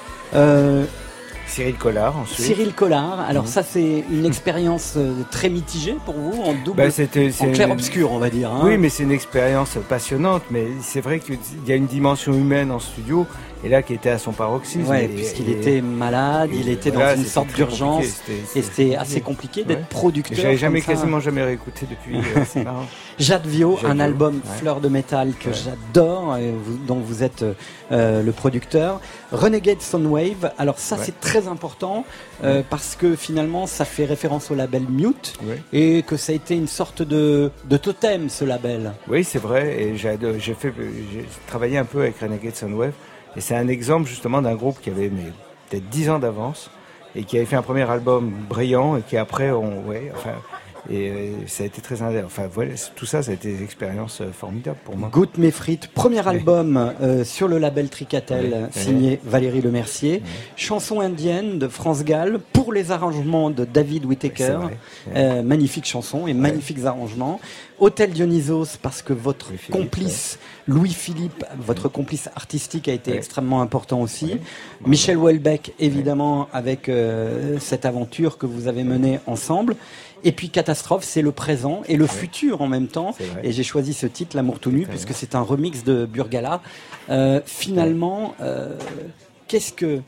[1.47, 2.45] Cyril Collard ensuite.
[2.47, 3.49] Cyril Collard, alors Mhm.
[3.49, 6.89] ça c'est une expérience euh, très mitigée pour vous, en double, Bah,
[7.41, 8.51] en clair-obscur on va dire.
[8.53, 8.61] hein.
[8.65, 10.43] Oui, mais c'est une expérience passionnante.
[10.51, 13.27] Mais c'est vrai qu'il y a une dimension humaine en studio,
[13.65, 14.89] et là qui était à son paroxysme.
[14.89, 18.23] Ouais, puisqu'il était malade, il était dans une sorte d'urgence,
[18.55, 20.37] et c'était assez compliqué d'être producteur.
[20.39, 22.17] J'avais jamais, quasiment jamais réécouté depuis.
[22.19, 22.87] euh, marrant.
[23.19, 24.57] Jade Vio, un album ouais.
[24.59, 25.55] Fleur de métal que Ouais.
[25.55, 27.45] j'adore, et vous- dont vous êtes
[27.93, 29.01] euh, le producteur.
[29.33, 31.03] Renegade Soundwave, alors ça Ouais.
[31.07, 32.05] c'est très important
[32.45, 35.35] euh, parce que finalement ça fait référence au label Mute
[35.73, 38.93] et que ça a été une sorte de, de totem ce label.
[39.09, 39.83] Oui, c'est vrai.
[39.83, 40.73] Et fait,
[41.13, 42.93] j'ai travaillé un peu avec Renegade Soundwave.
[43.37, 45.11] Et c'est un exemple justement d'un groupe qui avait
[45.69, 46.71] peut-être 10 ans d'avance
[47.15, 50.13] et qui avait fait un premier album brillant et qui après, on, ouais,
[50.91, 54.21] et euh, ça a été très, enfin, voilà, tout ça, ça a été des expériences
[54.21, 55.09] euh, formidables pour moi.
[55.13, 60.23] Goûte mes frites, premier album euh, sur le label Tricatel, signé Valérie Lemercier.
[60.57, 64.59] Chanson indienne de France Gall pour les arrangements de David Whittaker.
[65.15, 67.41] Euh, magnifique chanson et magnifiques arrangements.
[67.79, 74.39] Hôtel Dionysos parce que votre complice Louis-Philippe, votre complice artistique a été extrêmement important aussi.
[74.85, 79.77] Michel Houellebecq, évidemment, avec euh, cette aventure que vous avez menée ensemble.
[80.27, 83.15] Et puis Catastrophe, c'est le présent et le futur en même temps.
[83.45, 86.61] Et j'ai choisi ce titre, L'amour tout nu, puisque c'est un remix de Burgala.
[87.11, 88.77] Euh, finalement, euh,
[89.47, 90.01] qu'est-ce que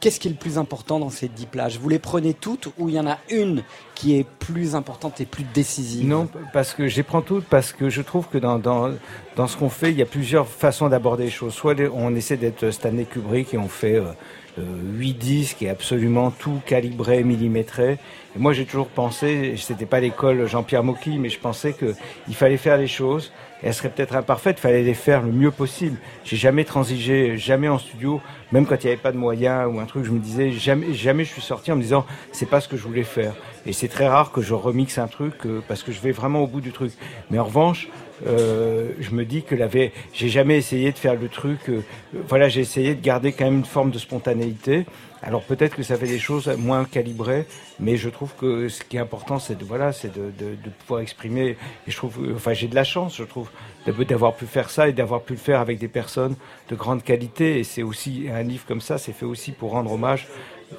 [0.00, 2.88] qu'est-ce qui est le plus important dans ces dix plages Vous les prenez toutes ou
[2.88, 3.62] il y en a une
[3.94, 6.06] qui est plus importante et plus décisive?
[6.06, 8.90] Non, parce que les prends toutes, parce que je trouve que dans, dans,
[9.36, 11.52] dans ce qu'on fait, il y a plusieurs façons d'aborder les choses.
[11.52, 14.12] Soit on essaie d'être Stanley Kubrick et on fait euh,
[14.58, 17.98] 8 disques et absolument tout calibré, millimétré.
[18.36, 22.56] Et moi, j'ai toujours pensé, c'était pas l'école Jean-Pierre Mocky, mais je pensais qu'il fallait
[22.56, 25.98] faire les choses elles seraient peut-être imparfaites, fallait les faire le mieux possible.
[26.24, 28.20] J'ai jamais transigé, jamais en studio,
[28.50, 30.92] même quand il n'y avait pas de moyens ou un truc, je me disais jamais,
[30.92, 33.34] jamais je suis sorti en me disant c'est pas ce que je voulais faire.
[33.64, 36.40] Et c'est très rare que je remixe un truc euh, parce que je vais vraiment
[36.40, 36.92] au bout du truc.
[37.30, 37.88] Mais en revanche,
[38.26, 39.68] euh, je me dis que la
[40.12, 41.68] j'ai jamais essayé de faire le truc.
[41.68, 41.82] euh,
[42.28, 44.84] voilà, j'ai essayé de garder quand même une forme de spontanéité.
[45.24, 47.46] Alors peut-être que ça fait des choses moins calibrées,
[47.78, 50.70] mais je trouve que ce qui est important, c'est de voilà, c'est de, de, de
[50.80, 51.56] pouvoir exprimer.
[51.86, 53.48] Et je trouve, euh, enfin, j'ai de la chance, je trouve,
[53.86, 56.34] d'avoir pu faire ça et d'avoir pu le faire avec des personnes
[56.68, 57.58] de grande qualité.
[57.60, 60.26] Et c'est aussi un livre comme ça, c'est fait aussi pour rendre hommage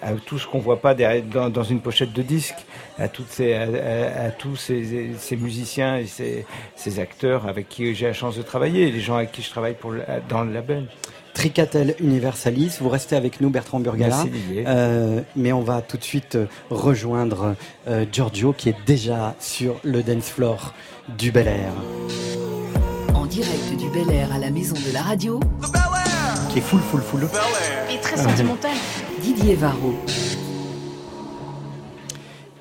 [0.02, 2.56] à tout ce qu'on voit pas derrière, dans, dans une pochette de disque,
[3.00, 6.46] à toutes ces, à, à- à tous ces, ces musiciens et ces,
[6.76, 9.50] ces acteurs avec qui j'ai la chance de travailler, et les gens avec qui je
[9.50, 9.94] travaille pour
[10.30, 10.88] dans le label.
[11.34, 14.24] Tricatel Universalis, vous restez avec nous Bertrand Burgala.
[14.68, 17.56] Euh, mais on va tout de suite euh, rejoindre
[17.88, 20.76] euh, Giorgio qui est déjà sur le dance floor
[21.18, 21.74] du Bel Air,
[23.16, 25.40] En direct du Bel Air à la maison de la radio,
[26.52, 27.28] qui est full full full.
[27.92, 28.72] et très sentimental.
[29.24, 29.94] Didier Varro.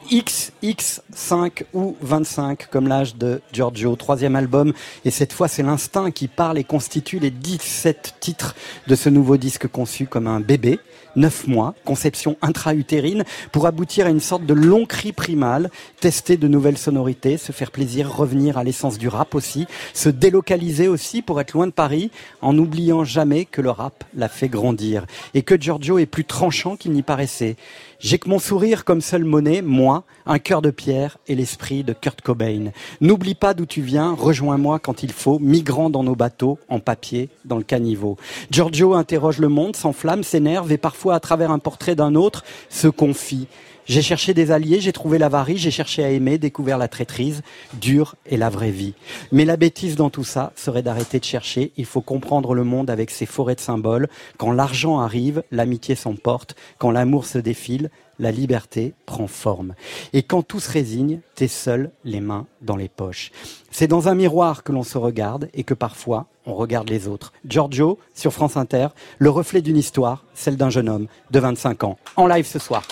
[0.09, 4.72] XX5 ou 25 comme l'âge de Giorgio, troisième album
[5.05, 8.55] et cette fois c'est l'instinct qui parle et constitue les 17 titres
[8.86, 10.78] de ce nouveau disque conçu comme un bébé,
[11.16, 15.70] 9 mois, conception intra-utérine pour aboutir à une sorte de long cri primal,
[16.01, 20.89] tester de nouvelles sonorités, se faire plaisir, revenir à l'essence du rap aussi, se délocaliser
[20.89, 22.10] aussi pour être loin de Paris
[22.40, 26.76] en n'oubliant jamais que le rap l'a fait grandir et que Giorgio est plus tranchant
[26.76, 27.56] qu'il n'y paraissait.
[28.02, 31.92] J'ai que mon sourire comme seule monnaie, moi, un cœur de pierre et l'esprit de
[31.92, 32.72] Kurt Cobain.
[33.00, 37.28] N'oublie pas d'où tu viens, rejoins-moi quand il faut, migrant dans nos bateaux, en papier,
[37.44, 38.16] dans le caniveau.
[38.50, 42.88] Giorgio interroge le monde, s'enflamme, s'énerve et parfois à travers un portrait d'un autre, se
[42.88, 43.46] confie.
[43.86, 47.42] J'ai cherché des alliés, j'ai trouvé l'avarie, j'ai cherché à aimer, découvert la traîtrise,
[47.74, 48.94] dure et la vraie vie.
[49.32, 51.72] Mais la bêtise dans tout ça serait d'arrêter de chercher.
[51.76, 54.09] Il faut comprendre le monde avec ses forêts de symboles.
[54.38, 56.54] Quand l'argent arrive, l'amitié s'emporte.
[56.78, 57.90] Quand l'amour se défile,
[58.20, 59.74] la liberté prend forme.
[60.12, 63.32] Et quand tout se résigne, t'es seul, les mains dans les poches.
[63.72, 67.32] C'est dans un miroir que l'on se regarde et que parfois on regarde les autres.
[67.44, 68.88] Giorgio, sur France Inter,
[69.18, 71.98] le reflet d'une histoire, celle d'un jeune homme de 25 ans.
[72.16, 72.82] En live ce soir.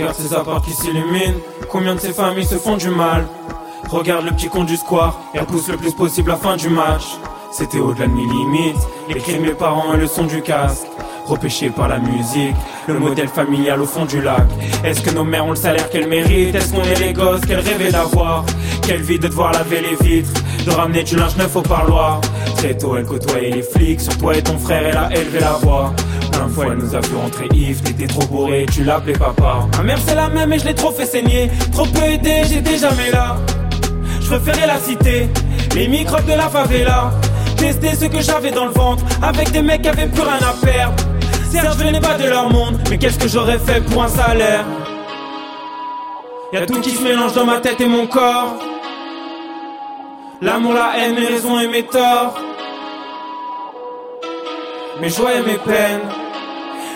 [0.00, 3.26] Regarde ces apparts qui s'illuminent, combien de ces familles se font du mal?
[3.90, 7.18] Regarde le petit con du square, et repousse le plus possible la fin du match.
[7.52, 10.86] C'était au-delà de mes limites, les crimes, les parents et le son du casque.
[11.26, 12.56] Repêché par la musique,
[12.88, 14.46] le modèle familial au fond du lac.
[14.84, 16.54] Est-ce que nos mères ont le salaire qu'elles méritent?
[16.54, 18.46] Est-ce qu'on est les gosses qu'elles rêvaient d'avoir?
[18.80, 20.32] Quelle vie de devoir laver les vitres,
[20.64, 22.22] de ramener du linge neuf au parloir.
[22.56, 25.52] Très tôt, elle côtoyait les flics, sur toi et ton frère, elle a élevé la
[25.52, 25.92] voix.
[26.46, 29.66] De fois, elle nous a vu rentrer Yves, t'étais trop bourré, tu l'appelais papa.
[29.76, 31.50] Ma mère, c'est la même et je l'ai trop fait saigner.
[31.70, 33.36] Trop peu aidé, j'étais jamais là.
[34.20, 35.28] Je préférais la cité,
[35.74, 37.12] les microbes de la favela.
[37.56, 40.64] Tester ce que j'avais dans le ventre, avec des mecs qui avaient plus rien à
[40.64, 40.96] perdre.
[41.50, 44.64] Certes, je venais pas de leur monde, mais qu'est-ce que j'aurais fait pour un salaire?
[46.52, 48.56] Y'a tout qui se mélange dans ma tête et mon corps.
[50.40, 52.40] L'amour, la haine, mes raisons et mes torts.
[55.00, 56.19] Mes joies et mes peines.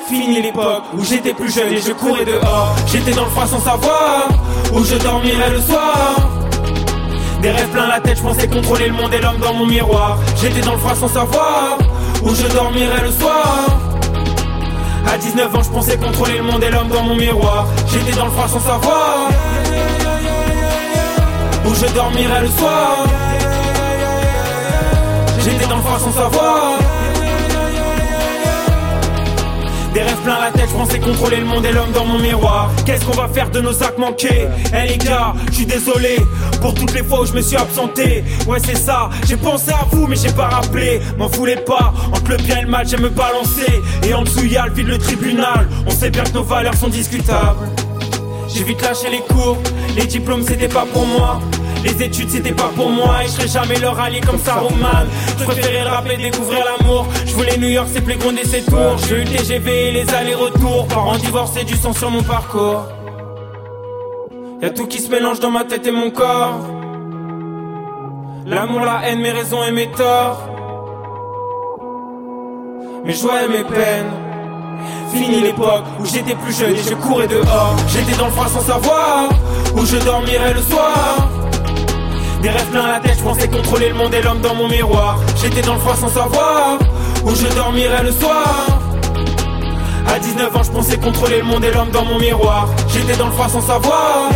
[0.09, 2.77] Fini l'époque où j'étais plus jeune et je courais dehors.
[2.87, 4.29] J'étais dans le froid sans savoir
[4.75, 6.17] où je dormirais le soir.
[7.41, 10.19] Des rêves plein la tête, je pensais contrôler le monde et l'homme dans mon miroir.
[10.37, 11.79] J'étais dans le froid sans savoir
[12.23, 13.67] où je dormirais le soir.
[15.07, 17.67] À 19 ans, je pensais contrôler le monde et l'homme dans mon miroir.
[17.87, 19.29] J'étais dans le froid sans savoir
[21.67, 23.07] où je dormirais le soir.
[25.43, 26.84] J'étais dans le froid sans savoir.
[29.95, 32.69] Des rêves plein la tête, je pensais contrôler le monde et l'homme dans mon miroir.
[32.85, 34.49] Qu'est-ce qu'on va faire de nos sacs manqués?
[34.75, 36.17] Eh les gars, je suis désolé
[36.61, 38.25] pour toutes les fois où je me suis absenté.
[38.49, 41.01] Ouais, c'est ça, j'ai pensé à vous, mais j'ai pas rappelé.
[41.17, 43.83] M'en voulez pas, entre le bien et le mal, j'aime me balancer.
[44.03, 45.69] Et en dessous, y'a le vide, le tribunal.
[45.87, 47.69] On sait bien que nos valeurs sont discutables.
[48.49, 49.59] J'ai vite lâché les cours,
[49.97, 51.39] les diplômes c'était pas pour moi.
[51.85, 55.05] Les études c'était pas pour moi et je serais jamais leur allié comme ça Roman
[55.39, 57.07] Je préférais rapper, découvrir l'amour.
[57.27, 60.15] Je voulais New York, c'est plus gronder ses tours J'ai eu le TGV et les
[60.15, 60.87] allers-retours.
[60.89, 62.87] Parents divorcés, du sang sur mon parcours.
[64.63, 66.59] Y'a tout qui se mélange dans ma tête et mon corps.
[68.47, 70.49] L'amour, la haine, mes raisons et mes torts.
[73.05, 74.13] Mes joies et mes peines.
[75.13, 77.77] Fini l'époque où j'étais plus jeune et je courais dehors.
[77.89, 79.29] J'étais dans le froid sans savoir
[79.77, 81.29] où je dormirais le soir.
[82.45, 85.19] Des rêves plein la tête, je pensais contrôler le monde et l'homme dans mon miroir.
[85.41, 86.79] J'étais dans le froid sans savoir
[87.25, 88.67] où je dormirais le soir.
[90.07, 92.69] À 19 ans, je pensais contrôler le monde et l'homme dans mon miroir.
[92.89, 94.29] J'étais dans le froid sans savoir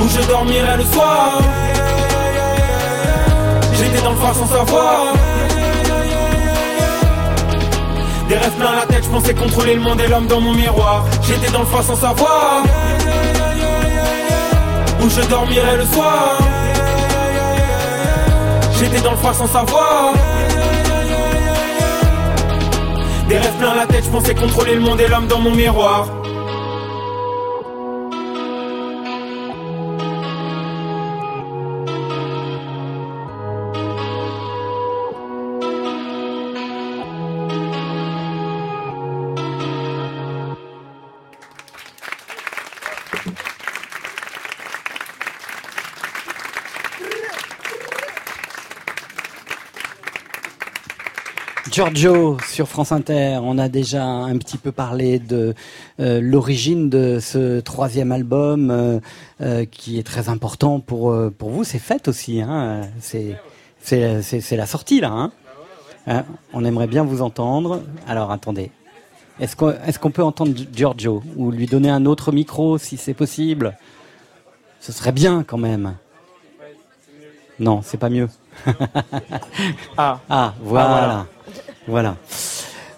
[0.00, 1.42] où je dormirais le soir.
[3.74, 5.14] J'étais dans le froid sans savoir.
[8.28, 11.04] Des rêves plein la tête, je pensais contrôler le monde et l'homme dans mon miroir.
[11.22, 12.64] J'étais dans le froid sans savoir
[15.02, 16.38] où je dormirais le soir.
[18.78, 20.14] J'étais dans le froid sans savoir.
[23.28, 26.06] Des rêves plein la tête, je pensais contrôler le monde et l'homme dans mon miroir.
[51.78, 55.54] Giorgio sur France Inter, on a déjà un petit peu parlé de
[56.00, 58.98] euh, l'origine de ce troisième album euh,
[59.42, 61.62] euh, qui est très important pour pour vous.
[61.62, 62.80] C'est fête aussi, hein.
[62.98, 63.36] C'est
[63.80, 65.12] c'est c'est c'est la sortie là.
[65.12, 65.30] Hein.
[66.08, 67.84] Hein, on aimerait bien vous entendre.
[68.08, 68.72] Alors attendez,
[69.38, 73.14] est-ce qu'on est-ce qu'on peut entendre Giorgio ou lui donner un autre micro si c'est
[73.14, 73.76] possible?
[74.80, 75.94] Ce serait bien quand même.
[77.60, 78.28] Non, c'est pas mieux.
[79.96, 80.20] Ah.
[80.28, 80.88] Ah, voilà.
[80.88, 81.26] Voilà.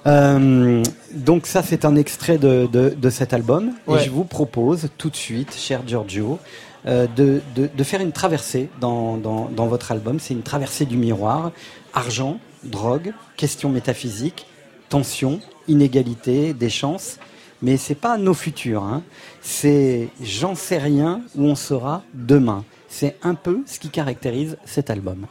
[0.07, 0.83] Euh,
[1.15, 3.73] donc ça, c'est un extrait de, de, de cet album.
[3.87, 4.01] Ouais.
[4.01, 6.39] Et je vous propose tout de suite, cher Giorgio,
[6.87, 10.19] euh, de, de, de faire une traversée dans, dans, dans votre album.
[10.19, 11.53] C'est une traversée du miroir.
[11.93, 14.47] Argent, drogue, questions métaphysiques,
[14.89, 17.19] tension, inégalité, des chances.
[17.63, 18.83] Mais c'est pas nos futurs.
[18.83, 19.03] Hein.
[19.43, 22.65] C'est j'en sais rien où on sera demain.
[22.89, 25.27] C'est un peu ce qui caractérise cet album.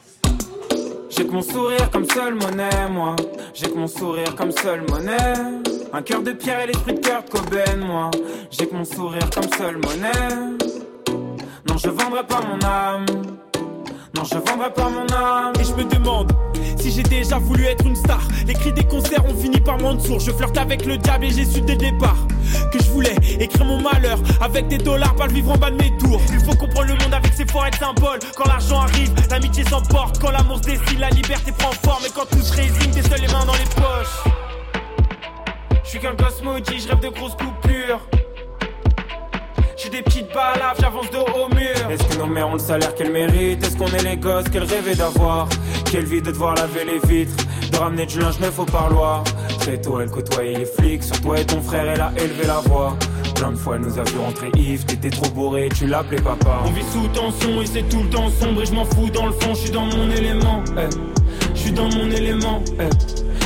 [1.20, 3.14] J'ai que mon sourire comme seule monnaie, moi.
[3.54, 5.62] J'ai que mon sourire comme seule monnaie.
[5.91, 8.10] Un cœur de pierre et l'esprit de cœur de Cobain, moi.
[8.50, 10.56] J'ai que mon sourire comme seule monnaie.
[11.68, 13.06] Non, je vendrai pas mon âme.
[14.16, 15.54] Non, je vendrai pas mon âme.
[15.60, 16.32] Et je me demande
[16.80, 18.22] si j'ai déjà voulu être une star.
[18.47, 20.19] Les cris des concerts ont fini par sourd.
[20.19, 22.18] Je flirte avec le diable et j'ai su dès le départ
[22.72, 25.77] que je voulais écrire mon malheur avec des dollars, pas le vivre en bas de
[25.77, 26.22] mes tours.
[26.31, 28.19] Il faut comprendre le monde avec ses forêts de symboles.
[28.35, 30.19] Quand l'argent arrive, l'amitié s'emporte.
[30.19, 32.06] Quand l'amour se dessine, la liberté prend forme.
[32.06, 34.34] Et quand tout se résigne, t'es seul les mains dans les poches.
[35.84, 37.99] Je suis qu'un gosse maudit, je rêve de grosses coupures.
[39.81, 41.89] J'ai des petites balaves, j'avance de haut au mur.
[41.89, 43.64] Est-ce que nos mères ont le salaire qu'elles méritent?
[43.65, 45.47] Est-ce qu'on est les gosses qu'elles rêvaient d'avoir?
[45.89, 47.45] Quelle vie de devoir laver les vitres?
[47.72, 49.23] De ramener du linge neuf au parloir
[49.60, 51.03] Très tôt, elle côtoyait les flics.
[51.03, 52.97] Sur toi et ton frère, elle a élevé la voix.
[53.35, 54.85] Plein de fois, elle nous a vu rentrer Yves.
[54.85, 56.60] T'étais trop bourré, tu l'appelais papa.
[56.65, 59.27] On vit sous tension et c'est tout le temps sombre et je m'en fous dans
[59.27, 60.61] le fond, je suis dans mon élément.
[60.77, 60.89] Eh,
[61.56, 62.61] Je suis dans mon élément.
[62.80, 62.89] eh.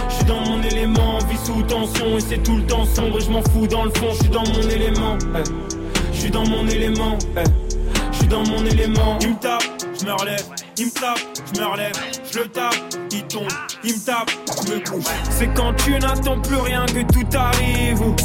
[0.09, 3.17] Je suis dans mon élément, on vit sous tension et c'est tout le temps sombre
[3.19, 5.17] et je m'en fous dans le fond, je suis dans mon élément.
[5.35, 5.82] eh.
[6.23, 7.17] Je suis dans mon élément.
[8.13, 9.19] Je suis dans mon élément.
[9.19, 9.61] Il me tape,
[9.99, 10.45] je me relève.
[10.77, 11.19] Il me tape,
[11.53, 11.91] je me relève.
[12.31, 12.75] Je le tape,
[13.11, 13.49] il tombe.
[13.83, 14.31] Il me tape,
[14.65, 15.03] je me couche.
[15.29, 18.15] C'est quand tu n'attends plus rien que tout arrive ou,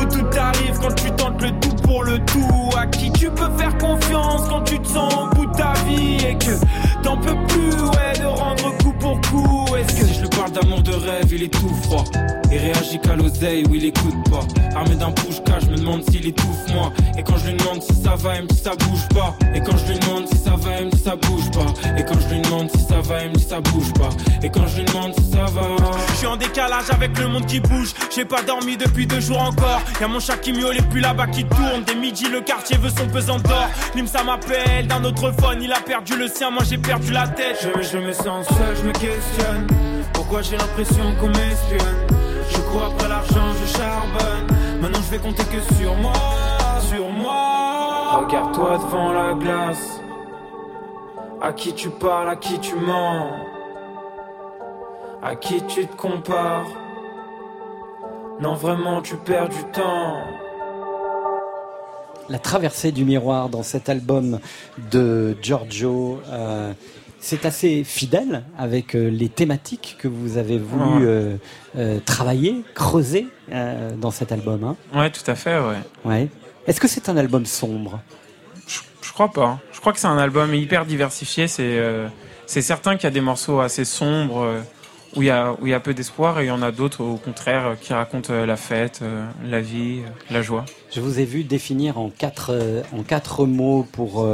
[0.00, 2.70] ou tout arrive quand tu tentes le tout pour le tout.
[2.78, 6.18] À qui tu peux faire confiance quand tu te sens au bout de ta vie
[6.24, 6.54] et que
[7.02, 9.66] t'en peux plus ouais de rendre coup pour coup.
[9.76, 12.04] Est-ce que si je lui parle d'amour de rêve il est tout froid.
[12.52, 14.46] Et réagit qu'à l'oseille ou il écoute pas.
[14.76, 16.92] Armé d'un push je me demande s'il étouffe moi.
[17.18, 19.34] Et quand je lui demande si ça va il me dit ça bouge pas.
[19.54, 21.98] Et quand je lui demande si ça va il me dit ça bouge pas.
[21.98, 24.08] Et quand je lui demande si ça va il me dit ça bouge pas.
[24.42, 25.76] Et quand je lui demande si ça va.
[26.08, 27.92] Je suis en décalage avec le monde qui bouge.
[28.14, 29.82] J'ai pas dormi depuis deux jours encore.
[30.00, 31.79] Y'a mon chat qui miaule et puis là-bas qui tourne.
[31.86, 33.68] Des midi, le quartier veut son pesant d'or.
[33.94, 35.62] Lim, ça m'appelle d'un autre phone.
[35.62, 37.58] Il a perdu le sien, moi j'ai perdu la tête.
[37.62, 39.66] Je, je me sens seul, je me questionne.
[40.12, 42.06] Pourquoi j'ai l'impression qu'on m'espionne?
[42.50, 44.46] Je cours après l'argent, je charbonne.
[44.80, 46.12] Maintenant je vais compter que sur moi,
[46.80, 48.24] sur moi.
[48.24, 50.00] Regarde-toi devant la glace.
[51.40, 53.30] À qui tu parles, à qui tu mens?
[55.22, 56.66] À qui tu te compares?
[58.40, 60.18] Non vraiment tu perds du temps.
[62.30, 64.38] La traversée du miroir dans cet album
[64.92, 66.72] de Giorgio, euh,
[67.18, 71.36] c'est assez fidèle avec euh, les thématiques que vous avez voulu euh,
[71.76, 74.62] euh, travailler, creuser euh, dans cet album.
[74.62, 74.76] Hein.
[74.96, 75.80] Ouais, tout à fait, ouais.
[76.04, 76.28] Ouais.
[76.68, 78.00] Est-ce que c'est un album sombre?
[79.02, 79.58] Je crois pas.
[79.72, 81.48] Je crois que c'est un album hyper diversifié.
[81.48, 81.80] C'est
[82.46, 84.62] c'est certain qu'il y a des morceaux assez sombres.
[85.16, 86.70] Où il y a où il y a peu d'espoir et il y en a
[86.72, 90.64] d'autres au contraire qui racontent euh, la fête, euh, la vie, euh, la joie.
[90.92, 92.56] Je vous ai vu définir en quatre,
[92.96, 94.24] en quatre mots pour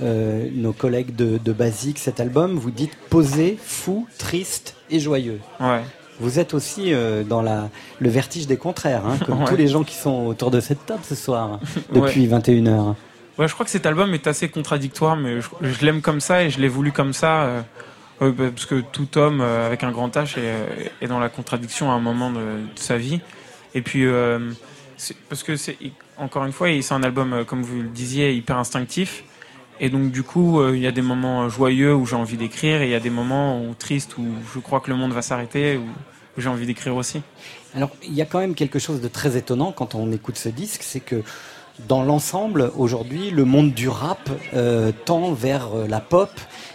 [0.00, 2.56] euh, nos collègues de, de Basique cet album.
[2.56, 5.40] Vous dites posé, fou, triste et joyeux.
[5.60, 5.82] Ouais.
[6.20, 9.46] Vous êtes aussi euh, dans la, le vertige des contraires, hein, comme Ouais.
[9.48, 11.58] tous les gens qui sont autour de cette table ce soir,
[11.92, 12.94] depuis 21h.
[13.36, 16.44] Ouais, je crois que cet album est assez contradictoire, mais je, je l'aime comme ça
[16.44, 17.60] et je l'ai voulu comme ça, euh,
[18.22, 20.66] euh, bah, parce que tout homme euh, avec un grand H est, euh,
[21.00, 23.20] est dans la contradiction à un moment de, sa vie.
[23.74, 24.52] Et puis, euh,
[25.28, 25.76] parce que c'est
[26.16, 29.24] encore une fois, c'est un album, euh, comme vous le disiez, hyper instinctif.
[29.80, 32.86] Et donc, du coup, il y a des moments joyeux où j'ai envie d'écrire, et
[32.86, 34.24] il y a des moments où, tristes où
[34.54, 37.22] je crois que le monde va s'arrêter, où j'ai envie d'écrire aussi.
[37.74, 40.48] Alors, il y a quand même quelque chose de très étonnant quand on écoute ce
[40.48, 41.24] disque, c'est que
[41.88, 46.30] dans l'ensemble, aujourd'hui, le monde du rap euh, tend vers euh, la pop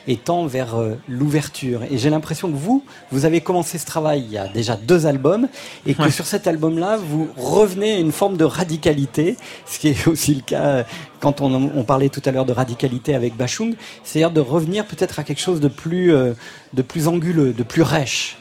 [0.07, 1.83] et tend vers euh, l'ouverture.
[1.89, 5.05] Et j'ai l'impression que vous, vous avez commencé ce travail il y a déjà deux
[5.07, 5.47] albums,
[5.85, 6.11] et que Ouais.
[6.11, 10.41] sur cet album-là, vous revenez à une forme de radicalité, ce qui est aussi le
[10.41, 10.83] cas euh,
[11.21, 15.19] quand on, on parlait tout à l'heure de radicalité avec Bachung, c'est-à-dire de revenir peut-être
[15.19, 16.33] à quelque chose de plus, euh,
[16.73, 18.37] de plus anguleux, de plus rêche.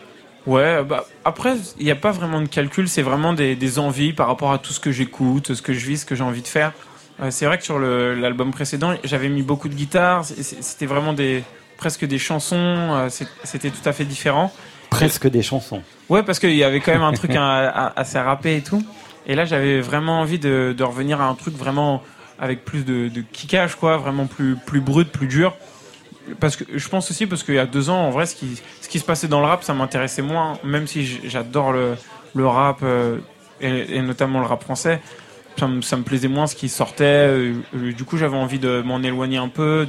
[0.48, 4.14] Ouais, bah après, il n'y a pas vraiment de calcul, c'est vraiment des, des envies
[4.14, 6.40] par rapport à tout ce que j'écoute, ce que je vis, ce que j'ai envie
[6.40, 6.72] de faire.
[7.20, 11.44] Euh, c'est vrai que sur l'album précédent, j'avais mis beaucoup de guitare, c'était vraiment des
[11.76, 13.08] presque des chansons, euh,
[13.44, 14.50] c'était tout à fait différent.
[14.88, 15.82] Presque des chansons.
[16.08, 18.82] Ouais, parce qu'il y avait quand même un truc assez rappé et tout.
[19.26, 22.02] Et là, j'avais vraiment envie de, de revenir à un truc vraiment
[22.38, 25.54] avec plus de, de kickage, quoi, vraiment plus, plus brut, plus dur.
[26.40, 28.98] Parce que je pense aussi parce qu'il y a deux ans, en vrai, ce qui,
[28.98, 31.94] se passait dans le rap, ça m'intéressait moins, même si j'adore le,
[32.34, 33.18] le rap euh,
[33.60, 35.00] et, notamment le rap français.
[35.56, 37.05] Ça me, plaisait moins ce qui sortait.
[37.05, 39.86] euh, du coup, j'avais envie de m'en éloigner un peu.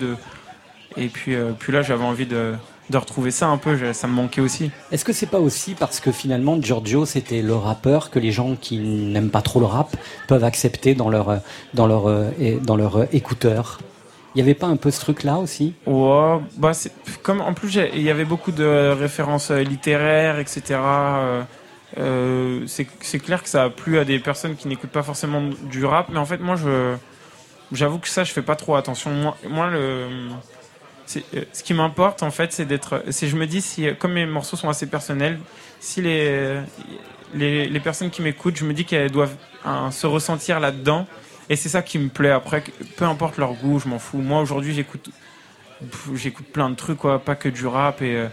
[0.97, 2.53] Et puis, euh, puis là, j'avais envie de,
[2.89, 3.93] de retrouver ça un peu.
[3.93, 4.71] Ça me manquait aussi.
[4.91, 8.55] Est-ce que c'est pas aussi parce que finalement Giorgio c'était le rappeur que les gens
[8.59, 9.95] qui n'aiment pas trop le rap
[10.27, 11.39] peuvent accepter dans leur
[11.75, 12.31] dans leur
[12.63, 13.79] dans leur écouteur?
[14.35, 15.73] Il y avait pas un peu ce truc là aussi?
[15.85, 16.71] Ouais, bah
[17.23, 20.61] comme en plus il y avait beaucoup de références euh, littéraires, etc.
[20.69, 21.43] euh,
[21.97, 25.83] euh, c'est clair que ça a plu à des personnes qui n'écoutent pas forcément du
[25.83, 26.55] rap, mais en fait moi
[27.71, 29.11] j'avoue que ça je fais pas trop attention.
[29.49, 30.05] Moi, le
[31.33, 34.57] euh, ce qui m'importe en fait c'est d'être je me dis si comme mes morceaux
[34.57, 35.39] sont assez personnels
[35.79, 36.59] si les
[37.33, 39.35] les, les personnes qui m'écoutent je me dis qu'elles doivent
[39.65, 41.07] hein, se ressentir là dedans
[41.49, 42.31] et c'est ça qui me plaît.
[42.31, 42.63] Après
[42.97, 44.19] peu importe leur goût je m'en fous.
[44.19, 45.09] Moi aujourd'hui j'écoute
[46.13, 47.19] j'écoute plein de trucs quoi.
[47.19, 48.27] Pas que du rap et euh,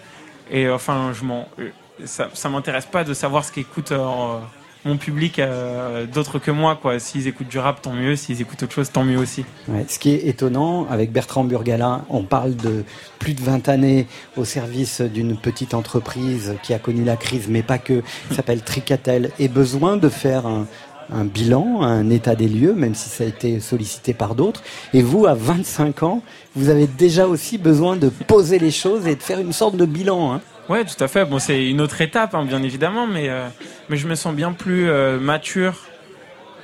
[0.51, 1.71] et enfin je m'en euh,
[2.05, 4.39] ça ça m'intéresse pas de savoir ce qu'écoute euh,
[4.87, 6.99] mon public euh, d'autres que moi quoi.
[6.99, 8.17] S'ils écoutent du rap tant mieux.
[8.17, 9.45] S'ils écoutent autre chose tant mieux aussi.
[9.89, 12.85] Ce qui est étonnant, avec Bertrand Burgala, on parle de
[13.19, 14.07] plus de 20 années
[14.37, 19.33] au service d'une petite entreprise qui a connu la crise, mais pas que, s'appelle Tricatel,
[19.39, 20.67] et besoin de faire un,
[21.12, 24.62] un bilan, un état des lieux, même si ça a été sollicité par d'autres.
[24.93, 26.23] Et vous, à 25 ans,
[26.55, 29.85] vous avez déjà aussi besoin de poser les choses et de faire une sorte de
[29.87, 30.35] bilan.
[30.35, 30.41] Hein.
[30.69, 31.24] Ouais, tout à fait.
[31.24, 33.47] Bon, c'est une autre étape, hein, bien évidemment, mais, euh,
[33.89, 35.74] mais je me sens bien plus euh, mature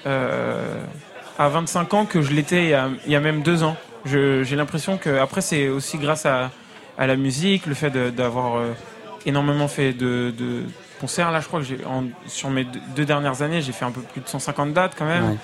[0.06, 0.74] euh,
[1.38, 2.64] à 25 ans que je l'étais
[3.06, 3.76] il, y a- même deux ans.
[4.04, 6.50] J'ai l'impression que, après, c'est aussi grâce à,
[6.98, 8.60] à la musique, le fait d'avoir
[9.24, 10.32] énormément fait de
[11.02, 11.30] concerts.
[11.32, 12.64] Là, je crois que j'ai, en- sur mes
[12.96, 15.30] deux, dernières années, j'ai fait un peu plus de 150 dates quand même.
[15.30, 15.36] Ouais.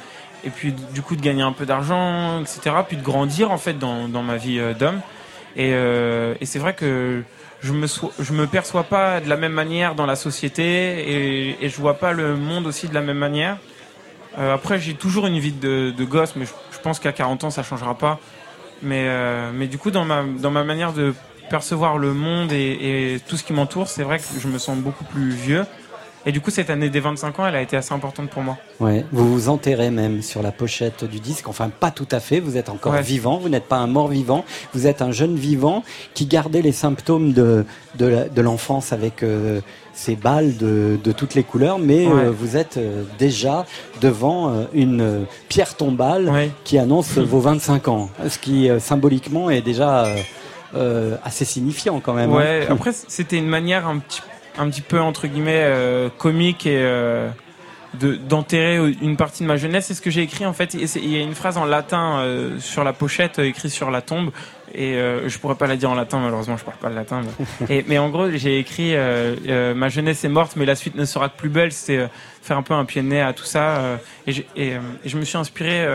[0.45, 2.61] Et puis, du coup, de gagner un peu d'argent, etc.
[2.87, 5.01] Puis de grandir, en fait, dans, dans ma vie euh, d'homme.
[5.57, 7.23] Et, euh, et c'est vrai que
[7.61, 11.65] je me, so- je me perçois pas de la même manière dans la société et,
[11.65, 13.57] et je vois pas le monde aussi de la même manière.
[14.39, 17.43] Euh, après, j'ai toujours une vie de, de gosse, mais je, je pense qu'à 40
[17.45, 18.21] ans, ça changera pas.
[18.83, 21.13] Mais, euh, mais du coup, dans ma, dans ma manière de
[21.49, 24.77] percevoir le monde et, et tout ce qui m'entoure, c'est vrai que je me sens
[24.79, 25.65] beaucoup plus vieux.
[26.27, 28.59] Et du coup, cette année des 25 ans, elle a été assez importante pour moi.
[28.81, 31.49] Ouais, vous vous enterrez même sur la pochette du disque.
[31.49, 32.41] Enfin, pas tout à fait.
[32.41, 33.03] Vous êtes encore Ouais.
[33.03, 33.39] vivant.
[33.39, 34.45] Vous n'êtes pas un mort vivant.
[34.75, 35.85] Vous êtes un jeune vivant
[36.15, 37.65] qui gardait les symptômes de
[37.99, 39.61] de, l'enfance avec euh,
[39.93, 42.25] ces balles de, de toutes les couleurs, mais Ouais.
[42.27, 43.65] euh, vous êtes euh, déjà
[44.01, 46.31] devant euh, une pierre tombale
[46.63, 50.05] qui annonce vos 25 ans, ce qui symboliquement est déjà
[50.75, 52.31] euh, assez signifiant quand même.
[52.31, 52.37] hein.
[52.37, 54.23] Ouais, après c'était une manière un petit,
[54.59, 57.29] un petit peu entre guillemets euh, comique et euh,
[58.01, 59.87] de d'enterrer une partie de ma jeunesse.
[59.87, 60.73] C'est ce que j'ai écrit en fait.
[60.87, 63.91] C'est- Il y a une phrase en latin euh, sur la pochette, euh, écrite sur
[63.91, 64.31] la tombe.
[64.75, 67.23] Et je pourrais pas la dire en latin malheureusement, je parle pas le latin.
[67.61, 68.93] mais- Et, mais en gros, j'ai écrit
[69.75, 71.71] ma jeunesse est morte, mais la suite ne sera que plus belle.
[71.89, 72.07] Euh,
[72.43, 73.99] faire un peu un pied de nez à tout ça.
[74.27, 75.87] et, euh, et je me suis inspiré.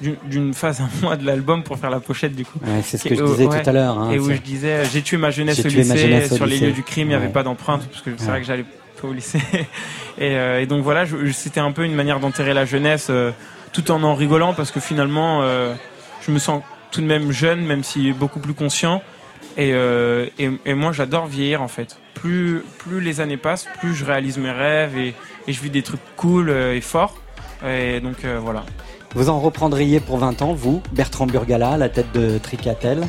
[0.00, 2.58] D'une- phase à moi de l'album pour faire la pochette du coup.
[2.64, 3.62] Ouais, c'est ce Et- que je euh, disais ouais.
[3.62, 5.84] tout à l'heure, hein, et où je disais euh, j'ai tué ma jeunesse au tué
[5.84, 7.32] ma lycée, jeunesse au sur les lieux du crime, il n'y avait Ouais.
[7.32, 8.30] pas d'empreinte parce que c'est Ouais.
[8.30, 8.64] vrai que j'allais
[9.00, 9.38] pas au lycée.
[10.18, 13.08] et, euh, et donc voilà, je- je- c'était un peu une manière d'enterrer la jeunesse
[13.10, 13.30] euh,
[13.72, 15.74] tout en en rigolant parce que finalement euh,
[16.26, 19.02] je me sens tout de même jeune, même si beaucoup plus conscient.
[19.58, 21.96] Et, euh, et, et moi j'adore vieillir en fait.
[22.14, 25.14] Plus, plus les années passent, plus je réalise mes rêves et,
[25.48, 27.16] et je vis des trucs cool euh, et forts.
[27.66, 28.64] Et donc euh, voilà.
[29.16, 33.02] Vous en reprendriez pour 20 ans, vous, Bertrand Burgala, la tête de Tricatel?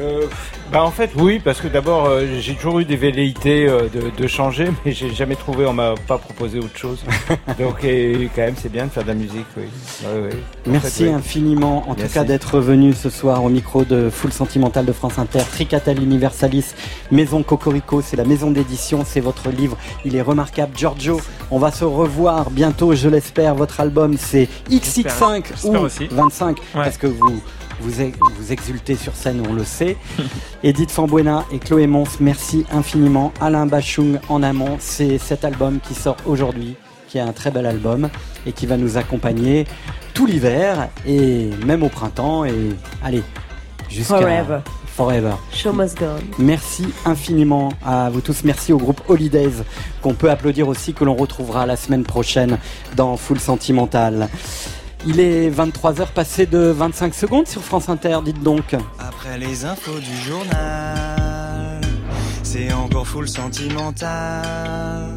[0.00, 0.26] Euh,
[0.72, 4.10] bah en fait oui parce que d'abord euh, j'ai toujours eu des velléités euh, de,
[4.16, 7.02] de changer mais j'ai jamais trouvé on m'a pas proposé autre chose
[7.58, 9.64] donc et, quand même c'est bien de faire de la musique oui
[10.04, 10.36] Ouais, ouais.
[10.66, 14.32] En Merci fait, infiniment, en tout cas, d'être venu ce soir au micro de Full
[14.32, 15.40] Sentimental de France Inter.
[15.50, 16.74] Tricatel Universalis,
[17.10, 19.76] Maison Cocorico, c'est la maison d'édition, c'est votre livre.
[20.04, 20.76] Il est remarquable.
[20.76, 21.20] Giorgio,
[21.50, 23.54] on va se revoir bientôt, je l'espère.
[23.54, 26.06] Votre album, c'est XX5 J'espère ou aussi.
[26.10, 27.42] 25, parce que vous,
[27.80, 29.96] vous, ex- vous exultez sur scène, on le sait.
[30.62, 33.32] Edith Fambuena et Chloé Mons, merci infiniment.
[33.40, 36.74] Alain Bachung en amont, c'est cet album qui sort aujourd'hui,
[37.08, 38.08] qui est un très bel album
[38.46, 39.66] et qui va nous accompagner
[40.14, 42.52] tout l'hiver et même au printemps et
[43.04, 43.22] allez,
[43.88, 44.58] jusqu'à Forever.
[44.96, 45.34] Forever.
[45.54, 46.06] Show must go.
[46.40, 48.42] Merci infiniment à vous tous.
[48.42, 49.52] Merci au groupe Holidays
[50.02, 52.58] qu'on peut applaudir aussi, que l'on retrouvera la semaine prochaine
[52.96, 54.28] dans Full Sentimental.
[55.10, 58.76] Il est 23h passé de 25 secondes sur France Inter, dites donc.
[58.98, 61.80] Après les infos du journal,
[62.42, 65.08] c'est encore full sentimental.